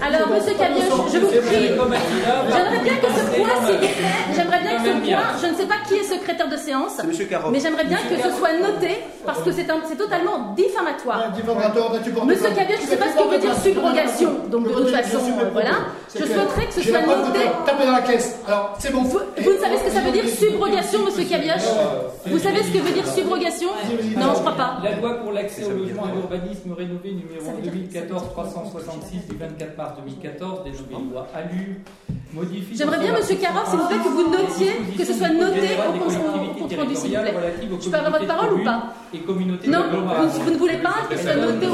[0.02, 1.70] Alors, monsieur Cabioche, je vous prie.
[1.70, 3.94] J'aimerais bien que ce point, s'il vous plaît,
[4.34, 7.60] j'aimerais bien que ce point, je ne sais pas qui est secrétaire de séance, mais
[7.60, 11.30] j'aimerais bien que ce soit noté parce que c'est un- c'est totalement diffamatoire.
[12.26, 12.48] Monsieur.
[12.54, 15.18] Cabioche, je ne sais pas ce que portes veut dire subrogation, donc de toute façon,
[15.18, 15.70] euh, voilà.
[16.14, 17.38] Je souhaiterais que ce soit noté.
[17.66, 18.38] tapé dans la caisse.
[18.46, 19.02] Alors, c'est bon.
[19.02, 21.68] Vous, ne savez ce que ça veut dire subrogation, monsieur Cabioche
[22.26, 23.68] Vous savez ce que veut dire subrogation
[24.16, 24.78] Non, je crois pas.
[24.82, 29.36] La loi pour l'accès au logement et l'urbanisme rénové numéro Ça veut dire- 2014-366 du
[29.36, 31.82] 24 mars 2014, dénommée loi ALU.
[32.74, 35.92] J'aimerais bien, monsieur Caroff, s'il vous plaît, que vous notiez, que ce soit noté au
[35.98, 37.34] compte- rendu, s'il vous plaît.
[37.80, 38.94] Je peux avoir votre parole ou pas
[39.66, 41.70] Non, vous, vous ne voulez pas que ce soit noté au...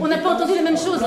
[0.00, 1.00] On n'a pas entendu la même chose.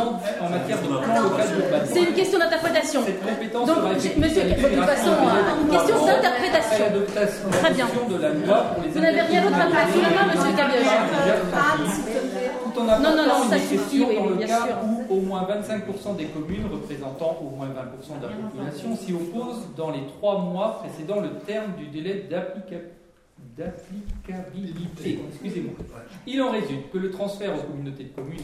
[1.94, 3.02] C'est une question d'interprétation.
[3.02, 3.78] Donc,
[4.18, 6.86] monsieur, à de toute façon, euh, une question d'interprétation.
[7.62, 7.88] Très bien.
[8.94, 10.92] Vous n'avez rien d'autre à faire sous la main, monsieur Cabioche
[12.74, 14.76] tout en Non, non, non, apportant ça une exception oui, dans oui, le cas sûr.
[15.10, 19.68] où au moins 25% des communes représentant au moins 20% de la population s'y opposent
[19.76, 22.86] dans les trois mois précédant le terme du délai d'applica-
[23.58, 25.20] d'applicabilité.
[25.32, 25.74] Excusez-moi.
[26.28, 28.40] Il en résulte que le transfert aux communautés de communes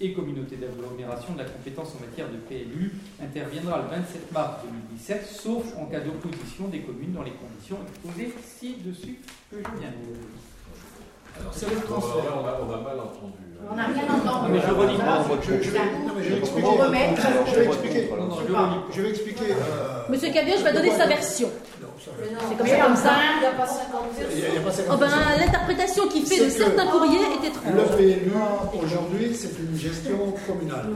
[0.00, 4.62] et communautés d'agglomération de la compétence en matière de PLU interviendra le 27 mars
[4.92, 9.18] 2017, sauf en cas d'opposition des communes dans les conditions exposées ci-dessus
[9.50, 10.14] que je viens de vous
[11.40, 12.32] Alors, c'est le On transfert.
[12.32, 13.32] a, on a mal entendu.
[13.60, 13.66] hein.
[13.70, 14.52] On n'a rien entendu.
[14.52, 15.24] mais je relis pas.
[15.42, 15.78] Je, je vais,
[16.22, 16.68] je expliquer.
[17.46, 18.10] Je vais expliquer.
[18.10, 18.80] Non, je relis.
[18.92, 19.52] Je vais expliquer.
[19.52, 20.30] euh, Monsieur
[20.72, 21.50] donner sa version.
[22.00, 23.10] C'est comme ça, comme ça.
[23.36, 24.98] Il n'y a pas 50 Il y a- il y a pas Oh 50%.
[24.98, 25.08] ben,
[25.38, 27.74] l'interprétation qu'il fait de certains courriers est étrange.
[27.74, 28.32] Le PLU,
[28.82, 30.86] aujourd'hui, c'est une gestion communale.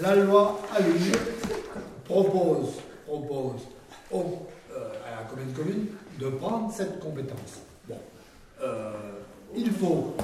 [0.00, 1.12] La loi ALU
[2.04, 2.74] propose,
[3.06, 3.62] propose
[4.12, 5.86] au- euh, à la commune commune
[6.20, 7.60] de prendre cette compétence.
[7.88, 7.96] Bon.
[8.62, 8.92] Euh,
[9.54, 10.14] il faut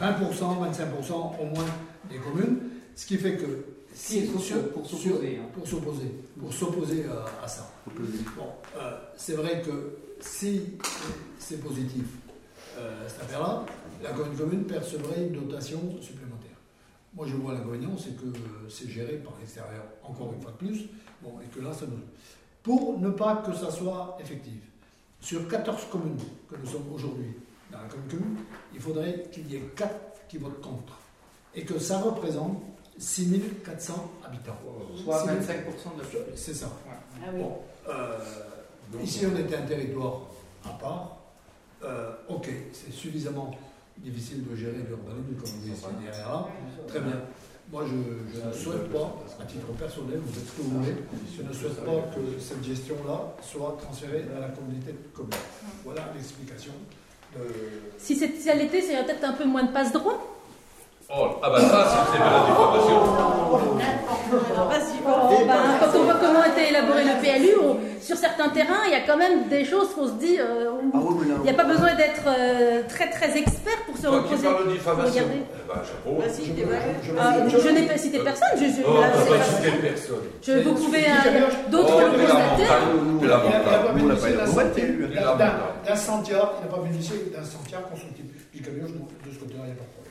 [0.00, 1.66] 20%, 25% au moins
[2.10, 2.58] des communes,
[2.94, 3.64] ce qui fait que
[3.94, 5.48] Si, pour s'opposer, hein.
[5.54, 7.70] pour s'opposer, pour s'opposer à, à ça.
[7.86, 10.62] Bon, euh, c'est vrai que si
[11.38, 12.04] c'est positif,
[12.78, 13.66] euh, cette affaire-là,
[14.02, 16.56] la commune commune percevrait une dotation supplémentaire.
[17.14, 20.56] Moi, je vois l'inconvénient, c'est que euh, c'est géré par l'extérieur, encore une fois de
[20.56, 20.86] plus,
[21.22, 22.00] bon, et que là, ça nous...
[22.62, 24.62] Pour ne pas que ça soit effectif,
[25.20, 26.16] sur 14 communes
[26.48, 27.34] que nous sommes aujourd'hui
[27.72, 27.88] dans la
[28.74, 29.90] il faudrait qu'il y ait 4
[30.28, 30.98] qui votent contre,
[31.54, 32.62] et que ça représente
[32.98, 34.58] 6400 habitants.
[35.02, 36.20] Soit 25% Si- de la population.
[36.36, 36.68] C'est ça.
[36.88, 37.40] Ah oui.
[37.40, 37.58] Bon,
[37.88, 38.18] euh,
[39.02, 40.20] ici on était un territoire
[40.64, 41.16] à part.
[41.82, 43.50] Euh, ok, c'est suffisamment
[43.98, 46.48] difficile de gérer l'urbanisme comme vous dites derrière là.
[46.86, 47.20] Très bien.
[47.72, 50.94] Moi je, je ne souhaite pas, à titre personnel, vous faites ce que vous voulez,
[51.36, 55.30] je ne souhaite pas que cette gestion-là soit transférée à la communauté de communes.
[55.84, 56.72] Voilà l'explication.
[57.36, 60.18] De- Si, c'est- si elle était, c'est peut-être un peu moins de passe-droit.
[61.14, 62.40] Oh, ah bah ça, c'est c'est de la
[64.38, 64.68] diffamation.
[64.68, 68.82] Vas-y, Oh, ben, quand on voit comment était élaborer le PLU, on- sur certains terrains,
[68.86, 70.38] il y a quand même des choses qu'on se dit.
[70.40, 73.78] euh, Ah oui, mais là, il n'y a pas besoin d'être euh, très très expert
[73.86, 74.46] pour se Toi reposer.
[76.58, 77.34] eh ben, Je- Ah,
[77.72, 78.48] n'ai pas cité personne.
[78.56, 80.24] Je, je- Oh, c'est pas cité personne.
[80.42, 81.04] je- vous pouvez.
[81.06, 82.66] Euh, d'autres Oh, le constater.
[85.38, 85.46] d'un
[86.34, 86.48] hein.
[86.58, 88.24] Il n'a pas bénéficié d'un sentier constructif.
[88.52, 90.01] Jusqu'à mieux, de ce côté-là, il n'y a pas de problème.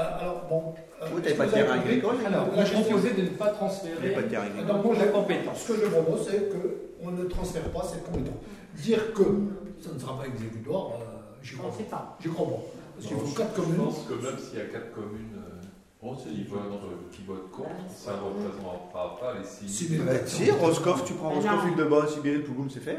[0.00, 0.74] Euh, alors, bon.
[1.02, 3.50] euh, t'avais est-ce pas de vous terrain agricole, Alors, vous proposez de ne pas Il
[3.50, 4.66] n'y transférer a pas de terrain agricole.
[4.66, 5.58] Donc, moi, la je- compétence.
[5.60, 8.40] Ce que je propose, c'est qu'on ne transfère pas cette compétence.
[8.76, 9.22] Dire que
[9.80, 11.04] ça ne sera pas exécutoire, euh,
[11.42, 12.16] On crois pas.
[12.22, 12.62] J'y crois pas.
[12.96, 13.76] Parce qu'il faut quatre Je communes.
[13.84, 15.46] pense que même s'il y a quatre communes euh,
[16.02, 16.30] Oh, c'est
[17.12, 19.68] qui, votent contre, ça ne représentera pas les six.
[19.68, 20.02] Six mille.
[20.02, 21.64] Bah, si, Roscoff, tu prends Roscoff.
[21.68, 22.98] Île de Bas, Sibérie, Pougoum, c'est fait.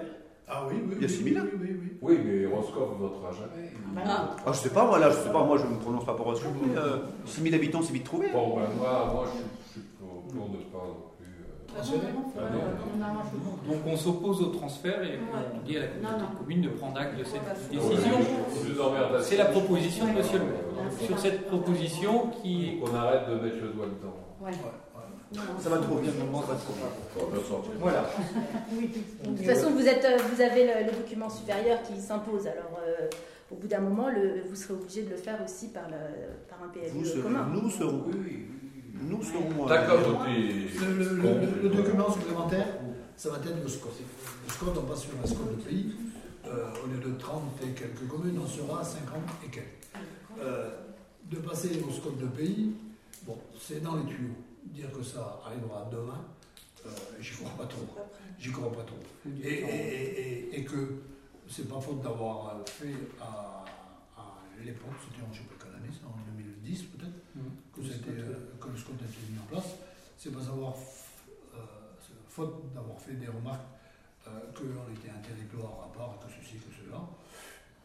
[0.53, 0.95] Ah oui, oui.
[0.97, 1.45] Il y a oui, 6 000.
[1.45, 1.97] Oui, oui, oui.
[2.01, 3.71] Oui, mais Roscoff ne votera jamais.
[3.95, 4.35] bah Ah.
[4.45, 6.13] Ah, je sais pas, moi, là, je sais pas, moi, je ne me prononce pas
[6.13, 8.27] pour Roscoff, mais euh, 6 000 habitants, c'est vite trouvé.
[8.33, 11.25] Bon, ben moi, moi je, suis- pour, pour ne pas non plus.
[11.25, 11.81] euh.
[12.37, 13.73] Ah, non.
[13.73, 15.19] Donc on s'oppose au transfert et
[15.55, 17.41] on dit à la communauté de communes de prendre acte de cette
[17.71, 18.17] décision.
[19.21, 20.91] C'est la proposition de monsieur le maire.
[21.05, 24.15] Sur cette proposition qui On arrête de mettre le doigt dedans.
[24.41, 24.51] Ouais.
[25.59, 27.71] Ça va trop vite, ça va trop bien.
[27.79, 28.09] Voilà.
[29.23, 32.47] De toute façon, vous, êtes, euh, vous avez le, le document supérieur qui s'impose.
[32.47, 33.07] Alors, euh,
[33.51, 36.61] au bout d'un moment, le- vous serez obligé de le faire aussi par, le- par
[36.63, 37.47] un PLU Vous serez- commun.
[37.53, 38.45] nous serons, Oui, oui.
[39.07, 39.65] nous serons.
[39.67, 42.67] D'accord, Le, donc le- le- le- le document supplémentaire,
[43.15, 43.89] ça va être le SCOT.
[44.47, 45.95] Le SCOT, on passe sur un SCOT de pays.
[46.47, 49.67] Euh, au lieu de 30 et quelques communes, on sera à 50 et quelques.
[50.41, 50.69] Euh,
[51.29, 52.73] de passer au SCOT de pays,
[53.23, 54.33] bon, c'est dans les tuyaux.
[54.65, 56.23] Dire que ça arrivera demain,
[56.85, 56.89] euh,
[57.19, 57.87] j'y crois pas trop.
[58.39, 58.99] J'y crois pas trop.
[59.43, 60.21] Et, et, et-
[60.55, 61.01] et- et que
[61.49, 63.65] c'est pas faute d'avoir fait à,
[64.17, 67.51] à l'époque, c'était en je sais pas quelle année, en 2010 peut-être, Mhm.
[67.75, 69.75] que, c'était, euh, que le SCOT a été mis en place.
[70.17, 70.73] C'est pas savoir,
[71.55, 71.57] euh,
[72.29, 73.65] faute d'avoir fait des remarques
[74.27, 77.01] euh, qu'on était un territoire à part, que ceci, que cela.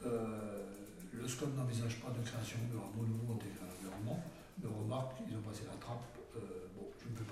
[0.05, 0.66] Euh,
[1.12, 4.23] le SCOT n'envisage pas de création de hameau nouveau intégré à l'environnement.
[4.59, 6.05] De remarques, ils ont passé la trappe.
[6.36, 7.24] Euh, bon, je ne fais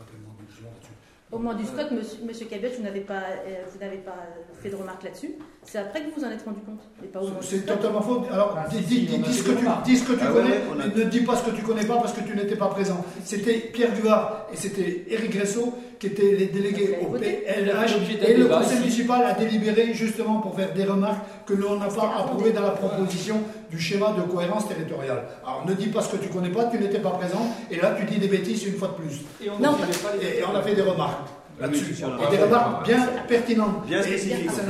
[0.73, 0.93] là-dessus.
[1.32, 3.15] Au moment du SCOT, monsieur, monsieur Cabioche, vous n'avez pas,
[3.49, 4.15] euh, vous n'avez pas
[4.62, 5.32] fait de remarque là-dessus.
[5.65, 6.81] C'est après que vous vous en êtes rendu compte.
[7.03, 8.23] Et pas au moment C'est totalement faux.
[8.31, 10.86] Alors, Ah, dis, ce que tu, dis ce que tu Ah connais, ouais, on a-
[10.86, 13.05] mais ne dis pas ce que tu connais pas parce que tu n'étais pas présent.
[13.24, 17.97] C'était Pierre Duvard et c'était Éric Gressot qui étaient les délégués au PLH
[18.27, 18.81] et le conseil ici.
[18.81, 22.71] municipal a délibéré justement pour faire des remarques que l'on n'a pas approuvées dans la
[22.71, 23.37] proposition
[23.71, 25.25] du schéma de cohérence territoriale.
[25.45, 27.97] Alors, ne dis pas ce que tu connais pas, tu n'étais pas présent et là
[27.99, 29.21] tu dis des bêtises une fois de plus.
[29.45, 29.77] Et on Non.
[30.21, 31.29] Et, et a fait des remarques
[31.61, 31.95] là-dessus.
[31.95, 33.87] Et des remarques bien pertinentes.
[33.87, 34.51] Bien Et spécifiques.
[34.51, 34.62] Ça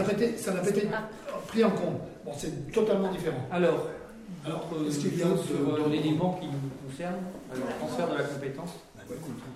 [0.53, 0.89] n'a pas été,
[1.49, 2.01] pris en compte.
[2.25, 3.47] Bon, c'est totalement différent.
[3.51, 3.89] Alors,
[4.47, 7.17] Alors, autre est-ce qu'il y a chose sur euh, l'élément qui nous concerne,
[7.53, 8.71] alors transfert de la compétence.
[8.97, 9.54] Ouais, tout.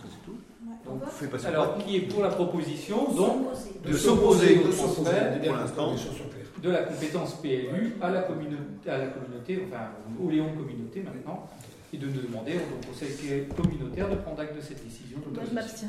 [0.89, 3.47] Donc, Fais passer alors, qui est pour la proposition donc
[3.85, 5.41] de s'opposer au de s'opposer, transfert
[6.63, 9.85] de la compétence PLU à la communauté, à la communauté enfin
[10.23, 11.47] au Léon Communauté maintenant,
[11.93, 15.19] et de nous demander au conseil communautaire de prendre acte de cette décision.
[15.33, 15.89] Moi, je m'abstiens.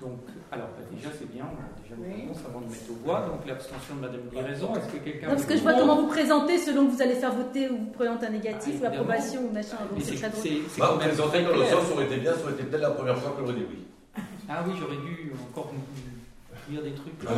[0.00, 0.16] Donc,
[0.50, 3.20] alors bah, déjà c'est bien, on a déjà vos réponses avant de mettre au voix.
[3.28, 6.56] Donc l'abstention de Madame Guéraison, est-ce que quelqu'un parce que je vois comment vous présentez
[6.56, 8.96] selon que vous allez faire voter ou vous présentez un négatif, Ah, ou évidemment.
[9.12, 9.76] approbation ou machin.
[9.90, 10.42] Donc c'est très drôle.
[10.42, 12.90] c'est- c'est Bah, dans le sens, ça aurait été bien, ça aurait été peut-être la
[12.92, 13.84] première fois que j'aurais dit oui.
[14.52, 15.72] Ah oui, j'aurais dû encore
[16.68, 17.14] dire des trucs.
[17.24, 17.32] Ah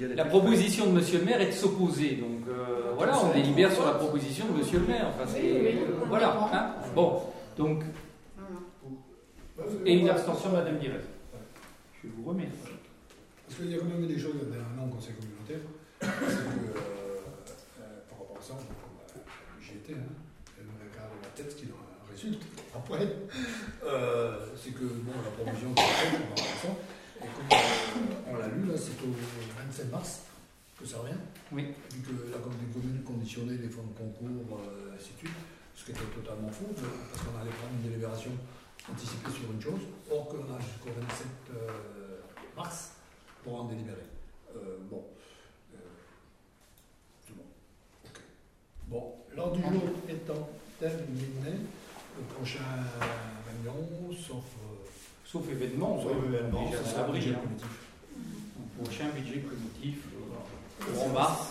[0.00, 0.06] oui.
[0.14, 2.12] La proposition de Monsieur le maire est de s'opposer.
[2.16, 5.08] Donc euh, voilà, on délibère sur la proposition de Monsieur le maire.
[5.08, 6.38] Enfin, c'est euh, voilà.
[6.52, 6.74] hein.
[6.94, 7.20] bon,
[7.58, 7.82] donc
[9.84, 11.00] et une abstention de Madame Guérez.
[12.02, 12.52] Je vous remercie.
[13.46, 15.14] Parce qu'il y a quand même des choses il y a un an au conseil
[15.14, 15.58] communautaire.
[16.00, 16.80] C'est que, euh,
[17.80, 18.54] euh, par rapport à ça,
[19.60, 20.12] j'y étais, hein,
[20.58, 22.42] et me regarde la tête ce qu'il en résulte.
[22.74, 23.06] Après,
[23.84, 26.68] euh, c'est que bon, la provision ça,
[27.20, 29.12] et comme euh, on l'a lu, là, c'est au
[29.66, 30.22] 27 mars
[30.80, 31.20] que ça revient.
[31.52, 31.68] Oui.
[31.92, 35.36] Vu que la commune conditionnait les fonds de concours, euh, ainsi de suite,
[35.74, 38.30] ce qui était totalement faux, parce qu'on allait prendre une délibération
[38.90, 42.20] anticipée sur une chose, or qu'on a jusqu'au 27 euh,
[42.56, 42.92] mars
[43.44, 44.06] pour en délibérer.
[44.56, 45.04] Euh, bon.
[45.74, 45.78] Euh,
[47.26, 47.44] c'est bon.
[48.06, 48.20] Ok.
[48.88, 50.48] Bon, l'ordre du jour étant
[50.80, 51.26] terminé,
[52.18, 52.68] le prochain
[53.46, 54.36] réunion, sauf.
[54.44, 54.68] euh,
[55.24, 57.38] Sauf événement, on sauf va événement, déjà ça l'abri, budget hein.
[57.42, 57.68] primitif.
[58.60, 61.42] Un prochain budget primitif euh, en mars.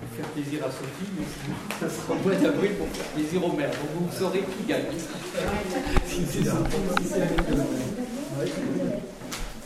[0.00, 3.44] Pour faire plaisir à Sophie, mais sinon, ça sera au mois d'avril pour faire plaisir
[3.46, 3.70] au maire.
[3.70, 4.84] Donc vous saurez qui gagne.
[6.06, 6.56] Si c'est ça.